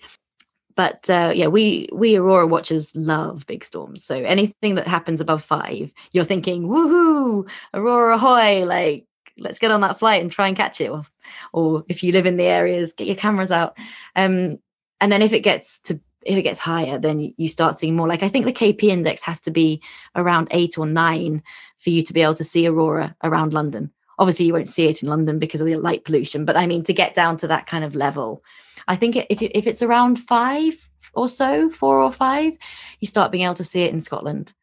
but 0.79 1.09
uh, 1.09 1.33
yeah, 1.35 1.47
we 1.47 1.89
we 1.91 2.15
Aurora 2.15 2.47
watchers 2.47 2.95
love 2.95 3.45
big 3.47 3.65
storms. 3.65 4.01
So 4.01 4.15
anything 4.15 4.75
that 4.75 4.87
happens 4.87 5.19
above 5.19 5.43
five, 5.43 5.91
you're 6.13 6.23
thinking, 6.23 6.69
"Woohoo, 6.69 7.49
Aurora 7.73 8.15
ahoy!" 8.15 8.63
Like 8.63 9.05
let's 9.37 9.59
get 9.59 9.71
on 9.71 9.81
that 9.81 9.99
flight 9.99 10.21
and 10.21 10.31
try 10.31 10.47
and 10.47 10.55
catch 10.55 10.79
it. 10.79 10.89
Or, 10.89 11.03
or 11.51 11.83
if 11.89 12.01
you 12.01 12.13
live 12.13 12.25
in 12.25 12.37
the 12.37 12.45
areas, 12.45 12.93
get 12.93 13.07
your 13.07 13.17
cameras 13.17 13.51
out. 13.51 13.77
Um, 14.15 14.59
and 15.01 15.11
then 15.11 15.21
if 15.21 15.33
it 15.33 15.41
gets 15.41 15.79
to 15.79 15.99
if 16.25 16.37
it 16.37 16.43
gets 16.43 16.59
higher, 16.59 16.97
then 16.97 17.33
you 17.35 17.49
start 17.49 17.77
seeing 17.77 17.97
more. 17.97 18.07
Like 18.07 18.23
I 18.23 18.29
think 18.29 18.45
the 18.45 18.53
KP 18.53 18.83
index 18.83 19.21
has 19.23 19.41
to 19.41 19.51
be 19.51 19.81
around 20.15 20.47
eight 20.51 20.77
or 20.77 20.85
nine 20.85 21.43
for 21.77 21.89
you 21.89 22.03
to 22.03 22.13
be 22.13 22.21
able 22.21 22.35
to 22.35 22.45
see 22.45 22.65
aurora 22.65 23.17
around 23.21 23.53
London. 23.53 23.91
Obviously, 24.19 24.45
you 24.45 24.53
won't 24.53 24.69
see 24.69 24.85
it 24.87 25.01
in 25.01 25.09
London 25.09 25.39
because 25.39 25.61
of 25.61 25.67
the 25.67 25.75
light 25.77 26.03
pollution. 26.03 26.45
But 26.45 26.57
I 26.57 26.67
mean, 26.67 26.83
to 26.83 26.93
get 26.93 27.15
down 27.15 27.37
to 27.37 27.47
that 27.47 27.65
kind 27.65 27.83
of 27.83 27.95
level, 27.95 28.43
I 28.87 28.95
think 28.95 29.15
if 29.15 29.41
if 29.41 29.65
it's 29.65 29.81
around 29.81 30.17
five 30.17 30.89
or 31.13 31.27
so, 31.27 31.69
four 31.69 31.99
or 31.99 32.11
five, 32.11 32.53
you 32.99 33.07
start 33.07 33.31
being 33.31 33.45
able 33.45 33.55
to 33.55 33.63
see 33.63 33.81
it 33.81 33.93
in 33.93 33.99
Scotland. 33.99 34.53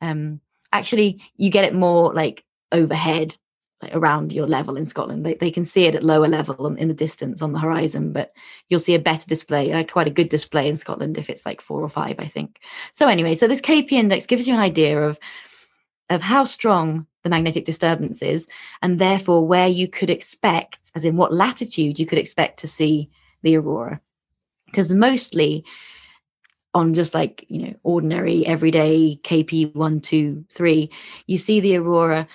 Um, 0.00 0.40
actually, 0.72 1.22
you 1.36 1.50
get 1.50 1.64
it 1.64 1.74
more 1.74 2.14
like 2.14 2.44
overhead, 2.72 3.36
like 3.82 3.94
around 3.94 4.32
your 4.32 4.46
level 4.46 4.76
in 4.76 4.84
Scotland. 4.84 5.26
They 5.26 5.34
they 5.34 5.50
can 5.50 5.64
see 5.64 5.84
it 5.84 5.94
at 5.94 6.02
lower 6.02 6.28
level 6.28 6.74
in 6.74 6.88
the 6.88 6.94
distance 6.94 7.42
on 7.42 7.52
the 7.52 7.58
horizon, 7.58 8.12
but 8.12 8.32
you'll 8.68 8.80
see 8.80 8.94
a 8.94 9.00
better 9.00 9.26
display, 9.26 9.72
uh, 9.72 9.84
quite 9.84 10.06
a 10.06 10.10
good 10.10 10.28
display 10.28 10.68
in 10.68 10.76
Scotland 10.76 11.18
if 11.18 11.28
it's 11.28 11.44
like 11.44 11.60
four 11.60 11.82
or 11.82 11.88
five, 11.88 12.16
I 12.18 12.26
think. 12.26 12.60
So 12.92 13.08
anyway, 13.08 13.34
so 13.34 13.48
this 13.48 13.60
KP 13.60 13.92
index 13.92 14.26
gives 14.26 14.46
you 14.46 14.54
an 14.54 14.60
idea 14.60 15.02
of 15.02 15.18
of 16.10 16.22
how 16.22 16.44
strong 16.44 17.06
the 17.22 17.30
magnetic 17.30 17.64
disturbance 17.64 18.22
is, 18.22 18.48
and 18.82 18.98
therefore 18.98 19.46
where 19.46 19.68
you 19.68 19.88
could 19.88 20.10
expect, 20.10 20.90
as 20.94 21.04
in 21.04 21.16
what 21.16 21.32
latitude 21.32 21.98
you 21.98 22.06
could 22.06 22.18
expect 22.18 22.60
to 22.60 22.68
see 22.68 23.10
the 23.42 23.56
aurora. 23.56 24.00
Because 24.66 24.92
mostly 24.92 25.64
on 26.72 26.94
just 26.94 27.14
like 27.14 27.44
you 27.48 27.66
know 27.66 27.74
ordinary 27.82 28.46
everyday 28.46 29.18
kp 29.24 29.74
1 29.74 30.00
2 30.00 30.44
3 30.52 30.88
you 31.26 31.36
see 31.36 31.58
the 31.58 31.76
aurora 31.76 32.28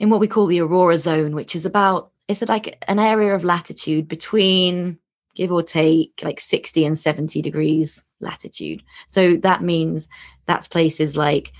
in 0.00 0.10
what 0.10 0.18
we 0.18 0.26
call 0.26 0.46
the 0.46 0.60
aurora 0.60 0.98
zone 0.98 1.36
which 1.36 1.54
is 1.54 1.64
about 1.64 2.10
it's 2.26 2.42
like 2.42 2.84
an 2.88 2.98
area 2.98 3.32
of 3.32 3.44
latitude 3.44 4.08
between 4.08 4.98
give 5.36 5.52
or 5.52 5.62
take 5.62 6.20
like 6.24 6.40
60 6.40 6.84
and 6.84 6.98
70 6.98 7.40
degrees 7.42 8.02
latitude. 8.20 8.82
So 9.06 9.36
that 9.36 9.62
means 9.62 10.08
that's 10.46 10.66
places 10.66 11.16
like 11.16 11.52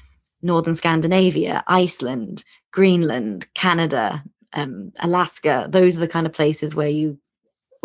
northern 0.42 0.74
scandinavia 0.74 1.64
iceland 1.66 2.44
greenland 2.70 3.52
canada 3.54 4.22
um, 4.52 4.92
alaska 5.00 5.66
those 5.68 5.96
are 5.96 6.00
the 6.00 6.08
kind 6.08 6.26
of 6.26 6.32
places 6.32 6.74
where 6.74 6.88
you 6.88 7.18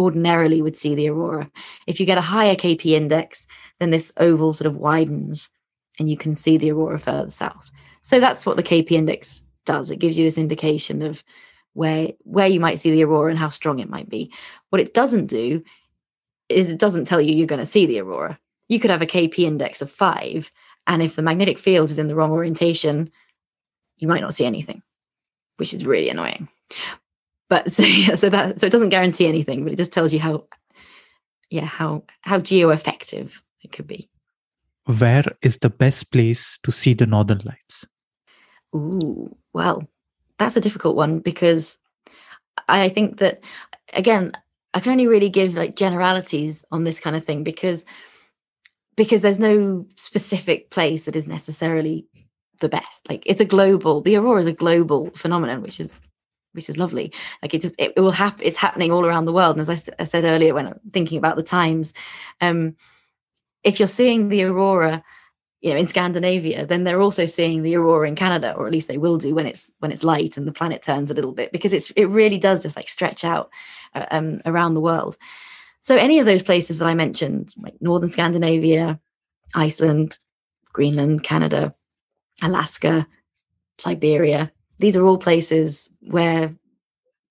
ordinarily 0.02 0.62
would 0.62 0.76
see 0.76 0.96
the 0.96 1.10
aurora. 1.10 1.50
If 1.88 2.00
you 2.00 2.06
get 2.06 2.18
a 2.18 2.22
higher 2.22 2.56
KP 2.56 2.86
index, 2.88 3.48
then 3.80 3.92
this 3.92 4.12
oval 4.18 4.54
sort 4.54 4.68
of 4.68 4.78
widens 4.78 5.50
and 6.00 6.10
you 6.10 6.18
can 6.18 6.36
see 6.36 6.58
the 6.58 6.72
aurora 6.72 7.00
further 7.00 7.32
south. 7.32 7.70
So 8.02 8.20
that's 8.20 8.46
what 8.46 8.58
the 8.58 8.64
KP 8.64 8.92
index 8.92 9.44
does. 9.66 9.92
It 9.92 10.00
gives 10.00 10.18
you 10.18 10.24
this 10.24 10.38
indication 10.38 11.02
of 11.02 11.24
where 11.74 12.10
where 12.24 12.48
you 12.48 12.60
might 12.60 12.80
see 12.80 12.92
the 12.92 13.04
aurora 13.04 13.30
and 13.30 13.40
how 13.40 13.50
strong 13.50 13.80
it 13.80 13.90
might 13.90 14.10
be. 14.10 14.32
What 14.70 14.82
it 14.82 14.94
doesn't 14.94 15.28
do 15.28 15.64
is 16.50 16.70
it 16.70 16.80
doesn't 16.80 17.06
tell 17.06 17.22
you 17.22 17.34
you're 17.34 17.48
going 17.48 17.60
to 17.60 17.66
see 17.66 17.86
the 17.86 18.00
aurora. 18.00 18.40
You 18.68 18.80
could 18.80 18.90
have 18.90 19.02
a 19.02 19.06
KP 19.06 19.40
index 19.40 19.82
of 19.82 19.92
5 19.92 20.52
and 20.92 21.02
if 21.02 21.16
the 21.16 21.22
magnetic 21.22 21.58
field 21.58 21.90
is 21.90 21.98
in 21.98 22.08
the 22.08 22.16
wrong 22.16 22.32
orientation, 22.32 23.10
you 23.98 24.08
might 24.08 24.22
not 24.22 24.34
see 24.34 24.46
anything, 24.46 24.84
which 25.58 25.74
is 25.74 25.86
really 25.86 26.10
annoying 26.10 26.48
but 27.52 27.72
so 27.78 27.84
yeah, 27.84 28.16
so 28.16 28.30
that 28.30 28.60
so 28.60 28.66
it 28.66 28.72
doesn't 28.72 28.90
guarantee 28.90 29.28
anything, 29.28 29.64
but 29.64 29.74
it 29.74 29.76
just 29.76 29.92
tells 29.92 30.12
you 30.12 30.20
how 30.20 30.46
yeah 31.52 31.66
how 31.66 32.04
how 32.22 32.40
geo 32.40 32.70
effective 32.70 33.44
it 33.62 33.72
could 33.72 33.86
be. 33.86 34.10
Where 34.86 35.26
is 35.44 35.58
the 35.58 35.70
best 35.70 36.12
place 36.12 36.58
to 36.64 36.72
see 36.72 36.96
the 36.96 37.06
northern 37.06 37.42
lights? 37.46 37.86
Ooh, 38.74 39.36
well, 39.54 39.88
that's 40.40 40.56
a 40.56 40.62
difficult 40.62 40.96
one 40.96 41.20
because 41.20 41.78
I 42.68 42.90
think 42.90 43.18
that 43.18 43.44
again, 43.94 44.32
I 44.74 44.80
can 44.80 44.94
only 44.94 45.08
really 45.08 45.30
give 45.30 45.54
like 45.54 45.76
generalities 45.76 46.64
on 46.72 46.86
this 46.86 47.02
kind 47.02 47.18
of 47.18 47.26
thing 47.26 47.44
because 47.44 47.84
because 49.02 49.24
there's 49.24 49.40
no 49.40 49.84
specific 49.96 50.70
place 50.70 51.06
that 51.06 51.16
is 51.16 51.26
necessarily 51.26 52.06
the 52.60 52.70
best. 52.70 53.10
Like 53.10 53.24
it's 53.26 53.40
a 53.40 53.46
global, 53.46 54.00
the 54.02 54.16
aurora 54.16 54.42
is 54.42 54.46
a 54.46 54.54
global 54.54 55.10
phenomenon, 55.16 55.64
which 55.64 55.80
is 55.80 55.90
which 56.52 56.70
is 56.70 56.78
lovely. 56.78 57.12
Like 57.42 57.56
it 57.56 57.62
just 57.62 57.74
it, 57.80 57.94
it 57.98 58.00
will 58.00 58.12
happen. 58.12 58.46
It's 58.46 58.58
happening 58.58 58.92
all 58.92 59.04
around 59.04 59.26
the 59.26 59.34
world. 59.34 59.58
And 59.58 59.68
as 59.68 59.90
I, 59.90 60.04
I 60.04 60.04
said 60.04 60.24
earlier, 60.24 60.54
when 60.54 60.68
I'm 60.68 60.80
thinking 60.94 61.18
about 61.18 61.36
the 61.36 61.42
times, 61.42 61.96
um, 62.42 62.76
if 63.64 63.80
you're 63.80 63.88
seeing 63.88 64.30
the 64.30 64.44
aurora, 64.44 65.04
you 65.62 65.72
know, 65.72 65.80
in 65.80 65.88
Scandinavia, 65.88 66.68
then 66.68 66.84
they're 66.84 67.02
also 67.02 67.26
seeing 67.26 67.64
the 67.64 67.76
aurora 67.78 68.08
in 68.08 68.14
Canada, 68.16 68.54
or 68.56 68.68
at 68.68 68.72
least 68.72 68.88
they 68.88 69.00
will 69.00 69.18
do 69.18 69.34
when 69.34 69.48
it's 69.48 69.72
when 69.80 69.92
it's 69.92 70.04
light 70.04 70.38
and 70.38 70.46
the 70.46 70.52
planet 70.52 70.84
turns 70.84 71.10
a 71.10 71.16
little 71.16 71.34
bit, 71.34 71.52
because 71.52 71.74
it's 71.74 71.90
it 71.92 72.06
really 72.06 72.38
does 72.38 72.62
just 72.62 72.76
like 72.76 72.88
stretch 72.88 73.24
out 73.24 73.50
uh, 73.96 74.06
um, 74.12 74.42
around 74.46 74.76
the 74.76 74.80
world. 74.80 75.18
So 75.82 75.98
any 75.98 76.20
of 76.20 76.26
those 76.26 76.44
places 76.44 76.78
that 76.78 76.88
I 76.88 76.94
mentioned, 76.94 77.54
like 77.58 77.74
northern 77.82 78.10
Scandinavia, 78.10 79.00
Iceland, 79.56 80.20
Greenland, 80.72 81.24
Canada, 81.24 81.76
Alaska, 82.42 83.08
Siberia, 83.78 84.52
these 84.78 84.96
are 84.96 85.06
all 85.06 85.18
places 85.18 85.90
where 86.02 86.56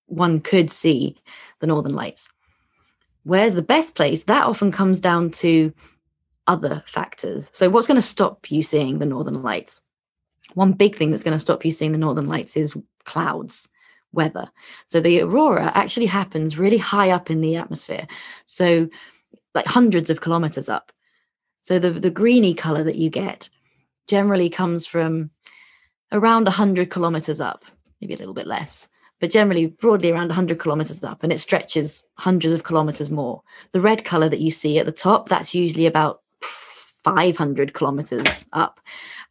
one 0.07 0.41
could 0.41 0.69
see 0.69 1.17
the 1.59 1.67
northern 1.67 1.93
lights. 1.93 2.27
Where's 3.23 3.55
the 3.55 3.61
best 3.61 3.95
place? 3.95 4.25
That 4.25 4.45
often 4.45 4.71
comes 4.71 4.99
down 4.99 5.31
to 5.31 5.73
other 6.47 6.83
factors. 6.87 7.49
So, 7.53 7.69
what's 7.69 7.87
going 7.87 7.99
to 7.99 8.01
stop 8.01 8.51
you 8.51 8.63
seeing 8.63 8.99
the 8.99 9.05
northern 9.05 9.41
lights? 9.41 9.81
One 10.55 10.73
big 10.73 10.97
thing 10.97 11.11
that's 11.11 11.23
going 11.23 11.35
to 11.35 11.39
stop 11.39 11.63
you 11.63 11.71
seeing 11.71 11.93
the 11.93 11.97
northern 11.97 12.27
lights 12.27 12.57
is 12.57 12.75
clouds, 13.05 13.69
weather. 14.13 14.49
So, 14.87 14.99
the 14.99 15.21
aurora 15.21 15.71
actually 15.75 16.07
happens 16.07 16.57
really 16.57 16.77
high 16.77 17.11
up 17.11 17.29
in 17.29 17.41
the 17.41 17.55
atmosphere. 17.55 18.07
So, 18.45 18.89
like 19.53 19.67
hundreds 19.67 20.09
of 20.09 20.21
kilometers 20.21 20.69
up. 20.69 20.91
So, 21.61 21.79
the, 21.79 21.91
the 21.91 22.11
greeny 22.11 22.53
color 22.53 22.83
that 22.83 22.97
you 22.97 23.09
get 23.09 23.49
generally 24.07 24.49
comes 24.49 24.85
from 24.85 25.29
around 26.11 26.45
100 26.45 26.89
kilometers 26.89 27.39
up, 27.39 27.65
maybe 27.99 28.13
a 28.13 28.17
little 28.17 28.33
bit 28.33 28.47
less, 28.47 28.87
but 29.19 29.29
generally 29.29 29.67
broadly 29.67 30.11
around 30.11 30.27
100 30.27 30.59
kilometers 30.59 31.03
up, 31.03 31.23
and 31.23 31.31
it 31.31 31.39
stretches 31.39 32.03
hundreds 32.15 32.53
of 32.53 32.63
kilometers 32.63 33.09
more. 33.11 33.41
The 33.71 33.81
red 33.81 34.03
color 34.03 34.27
that 34.29 34.41
you 34.41 34.51
see 34.51 34.79
at 34.79 34.85
the 34.85 34.91
top, 34.91 35.29
that's 35.29 35.53
usually 35.53 35.85
about 35.85 36.20
500 37.03 37.73
kilometers 37.73 38.45
up. 38.53 38.79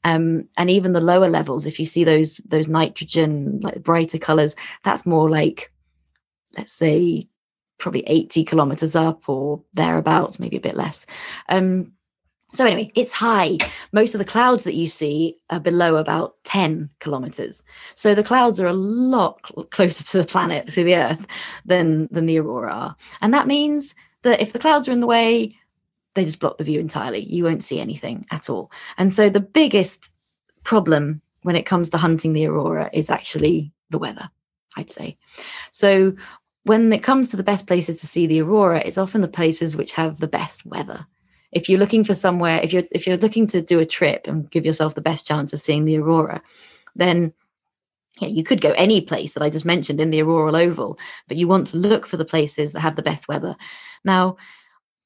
Um, 0.05 0.49
and 0.57 0.71
even 0.71 0.93
the 0.93 1.01
lower 1.01 1.29
levels, 1.29 1.66
if 1.66 1.79
you 1.79 1.85
see 1.85 2.05
those 2.05 2.39
those 2.47 2.68
nitrogen 2.68 3.61
like 3.61 3.83
brighter 3.83 4.18
colors, 4.18 4.57
that's 4.83 5.05
more 5.07 5.29
like, 5.29 5.73
let's 6.57 6.73
say, 6.73 7.29
probably 7.79 8.05
80 8.07 8.45
kilometers 8.45 8.97
up 8.97 9.29
or 9.29 9.62
thereabouts, 9.75 10.39
maybe 10.39 10.57
a 10.57 10.61
bit 10.61 10.77
less. 10.77 11.07
Um, 11.49 11.93
so 12.53 12.66
anyway, 12.66 12.91
it's 12.95 13.12
high. 13.12 13.59
Most 13.93 14.14
of 14.14 14.18
the 14.18 14.25
clouds 14.25 14.64
that 14.64 14.75
you 14.75 14.89
see 14.89 15.37
are 15.51 15.61
below 15.61 15.97
about 15.97 16.35
10 16.45 16.91
kilometers. 16.99 17.62
So 17.95 18.14
the 18.14 18.25
clouds 18.25 18.59
are 18.59 18.66
a 18.66 18.73
lot 18.73 19.41
closer 19.71 20.05
to 20.05 20.18
the 20.18 20.27
planet, 20.27 20.73
to 20.73 20.85
the 20.85 20.97
Earth, 20.97 21.27
than 21.64 22.09
than 22.11 22.27
the 22.27 22.39
aurora 22.39 22.73
are. 22.73 22.97
And 23.21 23.33
that 23.35 23.47
means 23.47 23.95
that 24.23 24.41
if 24.41 24.53
the 24.53 24.59
clouds 24.59 24.89
are 24.89 24.93
in 24.93 25.01
the 25.01 25.07
way, 25.07 25.57
they 26.14 26.24
just 26.24 26.40
block 26.40 26.58
the 26.58 26.64
view 26.64 26.80
entirely. 26.80 27.20
You 27.20 27.44
won't 27.44 27.64
see 27.64 27.80
anything 27.80 28.24
at 28.30 28.50
all. 28.50 28.70
And 28.98 29.12
so 29.12 29.28
the 29.28 29.40
biggest 29.40 30.12
problem 30.64 31.22
when 31.42 31.56
it 31.56 31.66
comes 31.66 31.90
to 31.90 31.98
hunting 31.98 32.32
the 32.32 32.46
aurora 32.46 32.90
is 32.92 33.11
actually 33.11 33.72
the 33.90 33.98
weather, 33.98 34.28
I'd 34.76 34.90
say. 34.90 35.16
So 35.70 36.14
when 36.64 36.92
it 36.92 37.02
comes 37.02 37.28
to 37.28 37.36
the 37.36 37.42
best 37.42 37.66
places 37.66 38.00
to 38.00 38.06
see 38.06 38.26
the 38.26 38.42
aurora, 38.42 38.82
it's 38.84 38.98
often 38.98 39.20
the 39.20 39.28
places 39.28 39.76
which 39.76 39.92
have 39.92 40.18
the 40.18 40.28
best 40.28 40.66
weather 40.66 41.06
if 41.52 41.68
you're 41.68 41.80
looking 41.80 42.04
for 42.04 42.14
somewhere 42.14 42.61
if 42.62 42.72
you're 42.72 42.84
if 42.92 43.08
you're 43.08 43.16
looking 43.16 43.44
to 43.44 43.61
do 43.61 43.80
a 43.80 43.84
trip 43.86 44.28
and 44.28 44.48
give 44.52 44.64
yourself 44.64 44.94
the 44.94 45.00
best 45.00 45.26
chance 45.26 45.52
of 45.52 45.58
seeing 45.58 45.84
the 45.84 45.98
aurora 45.98 46.40
then 46.94 47.32
yeah, 48.20 48.28
you 48.28 48.44
could 48.44 48.61
go 48.61 48.72
any 48.72 49.00
place 49.00 49.34
that 49.34 49.42
I 49.42 49.50
just 49.50 49.64
mentioned 49.64 50.00
in 50.00 50.11
the 50.11 50.20
auroral 50.20 50.56
oval, 50.56 50.98
but 51.26 51.36
you 51.36 51.48
want 51.48 51.68
to 51.68 51.78
look 51.78 52.06
for 52.06 52.16
the 52.18 52.24
places 52.24 52.72
that 52.72 52.80
have 52.80 52.96
the 52.96 53.02
best 53.02 53.28
weather. 53.28 53.56
Now, 54.04 54.36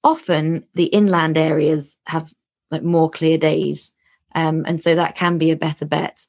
often 0.05 0.64
the 0.74 0.84
inland 0.84 1.36
areas 1.36 1.98
have 2.07 2.32
like 2.70 2.82
more 2.82 3.11
clear 3.11 3.38
days, 3.38 3.92
um, 4.34 4.64
and 4.66 4.80
so 4.80 4.94
that 4.94 5.16
can 5.16 5.38
be 5.38 5.50
a 5.50 5.57
better 5.57 5.86
bet. 5.86 6.26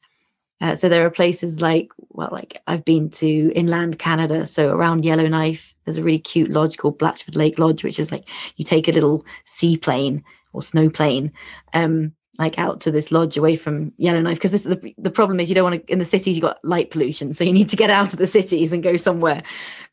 Uh, 0.62 0.74
so 0.74 0.88
there 0.88 1.06
are 1.06 1.12
places 1.12 1.62
like, 1.62 1.90
well, 2.10 2.30
like 2.32 2.62
I've 2.66 2.86
been 2.86 3.10
to 3.12 3.52
inland 3.54 4.00
Canada. 4.00 4.46
So 4.46 4.70
around 4.70 5.04
Yellowknife, 5.04 5.76
there's 5.84 5.98
a 5.98 6.04
really 6.04 6.20
cute 6.20 6.50
lodge 6.50 6.78
called 6.78 6.98
Blatchford 6.98 7.36
Lake 7.36 7.60
Lodge, 7.60 7.84
which 7.84 8.00
is 8.00 8.12
like 8.12 8.28
you 8.56 8.64
take 8.64 8.88
a 8.88 8.94
little 8.94 9.26
seaplane 9.44 10.24
or 10.54 10.62
snow 10.62 10.90
plane, 10.90 11.34
um, 11.74 12.14
like 12.40 12.58
out 12.58 12.80
to 12.82 12.92
this 12.92 13.12
lodge 13.12 13.36
away 13.36 13.58
from 13.58 13.92
Yellowknife. 13.98 14.38
Because 14.38 14.52
this 14.52 14.66
is 14.66 14.76
the, 14.76 14.96
the 14.98 15.12
problem 15.12 15.42
is 15.42 15.50
you 15.50 15.56
don't 15.56 15.70
want 15.70 15.86
to 15.86 15.92
in 15.92 16.00
the 16.00 16.06
cities 16.06 16.38
you've 16.38 16.42
got 16.42 16.64
light 16.64 16.90
pollution, 16.90 17.34
so 17.34 17.44
you 17.44 17.54
need 17.54 17.70
to 17.70 17.76
get 17.76 17.90
out 17.90 18.14
of 18.14 18.20
the 18.20 18.28
cities 18.28 18.72
and 18.72 18.82
go 18.82 18.96
somewhere, 18.96 19.44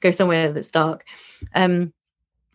go 0.00 0.12
somewhere 0.12 0.52
that's 0.52 0.68
dark. 0.68 1.04
Um, 1.56 1.92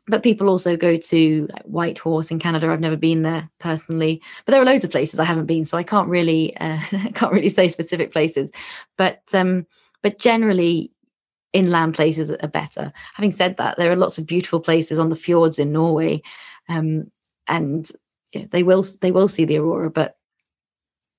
but 0.08 0.24
people 0.24 0.50
also 0.50 0.78
go 0.78 0.98
to 0.98 1.48
like, 1.52 1.64
Whitehorse 1.64 2.32
in 2.32 2.40
Canada. 2.40 2.70
I've 2.70 2.80
never 2.80 2.96
been 2.96 3.24
there 3.24 3.50
personally, 3.60 4.22
but 4.46 4.52
there 4.52 4.62
are 4.62 4.66
loads 4.66 4.86
of 4.86 4.92
places 4.92 5.20
I 5.20 5.26
haven't 5.26 5.46
been, 5.46 5.66
so 5.66 5.78
I 5.78 5.84
can't 5.84 6.08
really 6.08 6.56
uh, 6.58 6.80
can't 7.14 7.34
really 7.34 7.50
say 7.50 7.68
specific 7.68 8.12
places. 8.12 8.52
But 8.98 9.24
um, 9.34 9.66
but 10.02 10.20
generally, 10.20 10.92
inland 11.54 11.96
places 11.96 12.32
are 12.32 12.48
better. 12.48 12.94
Having 13.16 13.32
said 13.34 13.58
that, 13.58 13.78
there 13.78 13.92
are 13.92 13.98
lots 13.98 14.18
of 14.18 14.26
beautiful 14.26 14.60
places 14.60 15.00
on 15.00 15.10
the 15.10 15.16
fjords 15.16 15.60
in 15.60 15.74
Norway, 15.74 16.22
um, 16.70 17.12
and 17.48 17.90
you 18.32 18.42
know, 18.42 18.48
they 18.52 18.64
will 18.64 18.86
they 19.02 19.12
will 19.12 19.28
see 19.28 19.46
the 19.46 19.58
aurora, 19.58 19.90
but 19.90 20.18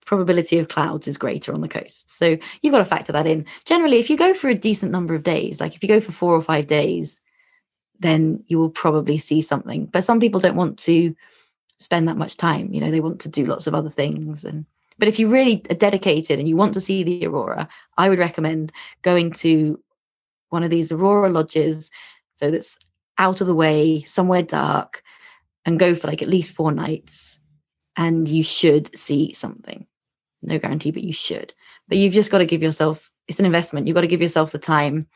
probability 0.07 0.59
of 0.59 0.69
clouds 0.69 1.07
is 1.07 1.19
greater 1.19 1.53
on 1.53 1.61
the 1.61 1.69
coast. 1.69 2.09
So 2.09 2.39
you've 2.63 2.73
got 2.73 2.79
to 2.79 2.85
factor 2.87 3.13
that 3.13 3.27
in. 3.27 3.45
Generally, 3.67 3.99
if 3.99 4.09
you 4.09 4.17
go 4.17 4.33
for 4.33 4.49
a 4.49 4.55
decent 4.55 4.91
number 4.91 5.15
of 5.15 5.23
days, 5.23 5.61
like 5.61 5.75
if 5.75 5.83
you 5.83 5.89
go 5.89 6.01
for 6.01 6.13
four 6.13 6.35
or 6.35 6.41
five 6.41 6.67
days 6.67 7.21
then 7.99 8.45
you 8.47 8.59
will 8.59 8.71
probably 8.71 9.19
see 9.19 9.43
something. 9.43 9.87
But 9.87 10.05
some 10.05 10.21
people 10.21 10.41
don't 10.41 10.57
want 10.57 10.79
to 10.81 11.15
spend 11.79 12.09
that 12.09 12.17
much 12.17 12.37
time. 12.37 12.73
You 12.73 12.81
know, 12.81 12.91
they 12.91 13.01
want 13.01 13.21
to 13.21 13.29
do 13.29 13.47
lots 13.47 13.67
of 13.67 13.75
other 13.75 13.91
things. 13.91 14.45
And 14.45 14.67
but 14.99 15.09
if 15.09 15.19
you 15.19 15.29
really 15.29 15.65
are 15.71 15.75
dedicated 15.75 16.39
and 16.39 16.49
you 16.49 16.57
want 16.57 16.75
to 16.75 16.81
see 16.81 17.03
the 17.03 17.27
aurora, 17.27 17.69
I 17.97 18.09
would 18.09 18.19
recommend 18.19 18.73
going 19.03 19.33
to 19.35 19.81
one 20.51 20.63
of 20.63 20.71
these 20.71 20.91
aurora 20.93 21.29
lodges. 21.29 21.91
So 22.35 22.51
that's 22.51 22.79
out 23.19 23.41
of 23.41 23.47
the 23.47 23.55
way, 23.55 24.03
somewhere 24.03 24.43
dark, 24.43 25.03
and 25.65 25.79
go 25.79 25.95
for 25.95 26.07
like 26.09 26.23
at 26.23 26.29
least 26.29 26.53
four 26.53 26.73
nights. 26.73 27.39
And 27.97 28.29
you 28.29 28.45
should 28.45 28.97
see 28.97 29.33
something. 29.35 29.87
No 30.41 30.59
guarantee, 30.59 30.93
but 30.93 31.03
you 31.03 31.13
should. 31.13 31.53
But 31.89 31.99
you've 31.99 32.15
just 32.15 32.31
got 32.31 32.39
to 32.39 32.47
give 32.47 32.63
yourself. 32.63 33.11
It's 33.27 33.41
an 33.41 33.45
investment. 33.45 33.87
You've 33.87 33.97
got 33.97 34.03
to 34.03 34.07
give 34.07 34.23
yourself 34.23 34.53
the 34.53 34.59
time 34.59 35.09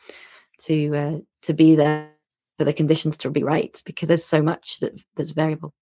to 0.64 0.96
uh, 0.96 1.18
to 1.42 1.54
be 1.54 1.76
there 1.76 2.11
for 2.58 2.64
the 2.64 2.72
conditions 2.72 3.16
to 3.18 3.30
be 3.30 3.42
right 3.42 3.80
because 3.84 4.08
there's 4.08 4.24
so 4.24 4.42
much 4.42 4.78
that, 4.80 5.00
that's 5.16 5.32
variable. 5.32 5.74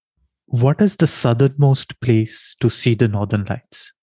What 0.47 0.81
is 0.81 0.97
the 0.97 1.07
southernmost 1.07 1.99
place 2.01 2.55
to 2.59 2.69
see 2.69 2.93
the 2.93 3.07
northern 3.07 3.45
lights? 3.45 3.93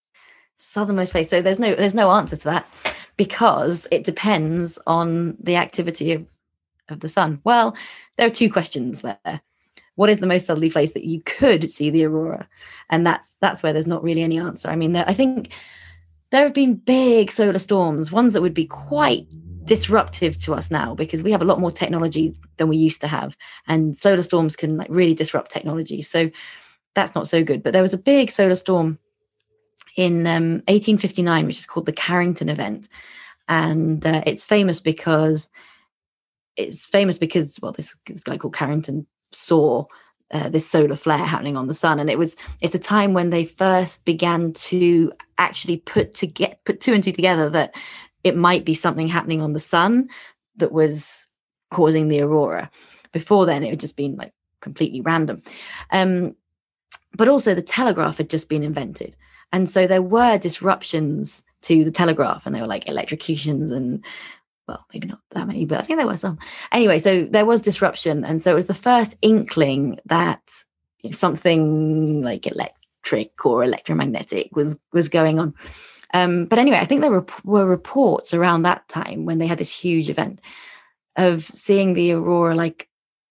Southernmost 0.56 1.12
place. 1.12 1.28
So 1.28 1.42
there's 1.42 1.58
no 1.58 1.74
there's 1.74 1.94
no 1.94 2.10
answer 2.10 2.36
to 2.36 2.44
that 2.44 2.66
because 3.16 3.86
it 3.90 4.04
depends 4.04 4.78
on 4.86 5.36
the 5.40 5.56
activity 5.56 6.12
of, 6.12 6.26
of 6.88 7.00
the 7.00 7.08
sun. 7.08 7.40
Well, 7.44 7.76
there 8.16 8.26
are 8.26 8.30
two 8.30 8.50
questions 8.50 9.02
there. 9.02 9.42
What 9.94 10.10
is 10.10 10.20
the 10.20 10.26
most 10.26 10.46
southerly 10.46 10.70
place 10.70 10.92
that 10.92 11.04
you 11.04 11.20
could 11.22 11.70
see 11.70 11.90
the 11.90 12.04
aurora? 12.06 12.48
And 12.88 13.06
that's 13.06 13.36
that's 13.40 13.62
where 13.62 13.72
there's 13.72 13.86
not 13.86 14.02
really 14.02 14.22
any 14.22 14.38
answer. 14.38 14.68
I 14.68 14.76
mean, 14.76 14.92
there, 14.92 15.04
I 15.06 15.14
think 15.14 15.52
there 16.30 16.44
have 16.44 16.54
been 16.54 16.74
big 16.74 17.30
solar 17.30 17.58
storms, 17.58 18.10
ones 18.10 18.32
that 18.32 18.42
would 18.42 18.54
be 18.54 18.66
quite 18.66 19.26
disruptive 19.64 20.38
to 20.38 20.54
us 20.54 20.70
now 20.70 20.94
because 20.94 21.22
we 21.22 21.30
have 21.30 21.42
a 21.42 21.44
lot 21.44 21.60
more 21.60 21.70
technology 21.70 22.34
than 22.58 22.68
we 22.68 22.76
used 22.76 23.00
to 23.00 23.08
have. 23.08 23.36
And 23.66 23.96
solar 23.96 24.22
storms 24.22 24.56
can 24.56 24.76
like 24.76 24.88
really 24.90 25.14
disrupt 25.14 25.50
technology. 25.50 26.02
So 26.02 26.30
that's 26.94 27.14
not 27.14 27.28
so 27.28 27.42
good. 27.42 27.62
But 27.62 27.72
there 27.72 27.82
was 27.82 27.94
a 27.94 27.98
big 27.98 28.30
solar 28.30 28.54
storm 28.54 28.98
in 29.96 30.26
um, 30.26 30.62
1859 30.66 31.46
which 31.46 31.58
is 31.58 31.66
called 31.66 31.86
the 31.86 31.92
carrington 31.92 32.48
event. 32.48 32.88
And 33.48 34.04
uh, 34.06 34.22
it's 34.26 34.44
famous 34.44 34.80
because 34.80 35.50
it's 36.56 36.86
famous 36.86 37.18
because 37.18 37.58
well 37.62 37.72
this, 37.72 37.94
this 38.06 38.22
guy 38.22 38.36
called 38.36 38.54
carrington 38.54 39.06
saw 39.32 39.86
uh, 40.30 40.48
this 40.48 40.68
solar 40.68 40.96
flare 40.96 41.24
happening 41.24 41.56
on 41.56 41.68
the 41.68 41.74
sun. 41.74 41.98
And 41.98 42.10
it 42.10 42.18
was 42.18 42.36
it's 42.60 42.74
a 42.74 42.78
time 42.78 43.14
when 43.14 43.30
they 43.30 43.44
first 43.44 44.04
began 44.04 44.52
to 44.54 45.12
actually 45.38 45.78
put 45.78 46.14
to 46.14 46.26
get 46.26 46.64
put 46.64 46.80
two 46.80 46.92
and 46.92 47.02
two 47.02 47.12
together 47.12 47.48
that 47.50 47.74
it 48.24 48.36
might 48.36 48.64
be 48.64 48.74
something 48.74 49.08
happening 49.08 49.40
on 49.40 49.52
the 49.52 49.60
sun 49.60 50.08
that 50.56 50.72
was 50.72 51.27
causing 51.70 52.08
the 52.08 52.20
aurora. 52.20 52.70
Before 53.12 53.46
then, 53.46 53.62
it 53.62 53.70
had 53.70 53.80
just 53.80 53.96
been 53.96 54.16
like 54.16 54.32
completely 54.60 55.00
random. 55.00 55.42
Um, 55.90 56.34
but 57.14 57.28
also, 57.28 57.54
the 57.54 57.62
telegraph 57.62 58.18
had 58.18 58.30
just 58.30 58.48
been 58.48 58.62
invented. 58.62 59.16
And 59.52 59.68
so 59.68 59.86
there 59.86 60.02
were 60.02 60.38
disruptions 60.38 61.42
to 61.62 61.84
the 61.84 61.90
telegraph, 61.90 62.44
and 62.46 62.54
there 62.54 62.62
were 62.62 62.68
like 62.68 62.88
electrocutions 62.88 63.70
and 63.70 64.04
well, 64.68 64.84
maybe 64.92 65.08
not 65.08 65.20
that 65.30 65.46
many, 65.46 65.64
but 65.64 65.78
I 65.78 65.82
think 65.82 65.98
there 65.98 66.06
were 66.06 66.16
some. 66.16 66.38
Anyway, 66.72 66.98
so 66.98 67.24
there 67.24 67.46
was 67.46 67.62
disruption. 67.62 68.22
And 68.22 68.42
so 68.42 68.52
it 68.52 68.54
was 68.54 68.66
the 68.66 68.74
first 68.74 69.16
inkling 69.22 69.98
that 70.04 70.42
you 71.02 71.08
know, 71.10 71.14
something 71.14 72.22
like 72.22 72.46
electric 72.46 73.46
or 73.46 73.64
electromagnetic 73.64 74.54
was 74.54 74.76
was 74.92 75.08
going 75.08 75.38
on. 75.38 75.54
Um, 76.14 76.46
but 76.46 76.58
anyway, 76.58 76.78
I 76.78 76.84
think 76.84 77.00
there 77.00 77.10
were, 77.10 77.26
were 77.44 77.66
reports 77.66 78.32
around 78.32 78.62
that 78.62 78.88
time 78.88 79.24
when 79.24 79.38
they 79.38 79.46
had 79.46 79.58
this 79.58 79.74
huge 79.74 80.08
event 80.08 80.40
of 81.18 81.42
seeing 81.42 81.92
the 81.92 82.12
aurora 82.12 82.54
like 82.54 82.88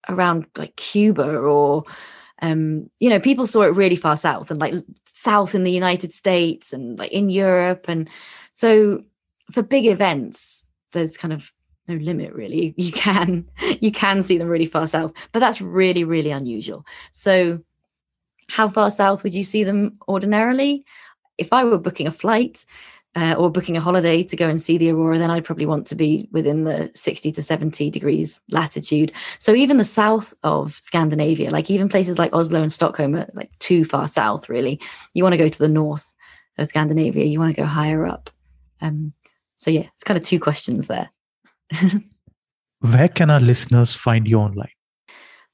around 0.09 0.45
like 0.55 0.75
Cuba 0.75 1.37
or 1.37 1.83
um, 2.41 2.89
you 2.99 3.09
know, 3.09 3.19
people 3.19 3.47
saw 3.47 3.63
it 3.63 3.75
really 3.75 3.95
far 3.95 4.15
south 4.15 4.51
and 4.51 4.59
like 4.59 4.75
south 5.11 5.55
in 5.55 5.63
the 5.63 5.71
United 5.71 6.13
States 6.13 6.71
and 6.71 6.99
like 6.99 7.11
in 7.11 7.29
Europe. 7.29 7.85
And 7.87 8.07
so 8.53 9.03
for 9.51 9.63
big 9.63 9.87
events, 9.87 10.63
there's 10.91 11.17
kind 11.17 11.33
of 11.33 11.51
no 11.87 11.95
limit 11.95 12.33
really. 12.33 12.75
You 12.77 12.91
can 12.91 13.49
you 13.81 13.91
can 13.91 14.21
see 14.21 14.37
them 14.37 14.47
really 14.47 14.65
far 14.65 14.87
south, 14.87 15.13
but 15.31 15.39
that's 15.39 15.61
really, 15.61 16.03
really 16.03 16.31
unusual. 16.31 16.85
So 17.11 17.59
how 18.49 18.69
far 18.69 18.91
south 18.91 19.23
would 19.23 19.33
you 19.33 19.43
see 19.43 19.63
them 19.63 19.97
ordinarily? 20.07 20.85
If 21.37 21.51
I 21.51 21.63
were 21.63 21.77
booking 21.77 22.07
a 22.07 22.11
flight, 22.11 22.65
uh, 23.17 23.33
or 23.33 23.49
booking 23.49 23.75
a 23.75 23.81
holiday 23.81 24.21
to 24.21 24.35
go 24.35 24.47
and 24.47 24.61
see 24.61 24.77
the 24.77 24.91
aurora, 24.91 25.17
then 25.17 25.31
I'd 25.31 25.43
probably 25.43 25.65
want 25.65 25.87
to 25.87 25.95
be 25.95 26.29
within 26.31 26.65
the 26.65 26.91
60 26.93 27.31
to 27.31 27.41
70 27.41 27.89
degrees 27.89 28.39
latitude. 28.51 29.11
So 29.39 29.55
even 29.55 29.77
the 29.77 29.85
south 29.85 30.35
of 30.43 30.77
Scandinavia, 30.83 31.49
like 31.49 31.71
even 31.71 31.89
places 31.89 32.19
like 32.19 32.31
Oslo 32.31 32.61
and 32.61 32.71
Stockholm 32.71 33.15
are 33.15 33.27
like 33.33 33.57
too 33.57 33.85
far 33.85 34.07
south, 34.07 34.49
really. 34.49 34.79
You 35.15 35.23
want 35.23 35.33
to 35.33 35.39
go 35.39 35.49
to 35.49 35.59
the 35.59 35.67
north 35.67 36.13
of 36.59 36.67
Scandinavia, 36.67 37.25
you 37.25 37.39
want 37.39 37.55
to 37.55 37.59
go 37.59 37.65
higher 37.65 38.05
up. 38.05 38.29
Um, 38.81 39.13
so 39.57 39.71
yeah, 39.71 39.87
it's 39.95 40.03
kind 40.03 40.17
of 40.17 40.23
two 40.23 40.39
questions 40.39 40.85
there. 40.85 41.09
Where 42.81 43.07
can 43.07 43.31
our 43.31 43.39
listeners 43.39 43.95
find 43.95 44.27
you 44.27 44.37
online? 44.37 44.69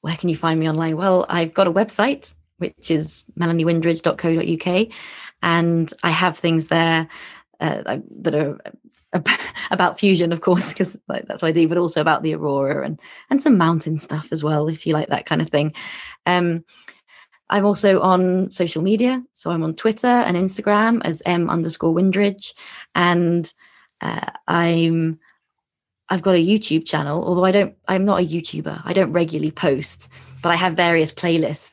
Where 0.02 0.18
can 0.18 0.28
you 0.28 0.36
find 0.36 0.60
me 0.60 0.68
online? 0.68 0.98
Well, 0.98 1.26
I've 1.30 1.54
got 1.54 1.68
a 1.68 1.72
website, 1.72 2.34
which 2.58 2.92
is 2.92 3.24
melaniewindridge.co.uk. 3.40 4.88
And 5.42 5.94
I 6.04 6.10
have 6.10 6.38
things 6.38 6.68
there 6.68 7.08
uh, 7.64 7.98
that 8.22 8.36
are 8.36 8.60
about 9.72 10.00
fusion, 10.00 10.32
of 10.32 10.42
course, 10.42 10.70
because 10.74 10.98
like, 11.08 11.26
that's 11.28 11.42
what 11.42 11.50
I 11.50 11.52
do, 11.52 11.68
but 11.68 11.78
also 11.78 12.02
about 12.02 12.24
the 12.24 12.36
aurora 12.36 12.86
and 12.86 13.00
and 13.30 13.42
some 13.42 13.58
mountain 13.58 13.98
stuff 13.98 14.32
as 14.32 14.44
well, 14.44 14.68
if 14.68 14.86
you 14.86 14.94
like 14.94 15.10
that 15.10 15.26
kind 15.26 15.42
of 15.42 15.50
thing. 15.50 15.74
Um, 16.26 16.64
I'm 17.50 17.66
also 17.66 18.02
on 18.02 18.50
social 18.52 18.82
media, 18.82 19.24
so 19.34 19.52
I'm 19.52 19.64
on 19.64 19.76
Twitter 19.76 20.08
and 20.08 20.36
Instagram 20.36 21.02
as 21.06 21.22
m 21.26 21.50
underscore 21.50 21.94
Windridge, 21.94 22.54
and 22.96 23.52
uh, 24.02 24.32
I'm 24.48 25.20
I've 26.10 26.22
got 26.22 26.36
a 26.36 26.46
YouTube 26.46 26.86
channel. 26.86 27.24
Although 27.24 27.46
I 27.46 27.52
don't, 27.52 27.76
I'm 27.88 28.06
not 28.06 28.22
a 28.22 28.26
YouTuber. 28.26 28.82
I 28.84 28.94
don't 28.94 29.14
regularly 29.14 29.52
post, 29.52 30.10
but 30.42 30.52
I 30.52 30.56
have 30.56 30.74
various 30.74 31.12
playlists 31.12 31.73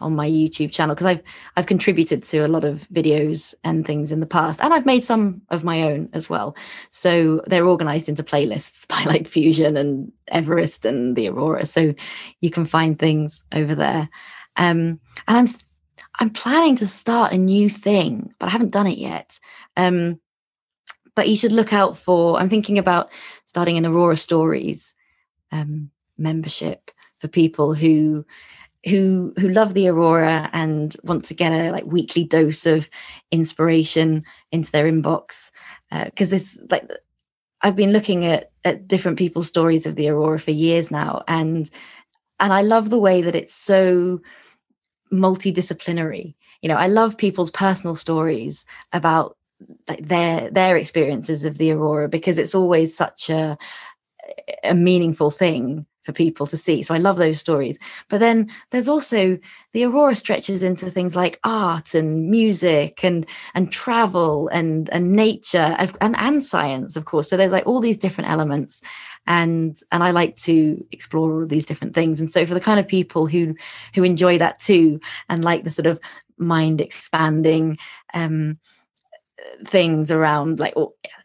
on 0.00 0.16
my 0.16 0.28
YouTube 0.28 0.72
channel 0.72 0.94
because 0.94 1.06
I've 1.06 1.22
I've 1.56 1.66
contributed 1.66 2.22
to 2.24 2.38
a 2.38 2.48
lot 2.48 2.64
of 2.64 2.88
videos 2.92 3.54
and 3.64 3.86
things 3.86 4.12
in 4.12 4.20
the 4.20 4.26
past, 4.26 4.60
and 4.60 4.72
I've 4.72 4.86
made 4.86 5.04
some 5.04 5.42
of 5.50 5.64
my 5.64 5.82
own 5.82 6.08
as 6.12 6.30
well. 6.30 6.56
So 6.90 7.42
they're 7.46 7.66
organized 7.66 8.08
into 8.08 8.22
playlists 8.22 8.86
by 8.88 9.04
like 9.04 9.28
Fusion 9.28 9.76
and 9.76 10.12
Everest 10.28 10.84
and 10.84 11.16
the 11.16 11.28
Aurora. 11.28 11.66
So 11.66 11.94
you 12.40 12.50
can 12.50 12.64
find 12.64 12.98
things 12.98 13.44
over 13.52 13.74
there. 13.74 14.08
Um, 14.56 15.00
and 15.28 15.38
I'm 15.38 15.48
I'm 16.18 16.30
planning 16.30 16.76
to 16.76 16.86
start 16.86 17.32
a 17.32 17.38
new 17.38 17.68
thing, 17.68 18.34
but 18.38 18.48
I 18.48 18.52
haven't 18.52 18.72
done 18.72 18.86
it 18.86 18.98
yet. 18.98 19.38
Um, 19.76 20.20
but 21.14 21.28
you 21.28 21.36
should 21.36 21.52
look 21.52 21.72
out 21.72 21.96
for. 21.96 22.38
I'm 22.38 22.48
thinking 22.48 22.78
about 22.78 23.10
starting 23.46 23.76
an 23.76 23.86
Aurora 23.86 24.16
Stories 24.16 24.94
um, 25.52 25.90
membership 26.18 26.90
for 27.18 27.28
people 27.28 27.74
who 27.74 28.24
who 28.86 29.32
who 29.38 29.48
love 29.48 29.74
the 29.74 29.88
aurora 29.88 30.48
and 30.52 30.96
want 31.04 31.24
to 31.26 31.34
get 31.34 31.52
a 31.52 31.70
like 31.70 31.84
weekly 31.84 32.24
dose 32.24 32.66
of 32.66 32.88
inspiration 33.30 34.22
into 34.52 34.70
their 34.72 34.90
inbox. 34.90 35.50
Because 35.90 36.28
uh, 36.28 36.30
this 36.30 36.60
like 36.70 36.90
I've 37.62 37.76
been 37.76 37.92
looking 37.92 38.24
at 38.26 38.52
at 38.64 38.88
different 38.88 39.18
people's 39.18 39.48
stories 39.48 39.86
of 39.86 39.96
the 39.96 40.08
aurora 40.08 40.38
for 40.38 40.50
years 40.52 40.90
now 40.90 41.22
and 41.28 41.70
and 42.40 42.52
I 42.52 42.62
love 42.62 42.90
the 42.90 42.98
way 42.98 43.22
that 43.22 43.34
it's 43.36 43.54
so 43.54 44.20
multidisciplinary. 45.12 46.34
You 46.62 46.68
know 46.68 46.76
I 46.76 46.86
love 46.88 47.18
people's 47.18 47.50
personal 47.50 47.96
stories 47.96 48.64
about 48.92 49.36
like 49.88 50.06
their 50.08 50.50
their 50.50 50.76
experiences 50.76 51.44
of 51.44 51.58
the 51.58 51.72
aurora 51.72 52.08
because 52.08 52.38
it's 52.38 52.54
always 52.54 52.96
such 52.96 53.30
a 53.30 53.58
a 54.64 54.74
meaningful 54.74 55.30
thing 55.30 55.86
for 56.10 56.16
people 56.16 56.46
to 56.46 56.56
see. 56.56 56.82
So 56.82 56.94
I 56.94 56.98
love 56.98 57.16
those 57.16 57.38
stories. 57.38 57.78
But 58.08 58.20
then 58.20 58.50
there's 58.70 58.88
also 58.88 59.38
the 59.72 59.84
Aurora 59.84 60.16
stretches 60.16 60.62
into 60.62 60.90
things 60.90 61.14
like 61.14 61.38
art 61.44 61.94
and 61.94 62.30
music 62.30 63.04
and 63.04 63.26
and 63.54 63.70
travel 63.70 64.48
and 64.48 64.90
and 64.90 65.12
nature 65.12 65.76
and, 65.78 65.96
and, 66.00 66.16
and 66.16 66.44
science, 66.44 66.96
of 66.96 67.04
course. 67.04 67.28
So 67.30 67.36
there's 67.36 67.52
like 67.52 67.66
all 67.66 67.80
these 67.80 67.98
different 67.98 68.30
elements. 68.30 68.80
And 69.26 69.80
and 69.92 70.02
I 70.02 70.10
like 70.10 70.36
to 70.36 70.84
explore 70.90 71.32
all 71.32 71.46
these 71.46 71.66
different 71.66 71.94
things. 71.94 72.20
And 72.20 72.30
so 72.30 72.44
for 72.46 72.54
the 72.54 72.60
kind 72.60 72.80
of 72.80 72.88
people 72.88 73.26
who 73.26 73.54
who 73.94 74.02
enjoy 74.02 74.38
that 74.38 74.60
too 74.60 75.00
and 75.28 75.44
like 75.44 75.64
the 75.64 75.70
sort 75.70 75.86
of 75.86 76.00
mind 76.38 76.80
expanding 76.80 77.76
um 78.14 78.58
things 79.66 80.10
around 80.10 80.58
like 80.58 80.74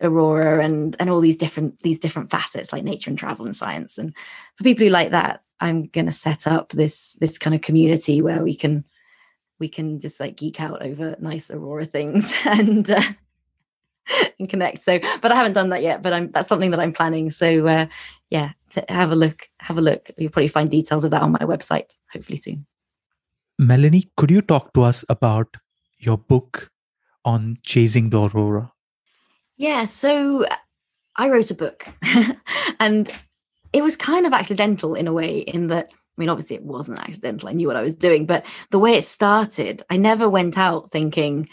aurora 0.02 0.64
and 0.64 0.96
and 1.00 1.10
all 1.10 1.20
these 1.20 1.38
different 1.38 1.80
these 1.80 2.00
different 2.00 2.30
facets 2.30 2.74
like 2.74 2.84
nature 2.84 3.10
and 3.10 3.20
travel 3.20 3.46
and 3.46 3.56
science. 3.56 3.98
And 3.98 4.16
for 4.56 4.64
people 4.64 4.86
who 4.86 4.92
like 4.92 5.12
that 5.12 5.42
i'm 5.62 5.86
going 5.88 6.06
to 6.06 6.12
set 6.12 6.48
up 6.48 6.70
this 6.74 7.14
this 7.22 7.38
kind 7.38 7.56
of 7.56 7.62
community 7.62 8.22
where 8.22 8.44
we 8.44 8.56
can 8.56 8.84
we 9.60 9.70
can 9.70 10.00
just 10.00 10.20
like 10.20 10.36
geek 10.36 10.60
out 10.60 10.82
over 10.82 11.16
nice 11.20 11.50
aurora 11.50 11.86
things 11.86 12.36
and 12.46 12.90
uh, 12.90 13.02
and 14.40 14.50
connect. 14.50 14.82
So 14.82 15.00
but 15.22 15.32
i 15.32 15.36
haven't 15.36 15.54
done 15.54 15.70
that 15.70 15.82
yet 15.82 16.02
but 16.02 16.14
i'm 16.14 16.32
that's 16.32 16.48
something 16.48 16.72
that 16.72 16.80
i'm 16.80 16.94
planning. 16.94 17.32
So 17.32 17.66
uh 17.68 17.88
yeah 18.30 18.52
have 18.90 19.12
a 19.12 19.16
look 19.16 19.50
have 19.60 19.78
a 19.78 19.82
look. 19.82 20.12
You'll 20.18 20.32
probably 20.32 20.48
find 20.50 20.70
details 20.70 21.04
of 21.04 21.12
that 21.12 21.22
on 21.22 21.32
my 21.32 21.40
website 21.40 21.96
hopefully 22.12 22.38
soon. 22.38 22.66
Melanie 23.58 24.12
could 24.18 24.32
you 24.32 24.42
talk 24.42 24.74
to 24.74 24.84
us 24.84 25.06
about 25.10 25.56
your 25.98 26.18
book 26.18 26.70
on 27.26 27.58
chasing 27.64 28.10
the 28.10 28.22
aurora? 28.22 28.72
Yeah, 29.58 29.86
so 29.86 30.46
I 31.18 31.30
wrote 31.30 31.52
a 31.52 31.56
book 31.56 31.88
and 32.80 33.12
it 33.74 33.84
was 33.84 33.98
kind 33.98 34.26
of 34.26 34.32
accidental 34.32 34.96
in 34.96 35.08
a 35.08 35.14
way, 35.14 35.40
in 35.40 35.68
that, 35.68 35.90
I 35.92 35.98
mean, 36.18 36.30
obviously 36.30 36.56
it 36.56 36.64
wasn't 36.64 37.00
accidental. 37.00 37.50
I 37.50 37.54
knew 37.54 37.68
what 37.68 37.76
I 37.76 37.84
was 37.84 37.96
doing, 37.96 38.26
but 38.26 38.46
the 38.72 38.80
way 38.80 38.96
it 38.96 39.04
started, 39.04 39.84
I 39.90 39.98
never 39.98 40.30
went 40.30 40.58
out 40.58 40.92
thinking, 40.92 41.50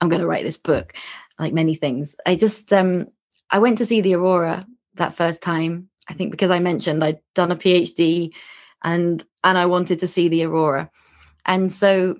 I'm 0.00 0.08
going 0.08 0.20
to 0.20 0.26
write 0.26 0.44
this 0.44 0.56
book, 0.56 0.94
like 1.38 1.52
many 1.52 1.74
things. 1.74 2.14
I 2.26 2.36
just, 2.36 2.72
um, 2.72 3.08
I 3.50 3.58
went 3.58 3.78
to 3.78 3.86
see 3.86 4.00
the 4.00 4.14
aurora 4.14 4.66
that 4.94 5.14
first 5.14 5.42
time. 5.42 5.88
I 6.08 6.14
think 6.14 6.30
because 6.30 6.50
I 6.50 6.58
mentioned 6.58 7.02
I'd 7.02 7.20
done 7.34 7.50
a 7.50 7.56
PhD 7.56 8.32
and 8.82 9.24
and 9.42 9.58
I 9.58 9.66
wanted 9.66 10.00
to 10.00 10.08
see 10.08 10.28
the 10.28 10.44
aurora. 10.44 10.90
And 11.46 11.72
so 11.72 12.18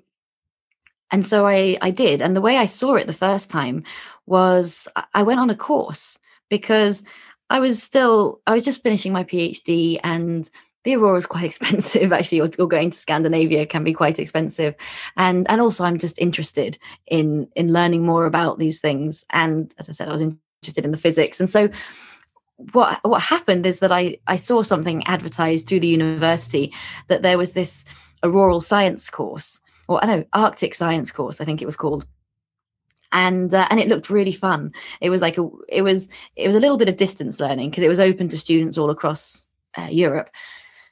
and 1.11 1.25
so 1.25 1.45
I, 1.45 1.77
I 1.81 1.91
did. 1.91 2.21
And 2.21 2.35
the 2.35 2.41
way 2.41 2.57
I 2.57 2.65
saw 2.65 2.95
it 2.95 3.07
the 3.07 3.13
first 3.13 3.49
time 3.49 3.83
was 4.25 4.87
I 5.13 5.23
went 5.23 5.39
on 5.39 5.49
a 5.49 5.55
course 5.55 6.17
because 6.49 7.03
I 7.49 7.59
was 7.59 7.81
still, 7.81 8.41
I 8.47 8.53
was 8.53 8.65
just 8.65 8.81
finishing 8.81 9.13
my 9.13 9.23
PhD 9.23 9.99
and 10.03 10.49
the 10.83 10.95
aurora 10.95 11.17
is 11.17 11.25
quite 11.25 11.43
expensive 11.51 12.11
actually. 12.11 12.41
Or, 12.41 12.49
or, 12.57 12.67
going 12.67 12.91
to 12.91 12.97
scandinavia 12.97 13.65
can 13.65 13.83
be 13.83 13.93
quite 13.93 14.19
expensive. 14.19 14.75
And 15.17 15.49
and 15.49 15.59
also 15.59 15.83
i'm 15.83 15.97
just 15.97 16.17
interested 16.19 16.77
in 17.07 17.49
in 17.55 17.73
learning 17.73 18.05
more 18.05 18.25
about 18.25 18.57
these 18.57 18.79
things. 18.79 19.25
And 19.31 19.73
as 19.77 19.89
i 19.89 19.91
said 19.91 20.07
i 20.07 20.13
was 20.13 20.21
interested 20.21 20.85
in 20.85 20.91
the 20.91 20.97
physics. 20.97 21.39
And 21.39 21.49
so 21.49 21.69
what 22.71 22.99
what 23.03 23.21
happened 23.21 23.65
is 23.65 23.79
that 23.79 23.91
i 23.91 24.17
i 24.27 24.37
saw 24.37 24.61
something 24.61 25.05
advertised 25.07 25.67
through 25.67 25.81
the 25.81 25.87
university 25.87 26.73
that 27.09 27.21
there 27.21 27.37
was 27.37 27.51
this 27.51 27.83
auroral 28.23 28.61
science 28.61 29.09
course 29.09 29.61
or 29.87 30.03
I 30.03 30.07
know 30.07 30.25
Arctic 30.33 30.75
Science 30.75 31.11
course, 31.11 31.41
I 31.41 31.45
think 31.45 31.61
it 31.61 31.65
was 31.65 31.75
called. 31.75 32.05
And 33.11 33.53
uh, 33.53 33.67
and 33.69 33.79
it 33.79 33.87
looked 33.87 34.09
really 34.09 34.33
fun. 34.33 34.73
It 34.99 35.09
was 35.09 35.21
like 35.21 35.37
a 35.37 35.47
it 35.69 35.83
was 35.83 36.09
it 36.35 36.47
was 36.47 36.55
a 36.55 36.59
little 36.59 36.77
bit 36.77 36.89
of 36.89 36.97
distance 36.97 37.39
learning 37.39 37.69
because 37.69 37.83
it 37.83 37.89
was 37.89 37.99
open 37.99 38.27
to 38.29 38.37
students 38.37 38.77
all 38.77 38.89
across 38.89 39.45
uh, 39.77 39.87
Europe. 39.89 40.29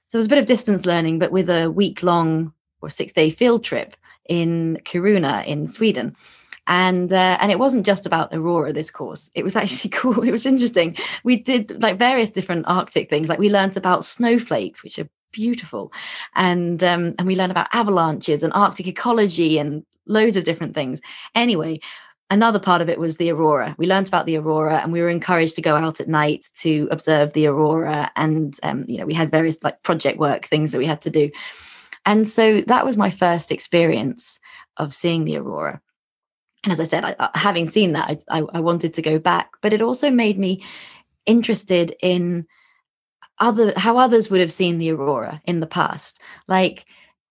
So 0.07 0.17
there's 0.17 0.27
a 0.27 0.29
bit 0.29 0.37
of 0.37 0.45
distance 0.45 0.85
learning, 0.85 1.19
but 1.19 1.31
with 1.31 1.49
a 1.49 1.69
week 1.71 2.03
long 2.03 2.53
or 2.81 2.89
six 2.89 3.11
day 3.11 3.29
field 3.29 3.63
trip 3.63 3.97
in 4.29 4.79
Kiruna 4.85 5.45
in 5.45 5.67
Sweden 5.67 6.15
and 6.67 7.11
uh, 7.11 7.37
and 7.41 7.51
it 7.51 7.59
wasn't 7.59 7.85
just 7.85 8.05
about 8.05 8.33
aurora 8.33 8.71
this 8.71 8.89
course 8.89 9.29
it 9.33 9.43
was 9.43 9.55
actually 9.55 9.89
cool 9.93 10.21
it 10.23 10.31
was 10.31 10.45
interesting 10.45 10.95
we 11.23 11.35
did 11.35 11.81
like 11.81 11.97
various 11.97 12.29
different 12.29 12.65
arctic 12.67 13.09
things 13.09 13.27
like 13.27 13.39
we 13.39 13.49
learned 13.49 13.75
about 13.75 14.05
snowflakes 14.05 14.83
which 14.83 14.97
are 14.99 15.09
beautiful. 15.33 15.91
And 16.35 16.81
um, 16.81 17.13
and 17.19 17.27
we 17.27 17.35
learn 17.35 17.51
about 17.51 17.67
avalanches 17.73 18.43
and 18.43 18.53
Arctic 18.53 18.87
ecology 18.87 19.57
and 19.57 19.85
loads 20.05 20.37
of 20.37 20.45
different 20.45 20.73
things. 20.73 21.01
Anyway, 21.35 21.81
another 22.29 22.59
part 22.59 22.81
of 22.81 22.87
it 22.87 22.99
was 22.99 23.17
the 23.17 23.31
aurora. 23.31 23.75
We 23.77 23.87
learned 23.87 24.07
about 24.07 24.25
the 24.25 24.37
aurora, 24.37 24.77
and 24.77 24.93
we 24.93 25.01
were 25.01 25.09
encouraged 25.09 25.55
to 25.55 25.61
go 25.61 25.75
out 25.75 25.99
at 25.99 26.07
night 26.07 26.47
to 26.59 26.87
observe 26.91 27.33
the 27.33 27.47
aurora. 27.47 28.11
And 28.15 28.57
um, 28.63 28.85
you 28.87 28.97
know, 28.97 29.05
we 29.05 29.13
had 29.13 29.31
various 29.31 29.61
like 29.61 29.83
project 29.83 30.17
work 30.17 30.45
things 30.45 30.71
that 30.71 30.77
we 30.77 30.85
had 30.85 31.01
to 31.01 31.09
do. 31.09 31.29
And 32.05 32.27
so 32.27 32.61
that 32.61 32.85
was 32.85 32.97
my 32.97 33.09
first 33.09 33.51
experience 33.51 34.39
of 34.77 34.93
seeing 34.93 35.25
the 35.25 35.37
aurora. 35.37 35.81
And 36.63 36.71
as 36.71 36.79
I 36.79 36.85
said, 36.85 37.03
I, 37.05 37.29
having 37.35 37.69
seen 37.69 37.93
that, 37.93 38.23
I, 38.29 38.43
I 38.53 38.59
wanted 38.59 38.93
to 38.93 39.01
go 39.01 39.19
back, 39.19 39.51
but 39.61 39.73
it 39.73 39.81
also 39.81 40.09
made 40.09 40.39
me 40.39 40.63
interested 41.25 41.95
in 42.01 42.45
other 43.39 43.73
how 43.77 43.97
others 43.97 44.29
would 44.29 44.39
have 44.39 44.51
seen 44.51 44.77
the 44.77 44.91
aurora 44.91 45.41
in 45.45 45.59
the 45.59 45.67
past. 45.67 46.19
Like, 46.47 46.85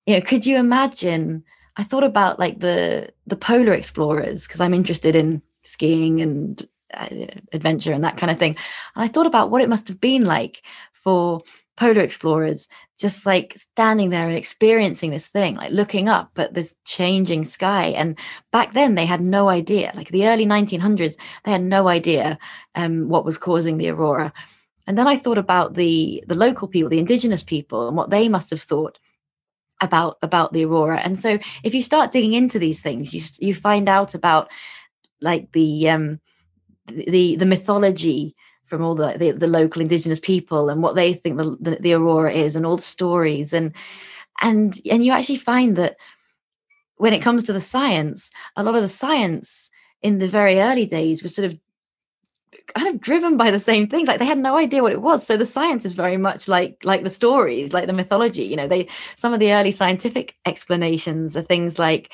you 0.07 0.14
know, 0.14 0.20
could 0.20 0.46
you 0.46 0.57
imagine? 0.57 1.44
I 1.76 1.84
thought 1.84 2.05
about 2.05 2.38
like 2.38 2.61
the 2.61 3.12
the 3.26 3.36
polar 3.36 3.72
explorers 3.72 4.46
because 4.46 4.61
I'm 4.61 4.74
interested 4.74 5.16
in 5.16 5.42
skiing 5.62 6.20
and 6.20 6.68
uh, 6.92 7.09
adventure 7.53 7.92
and 7.92 8.05
that 8.05 8.16
kind 8.16 8.30
of 8.30 8.38
thing. 8.38 8.57
And 8.94 9.05
I 9.05 9.09
thought 9.09 9.26
about 9.26 9.50
what 9.50 9.62
it 9.62 9.68
must 9.68 9.88
have 9.88 10.00
been 10.00 10.24
like 10.24 10.62
for 10.92 11.40
polar 11.76 12.03
explorers 12.03 12.68
just 12.98 13.24
like 13.24 13.55
standing 13.57 14.11
there 14.11 14.28
and 14.28 14.36
experiencing 14.36 15.11
this 15.11 15.28
thing 15.28 15.57
like 15.57 15.72
looking 15.72 16.09
up 16.09 16.30
at 16.36 16.53
this 16.53 16.74
changing 16.84 17.44
sky 17.44 17.86
and 17.86 18.18
back 18.50 18.74
then 18.74 18.94
they 18.94 19.07
had 19.07 19.22
no 19.22 19.48
idea 19.48 19.90
like 19.94 20.09
the 20.09 20.28
early 20.28 20.44
1900s 20.44 21.16
they 21.44 21.50
had 21.50 21.62
no 21.62 21.88
idea 21.88 22.38
um, 22.74 23.09
what 23.09 23.24
was 23.24 23.38
causing 23.38 23.78
the 23.78 23.88
aurora 23.88 24.32
and 24.86 24.98
then 24.98 25.06
i 25.06 25.16
thought 25.16 25.38
about 25.38 25.74
the 25.74 26.22
the 26.26 26.34
local 26.34 26.68
people 26.68 26.90
the 26.90 26.98
indigenous 26.98 27.42
people 27.42 27.88
and 27.88 27.96
what 27.96 28.10
they 28.10 28.28
must 28.28 28.50
have 28.50 28.62
thought 28.62 28.98
about 29.82 30.16
about 30.22 30.52
the 30.52 30.64
aurora. 30.64 30.98
And 31.00 31.18
so 31.18 31.38
if 31.62 31.74
you 31.74 31.82
start 31.82 32.12
digging 32.12 32.32
into 32.32 32.58
these 32.58 32.80
things 32.80 33.12
you 33.12 33.20
you 33.46 33.52
find 33.52 33.88
out 33.88 34.14
about 34.14 34.48
like 35.20 35.52
the 35.52 35.90
um 35.90 36.20
the 36.86 37.36
the 37.36 37.46
mythology 37.46 38.34
from 38.64 38.82
all 38.82 38.94
the, 38.94 39.16
the, 39.18 39.32
the 39.32 39.46
local 39.46 39.82
indigenous 39.82 40.20
people 40.20 40.70
and 40.70 40.82
what 40.82 40.94
they 40.94 41.12
think 41.12 41.36
the, 41.36 41.56
the, 41.60 41.76
the 41.80 41.92
aurora 41.92 42.32
is 42.32 42.56
and 42.56 42.64
all 42.64 42.76
the 42.76 42.82
stories. 42.82 43.52
And 43.52 43.74
and 44.40 44.80
and 44.90 45.04
you 45.04 45.12
actually 45.12 45.36
find 45.36 45.76
that 45.76 45.96
when 46.96 47.12
it 47.12 47.20
comes 47.20 47.44
to 47.44 47.52
the 47.52 47.60
science 47.60 48.30
a 48.56 48.62
lot 48.62 48.76
of 48.76 48.82
the 48.82 48.88
science 48.88 49.68
in 50.00 50.18
the 50.18 50.28
very 50.28 50.60
early 50.60 50.86
days 50.86 51.22
was 51.22 51.34
sort 51.34 51.46
of 51.46 51.58
kind 52.74 52.88
of 52.88 53.00
driven 53.00 53.36
by 53.36 53.50
the 53.50 53.59
same 53.59 53.86
things. 53.86 54.09
Like 54.09 54.18
they 54.18 54.24
had 54.24 54.38
no 54.38 54.57
idea 54.57 54.82
what 54.82 54.92
it 54.92 55.03
was. 55.03 55.26
So 55.26 55.36
the 55.36 55.46
science 55.46 55.84
is 55.84 55.94
very 55.94 56.16
much 56.16 56.48
like 56.48 56.78
like 56.84 57.05
the 57.05 57.11
stories 57.11 57.72
like 57.72 57.86
the 57.86 57.92
mythology 57.92 58.44
you 58.44 58.57
know 58.57 58.68
they 58.68 58.88
some 59.16 59.32
of 59.32 59.40
the 59.40 59.53
early 59.53 59.72
scientific 59.72 60.36
explanations 60.46 61.36
are 61.36 61.42
things 61.42 61.78
like 61.78 62.12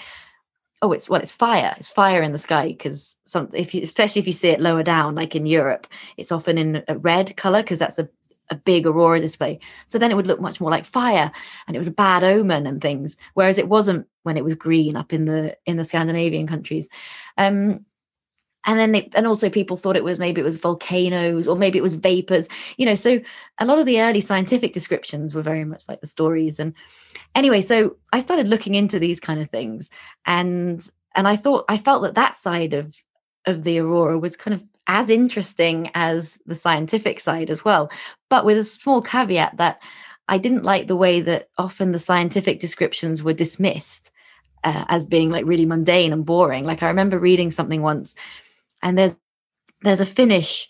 oh 0.83 0.93
it's 0.93 1.09
well 1.11 1.21
it's 1.21 1.33
fire. 1.33 1.75
It's 1.79 1.91
fire 1.91 2.23
in 2.23 2.33
the 2.33 2.39
sky 2.39 2.69
because 2.69 3.17
some 3.25 3.49
if 3.55 3.75
you 3.75 3.83
especially 3.83 4.21
if 4.21 4.27
you 4.27 4.33
see 4.33 4.49
it 4.49 4.61
lower 4.61 4.83
down 4.83 5.15
like 5.15 5.35
in 5.35 5.47
europe 5.47 5.87
it's 6.17 6.33
often 6.33 6.59
in 6.59 6.83
a 6.89 6.97
red 6.99 7.37
color 7.37 7.63
because 7.63 7.79
that's 7.81 7.99
a, 7.99 8.09
a 8.51 8.55
big 8.55 8.87
aurora 8.87 9.21
display. 9.21 9.59
So 9.89 9.99
then 9.99 10.11
it 10.11 10.15
would 10.15 10.27
look 10.27 10.41
much 10.41 10.61
more 10.61 10.71
like 10.71 10.85
fire 10.87 11.31
and 11.67 11.77
it 11.77 11.81
was 11.81 11.89
a 11.89 11.93
bad 11.93 12.25
omen 12.25 12.67
and 12.67 12.81
things 12.81 13.17
whereas 13.35 13.59
it 13.59 13.69
wasn't 13.69 14.07
when 14.23 14.37
it 14.37 14.45
was 14.45 14.55
green 14.55 14.97
up 14.97 15.13
in 15.13 15.25
the 15.25 15.57
in 15.67 15.77
the 15.77 15.85
scandinavian 15.85 16.47
countries. 16.47 16.89
Um 17.37 17.85
and 18.67 18.79
then 18.79 18.93
they, 18.93 19.09
and 19.15 19.27
also 19.27 19.49
people 19.49 19.77
thought 19.77 19.97
it 19.97 20.05
was 20.05 20.19
maybe 20.19 20.41
it 20.41 20.45
was 20.45 20.57
volcanoes 20.57 21.47
or 21.47 21.57
maybe 21.57 21.79
it 21.79 21.83
was 21.83 21.95
vapors 21.95 22.49
you 22.77 22.85
know 22.85 22.95
so 22.95 23.21
a 23.59 23.65
lot 23.65 23.79
of 23.79 23.87
the 23.87 24.01
early 24.01 24.21
scientific 24.21 24.73
descriptions 24.73 25.35
were 25.35 25.43
very 25.43 25.65
much 25.65 25.89
like 25.89 26.01
the 26.01 26.07
stories. 26.07 26.59
And 26.59 26.75
anyway 27.35 27.61
so 27.61 27.97
i 28.13 28.21
started 28.21 28.49
looking 28.49 28.75
into 28.75 28.99
these 28.99 29.21
kind 29.21 29.41
of 29.41 29.51
things 29.51 29.91
and 30.27 30.91
and 31.15 31.29
i 31.29 31.37
thought 31.37 31.65
i 31.69 31.77
felt 31.77 32.03
that 32.03 32.15
that 32.15 32.35
side 32.35 32.73
of 32.73 32.97
of 33.47 33.65
the 33.65 33.79
aurora 33.79 34.19
was 34.19 34.37
kind 34.37 34.55
of 34.55 34.65
as 34.87 35.11
interesting 35.11 35.91
as 35.95 36.39
the 36.47 36.55
scientific 36.55 37.21
side 37.21 37.51
as 37.51 37.65
well 37.65 37.91
but 38.29 38.45
with 38.45 38.59
a 38.59 38.65
small 38.65 39.01
caveat 39.01 39.57
that 39.57 39.81
i 40.29 40.39
didn't 40.39 40.65
like 40.65 40.87
the 40.87 40.97
way 40.97 41.21
that 41.21 41.49
often 41.59 41.93
the 41.93 41.99
scientific 41.99 42.61
descriptions 42.61 43.23
were 43.23 43.33
dismissed 43.33 44.11
uh, 44.65 44.85
as 44.89 45.07
being 45.07 45.31
like 45.31 45.47
really 45.47 45.67
mundane 45.67 46.13
and 46.13 46.27
boring. 46.27 46.65
Like 46.65 46.83
i 46.83 46.89
remember 46.89 47.19
reading 47.19 47.51
something 47.51 47.83
once 47.83 48.15
and 48.83 48.99
there's 48.99 49.17
there's 49.83 50.01
a 50.01 50.07
Finnish 50.07 50.69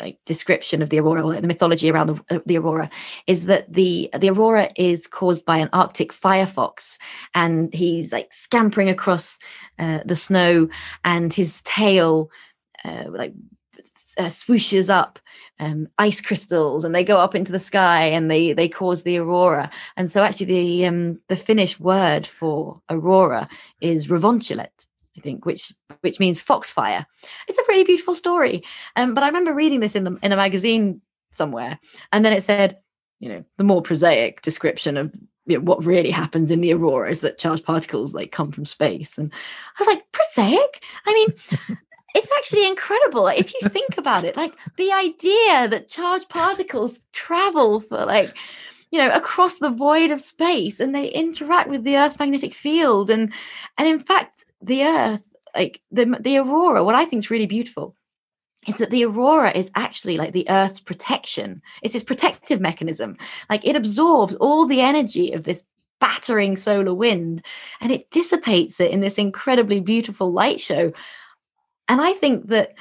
like 0.00 0.18
description 0.24 0.80
of 0.82 0.88
the 0.88 0.98
aurora 0.98 1.22
or 1.22 1.40
the 1.40 1.46
mythology 1.46 1.90
around 1.90 2.06
the, 2.06 2.36
uh, 2.36 2.40
the 2.46 2.56
aurora 2.56 2.90
is 3.26 3.46
that 3.46 3.70
the 3.72 4.10
the 4.18 4.30
aurora 4.30 4.70
is 4.76 5.06
caused 5.06 5.44
by 5.44 5.58
an 5.58 5.68
arctic 5.72 6.12
firefox 6.12 6.96
and 7.34 7.72
he's 7.74 8.10
like 8.10 8.32
scampering 8.32 8.88
across 8.88 9.38
uh, 9.78 10.00
the 10.06 10.16
snow 10.16 10.68
and 11.04 11.32
his 11.32 11.60
tail 11.62 12.30
uh, 12.84 13.04
like 13.10 13.34
uh, 14.18 14.24
swooshes 14.24 14.90
up 14.90 15.18
um, 15.58 15.88
ice 15.98 16.20
crystals 16.20 16.84
and 16.84 16.94
they 16.94 17.04
go 17.04 17.18
up 17.18 17.34
into 17.34 17.52
the 17.52 17.58
sky 17.58 18.04
and 18.04 18.30
they 18.30 18.52
they 18.52 18.68
cause 18.68 19.02
the 19.02 19.18
aurora. 19.18 19.70
And 19.96 20.10
so 20.10 20.22
actually 20.22 20.46
the 20.46 20.86
um, 20.86 21.20
the 21.28 21.36
finnish 21.36 21.78
word 21.78 22.26
for 22.26 22.80
aurora 22.90 23.48
is 23.80 24.08
revontulet 24.08 24.86
I 25.16 25.20
think, 25.20 25.44
which 25.44 25.72
which 26.00 26.18
means 26.18 26.40
foxfire. 26.40 27.06
It's 27.48 27.58
a 27.58 27.64
really 27.68 27.84
beautiful 27.84 28.14
story. 28.14 28.64
Um, 28.96 29.14
but 29.14 29.22
I 29.22 29.26
remember 29.26 29.54
reading 29.54 29.80
this 29.80 29.96
in 29.96 30.04
the 30.04 30.18
in 30.22 30.32
a 30.32 30.36
magazine 30.36 31.00
somewhere, 31.32 31.78
and 32.12 32.24
then 32.24 32.32
it 32.32 32.42
said, 32.42 32.78
you 33.20 33.28
know, 33.28 33.44
the 33.58 33.64
more 33.64 33.82
prosaic 33.82 34.42
description 34.42 34.96
of 34.96 35.12
you 35.46 35.58
know, 35.58 35.64
what 35.64 35.84
really 35.84 36.10
happens 36.10 36.50
in 36.50 36.60
the 36.60 36.72
aurora 36.72 37.10
is 37.10 37.20
that 37.20 37.38
charged 37.38 37.64
particles 37.64 38.14
like 38.14 38.32
come 38.32 38.52
from 38.52 38.64
space. 38.64 39.18
And 39.18 39.32
I 39.78 39.82
was 39.82 39.88
like, 39.88 40.04
prosaic? 40.12 40.84
I 41.04 41.14
mean, 41.14 41.78
it's 42.14 42.30
actually 42.38 42.66
incredible 42.66 43.26
if 43.28 43.52
you 43.54 43.68
think 43.68 43.98
about 43.98 44.24
it. 44.24 44.36
Like 44.36 44.54
the 44.76 44.92
idea 44.92 45.68
that 45.68 45.88
charged 45.88 46.28
particles 46.28 47.06
travel 47.12 47.80
for 47.80 48.04
like 48.04 48.36
you 48.90 48.98
know 48.98 49.10
across 49.10 49.56
the 49.56 49.70
void 49.70 50.10
of 50.10 50.20
space 50.20 50.78
and 50.78 50.94
they 50.94 51.08
interact 51.08 51.68
with 51.68 51.82
the 51.82 51.96
earth's 51.96 52.18
magnetic 52.18 52.54
field 52.54 53.08
and 53.08 53.32
and 53.78 53.88
in 53.88 53.98
fact 53.98 54.44
the 54.62 54.84
earth 54.84 55.22
like 55.54 55.80
the 55.90 56.16
the 56.20 56.38
aurora 56.38 56.82
what 56.84 56.94
i 56.94 57.04
think 57.04 57.20
is 57.20 57.30
really 57.30 57.46
beautiful 57.46 57.96
is 58.66 58.76
that 58.76 58.90
the 58.90 59.04
aurora 59.04 59.50
is 59.56 59.70
actually 59.74 60.16
like 60.16 60.32
the 60.32 60.48
earth's 60.48 60.80
protection. 60.80 61.60
It's 61.82 61.94
its 61.94 62.04
protective 62.04 62.60
mechanism. 62.60 63.16
Like 63.50 63.66
it 63.66 63.76
absorbs 63.76 64.34
all 64.36 64.66
the 64.66 64.80
energy 64.80 65.32
of 65.32 65.42
this 65.42 65.64
battering 66.00 66.56
solar 66.56 66.94
wind 66.94 67.44
and 67.80 67.92
it 67.92 68.10
dissipates 68.10 68.80
it 68.80 68.90
in 68.90 69.00
this 69.00 69.18
incredibly 69.18 69.80
beautiful 69.80 70.32
light 70.32 70.60
show. 70.60 70.92
And 71.88 72.00
i 72.00 72.12
think 72.12 72.48
that 72.48 72.74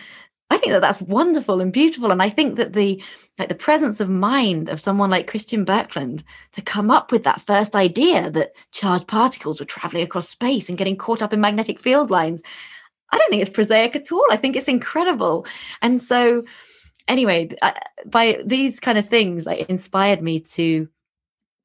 I 0.51 0.57
think 0.57 0.73
that 0.73 0.81
that's 0.81 1.01
wonderful 1.01 1.61
and 1.61 1.71
beautiful. 1.71 2.11
And 2.11 2.21
I 2.21 2.27
think 2.27 2.57
that 2.57 2.73
the 2.73 3.01
like 3.39 3.47
the 3.47 3.55
presence 3.55 4.01
of 4.01 4.09
mind 4.09 4.67
of 4.67 4.81
someone 4.81 5.09
like 5.09 5.25
Christian 5.25 5.65
Birkeland 5.65 6.23
to 6.51 6.61
come 6.61 6.91
up 6.91 7.09
with 7.09 7.23
that 7.23 7.39
first 7.39 7.73
idea 7.73 8.29
that 8.31 8.51
charged 8.71 9.07
particles 9.07 9.61
were 9.61 9.65
traveling 9.65 10.03
across 10.03 10.27
space 10.27 10.67
and 10.67 10.77
getting 10.77 10.97
caught 10.97 11.21
up 11.21 11.31
in 11.31 11.39
magnetic 11.39 11.79
field 11.79 12.11
lines, 12.11 12.43
I 13.11 13.17
don't 13.17 13.29
think 13.29 13.41
it's 13.41 13.49
prosaic 13.49 13.95
at 13.95 14.11
all. 14.11 14.25
I 14.29 14.35
think 14.35 14.57
it's 14.57 14.67
incredible. 14.67 15.45
And 15.81 16.01
so, 16.01 16.43
anyway, 17.07 17.51
by 18.05 18.41
these 18.45 18.81
kind 18.81 18.97
of 18.97 19.07
things, 19.07 19.45
like 19.45 19.69
inspired 19.69 20.21
me 20.21 20.41
to 20.41 20.89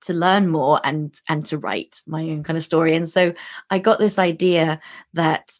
to 0.03 0.13
learn 0.13 0.47
more 0.47 0.81
and 0.85 1.19
and 1.29 1.45
to 1.47 1.59
write 1.59 2.03
my 2.07 2.23
own 2.23 2.45
kind 2.45 2.57
of 2.57 2.63
story. 2.63 2.95
And 2.95 3.09
so 3.09 3.35
I 3.69 3.81
got 3.81 3.99
this 3.99 4.17
idea 4.17 4.81
that 5.15 5.59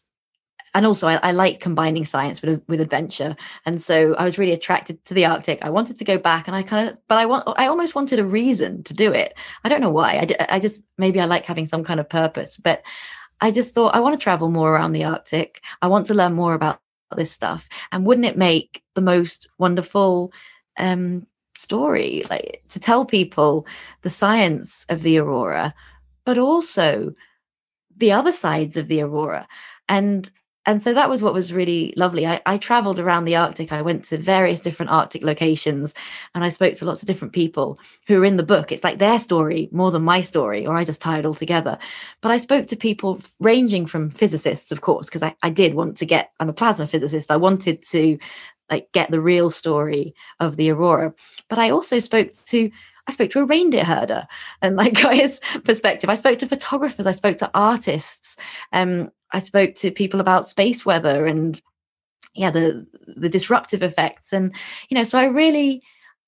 and 0.73 0.85
also 0.85 1.07
I, 1.07 1.15
I, 1.15 1.31
like 1.31 1.59
combining 1.59 2.05
science 2.05 2.41
with 2.41 2.61
with 2.67 2.81
adventure. 2.81 3.35
And 3.65 3.81
so 3.81 4.13
i 4.15 4.23
was 4.23 4.37
really 4.37 4.53
attracted 4.53 5.03
to 5.05 5.13
the 5.13 5.25
arctic. 5.25 5.59
I 5.61 5.69
wanted 5.69 5.97
to 5.97 6.05
go 6.05 6.17
back 6.17 6.47
and 6.47 6.55
i 6.55 6.63
kind 6.63 6.89
of 6.89 6.97
but 7.07 7.17
i 7.17 7.25
want 7.25 7.47
i 7.57 7.67
almost 7.67 7.95
wanted 7.95 8.19
a 8.19 8.25
reason 8.25 8.83
to 8.83 8.93
do 8.93 9.11
it. 9.11 9.33
I 9.63 9.69
don't 9.69 9.81
know 9.81 9.89
why. 9.89 10.25
I, 10.39 10.55
I 10.55 10.59
just 10.59 10.83
maybe 10.97 11.19
i 11.19 11.25
like 11.25 11.45
having 11.45 11.67
some 11.67 11.83
kind 11.83 11.99
of 11.99 12.09
purpose 12.09 12.57
but 12.57 12.83
i 13.41 13.51
just 13.51 13.73
thought 13.73 13.95
i 13.95 13.99
want 13.99 14.13
to 14.13 14.23
travel 14.23 14.49
more 14.49 14.73
around 14.73 14.93
the 14.93 15.03
arctic. 15.03 15.61
I 15.81 15.87
want 15.87 16.05
to 16.07 16.13
learn 16.13 16.33
more 16.33 16.53
about 16.53 16.79
this 17.15 17.31
stuff. 17.31 17.69
And 17.91 18.05
wouldn't 18.05 18.25
it 18.25 18.37
make 18.37 18.83
the 18.95 19.01
most 19.01 19.47
wonderful 19.57 20.31
um 20.77 21.25
story 21.55 22.23
like 22.29 22.61
to 22.69 22.79
tell 22.79 23.03
people 23.03 23.65
the 24.03 24.11
science 24.11 24.85
of 24.89 25.01
the 25.01 25.17
aurora 25.17 25.73
but 26.23 26.37
also 26.37 27.15
the 27.95 28.11
other 28.11 28.31
sides 28.31 28.77
of 28.77 28.87
the 28.87 29.01
aurora? 29.01 29.47
And 29.89 30.29
and 30.67 30.81
so 30.81 30.93
that 30.93 31.09
was 31.09 31.23
what 31.23 31.33
was 31.33 31.53
really 31.53 31.93
lovely. 31.95 32.27
I, 32.27 32.41
I, 32.45 32.57
traveled 32.57 32.99
around 32.99 33.23
the 33.23 33.37
Arctic. 33.37 33.71
I 33.71 33.81
went 33.81 34.03
to 34.05 34.17
various 34.17 34.59
different 34.59 34.91
Arctic 34.91 35.23
locations 35.23 35.93
and 36.35 36.43
I 36.43 36.49
spoke 36.49 36.75
to 36.75 36.85
lots 36.85 37.01
of 37.01 37.07
different 37.07 37.33
people 37.33 37.79
who 38.05 38.21
are 38.21 38.25
in 38.25 38.35
the 38.35 38.43
book. 38.43 38.73
It's 38.73 38.83
like 38.83 38.99
their 38.99 39.17
story 39.17 39.69
more 39.71 39.91
than 39.91 40.03
my 40.03 40.19
story, 40.19 40.67
or 40.67 40.75
I 40.75 40.83
just 40.83 40.99
tie 40.99 41.19
it 41.19 41.25
all 41.25 41.33
together. 41.33 41.77
But 42.19 42.33
I 42.33 42.37
spoke 42.37 42.67
to 42.67 42.75
people 42.75 43.21
ranging 43.39 43.85
from 43.85 44.09
physicists, 44.09 44.73
of 44.73 44.81
course, 44.81 45.07
because 45.07 45.23
I, 45.23 45.33
I 45.41 45.49
did 45.49 45.73
want 45.73 45.95
to 45.97 46.05
get, 46.05 46.31
I'm 46.41 46.49
a 46.49 46.53
plasma 46.53 46.85
physicist. 46.85 47.31
I 47.31 47.37
wanted 47.37 47.81
to 47.87 48.19
like 48.69 48.91
get 48.91 49.09
the 49.09 49.21
real 49.21 49.49
story 49.49 50.13
of 50.41 50.57
the 50.57 50.69
aurora. 50.71 51.13
But 51.47 51.59
I 51.59 51.69
also 51.69 51.99
spoke 51.99 52.33
to 52.47 52.69
I 53.07 53.13
spoke 53.13 53.31
to 53.31 53.39
a 53.39 53.45
reindeer 53.45 53.85
herder 53.85 54.27
and 54.61 54.75
like 54.75 54.93
got 55.01 55.15
his 55.15 55.39
perspective. 55.63 56.09
I 56.09 56.15
spoke 56.15 56.39
to 56.39 56.47
photographers, 56.47 57.07
I 57.07 57.11
spoke 57.11 57.37
to 57.37 57.49
artists. 57.53 58.35
Um, 58.73 59.11
I 59.31 59.39
spoke 59.39 59.75
to 59.75 59.91
people 59.91 60.19
about 60.19 60.49
space 60.49 60.85
weather 60.85 61.25
and 61.25 61.61
yeah, 62.33 62.51
the 62.51 62.85
the 63.15 63.29
disruptive 63.29 63.83
effects. 63.83 64.31
And 64.31 64.55
you 64.89 64.95
know, 64.95 65.03
so 65.03 65.17
I 65.17 65.25
really, 65.25 65.81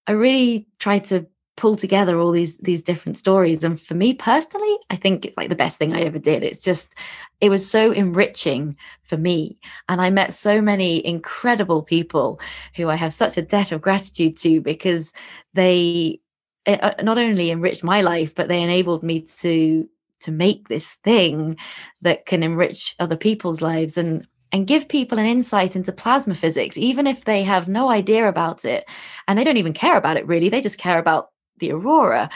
I 0.07 0.13
really 0.13 0.67
tried 0.79 1.05
to 1.05 1.27
pull 1.59 1.75
together 1.75 2.17
all 2.17 2.31
these 2.31 2.57
these 2.57 2.81
different 2.81 3.17
stories. 3.17 3.63
And 3.65 3.79
for 3.79 3.93
me 3.93 4.13
personally 4.13 4.77
i 4.89 4.95
think 4.95 5.25
it's 5.25 5.35
like 5.35 5.49
the 5.49 5.55
best 5.55 5.77
thing 5.77 5.93
i 5.93 6.01
ever 6.01 6.17
did. 6.17 6.41
It's 6.41 6.63
just 6.63 6.95
it 7.41 7.49
was 7.49 7.69
so 7.69 7.91
enriching 7.91 8.77
for 9.03 9.17
me. 9.17 9.57
And 9.89 10.01
i 10.01 10.09
met 10.09 10.33
so 10.33 10.61
many 10.61 11.05
incredible 11.05 11.83
people 11.83 12.39
who 12.77 12.89
i 12.89 12.95
have 12.95 13.13
such 13.13 13.35
a 13.35 13.41
debt 13.41 13.73
of 13.73 13.81
gratitude 13.81 14.37
to 14.37 14.61
because 14.61 15.11
they 15.53 16.21
uh, 16.65 16.93
not 17.03 17.17
only 17.17 17.51
enriched 17.51 17.83
my 17.83 18.01
life 18.01 18.33
but 18.33 18.47
they 18.47 18.61
enabled 18.61 19.03
me 19.03 19.21
to 19.21 19.87
to 20.21 20.31
make 20.31 20.67
this 20.67 20.95
thing 20.95 21.57
that 22.01 22.25
can 22.25 22.43
enrich 22.43 22.95
other 22.99 23.17
people's 23.17 23.61
lives 23.61 23.97
and 23.97 24.27
and 24.51 24.67
give 24.67 24.89
people 24.89 25.19
an 25.19 25.25
insight 25.25 25.75
into 25.75 25.91
plasma 25.91 26.33
physics, 26.33 26.77
even 26.77 27.05
if 27.05 27.25
they 27.25 27.43
have 27.43 27.67
no 27.67 27.89
idea 27.89 28.27
about 28.27 28.65
it 28.65 28.83
and 29.27 29.37
they 29.37 29.43
don't 29.43 29.57
even 29.57 29.73
care 29.73 29.95
about 29.95 30.17
it 30.17 30.25
really. 30.27 30.49
They 30.49 30.61
just 30.61 30.79
care 30.79 30.97
about 30.97 31.29
the 31.59 31.71
aurora. 31.71 32.29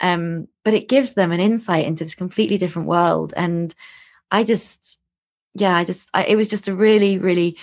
Um, 0.00 0.48
but 0.64 0.74
it 0.74 0.88
gives 0.88 1.14
them 1.14 1.32
an 1.32 1.40
insight 1.40 1.86
into 1.86 2.04
this 2.04 2.14
completely 2.14 2.58
different 2.58 2.88
world. 2.88 3.32
And 3.36 3.74
I 4.30 4.44
just, 4.44 4.98
yeah, 5.54 5.76
I 5.76 5.84
just, 5.84 6.10
I, 6.12 6.24
it 6.24 6.36
was 6.36 6.48
just 6.48 6.68
a 6.68 6.74
really, 6.74 7.16
really 7.16 7.56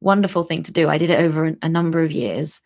wonderful 0.00 0.44
thing 0.44 0.62
to 0.64 0.72
do. 0.72 0.88
I 0.88 0.98
did 0.98 1.10
it 1.10 1.18
over 1.18 1.46
a, 1.46 1.56
a 1.62 1.68
number 1.68 2.02
of 2.02 2.12
years 2.12 2.60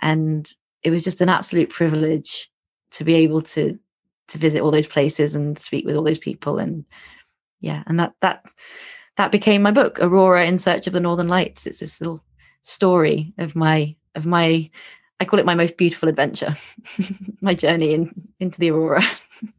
and 0.00 0.50
it 0.82 0.90
was 0.90 1.04
just 1.04 1.20
an 1.20 1.28
absolute 1.28 1.70
privilege 1.70 2.50
to 2.92 3.04
be 3.04 3.14
able 3.14 3.42
to 3.42 3.78
to 4.28 4.38
visit 4.38 4.60
all 4.60 4.70
those 4.70 4.86
places 4.86 5.34
and 5.34 5.58
speak 5.58 5.84
with 5.84 5.96
all 5.96 6.04
those 6.04 6.18
people 6.18 6.58
and 6.58 6.84
yeah 7.60 7.82
and 7.86 7.98
that 7.98 8.12
that 8.20 8.44
that 9.16 9.32
became 9.32 9.62
my 9.62 9.70
book 9.70 9.98
aurora 10.00 10.46
in 10.46 10.58
search 10.58 10.86
of 10.86 10.92
the 10.92 11.00
northern 11.00 11.28
lights 11.28 11.66
it's 11.66 11.80
this 11.80 12.00
little 12.00 12.22
story 12.62 13.32
of 13.38 13.56
my 13.56 13.94
of 14.14 14.26
my 14.26 14.70
I 15.20 15.24
call 15.24 15.40
it 15.40 15.46
my 15.46 15.56
most 15.56 15.76
beautiful 15.76 16.08
adventure, 16.08 16.56
my 17.40 17.52
journey 17.52 17.92
in, 17.92 18.28
into 18.38 18.60
the 18.60 18.70
aurora. 18.70 19.02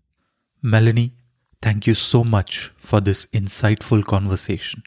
Melanie, 0.62 1.14
thank 1.62 1.86
you 1.86 1.94
so 1.94 2.24
much 2.24 2.72
for 2.78 3.02
this 3.02 3.26
insightful 3.28 4.06
conversation. 4.06 4.84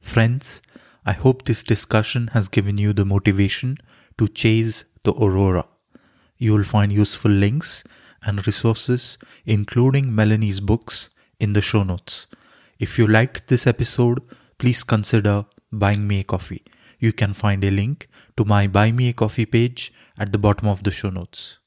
Friends, 0.00 0.62
I 1.04 1.12
hope 1.12 1.42
this 1.42 1.62
discussion 1.62 2.28
has 2.28 2.48
given 2.48 2.78
you 2.78 2.94
the 2.94 3.04
motivation 3.04 3.76
to 4.16 4.26
chase 4.26 4.84
the 5.04 5.12
aurora. 5.12 5.66
You 6.38 6.54
will 6.54 6.64
find 6.64 6.90
useful 6.90 7.30
links 7.30 7.84
and 8.26 8.46
resources, 8.46 9.16
including 9.46 10.14
Melanie's 10.14 10.60
books, 10.60 11.10
in 11.38 11.52
the 11.52 11.60
show 11.60 11.82
notes. 11.82 12.26
If 12.78 12.98
you 12.98 13.06
liked 13.06 13.48
this 13.48 13.66
episode, 13.66 14.22
please 14.58 14.82
consider 14.82 15.46
buying 15.72 16.06
me 16.06 16.20
a 16.20 16.24
coffee. 16.24 16.64
You 16.98 17.12
can 17.12 17.34
find 17.34 17.62
a 17.64 17.70
link 17.70 18.08
to 18.36 18.44
my 18.44 18.66
Buy 18.66 18.90
Me 18.90 19.08
a 19.08 19.12
Coffee 19.12 19.46
page 19.46 19.92
at 20.18 20.32
the 20.32 20.38
bottom 20.38 20.68
of 20.68 20.82
the 20.82 20.90
show 20.90 21.10
notes. 21.10 21.58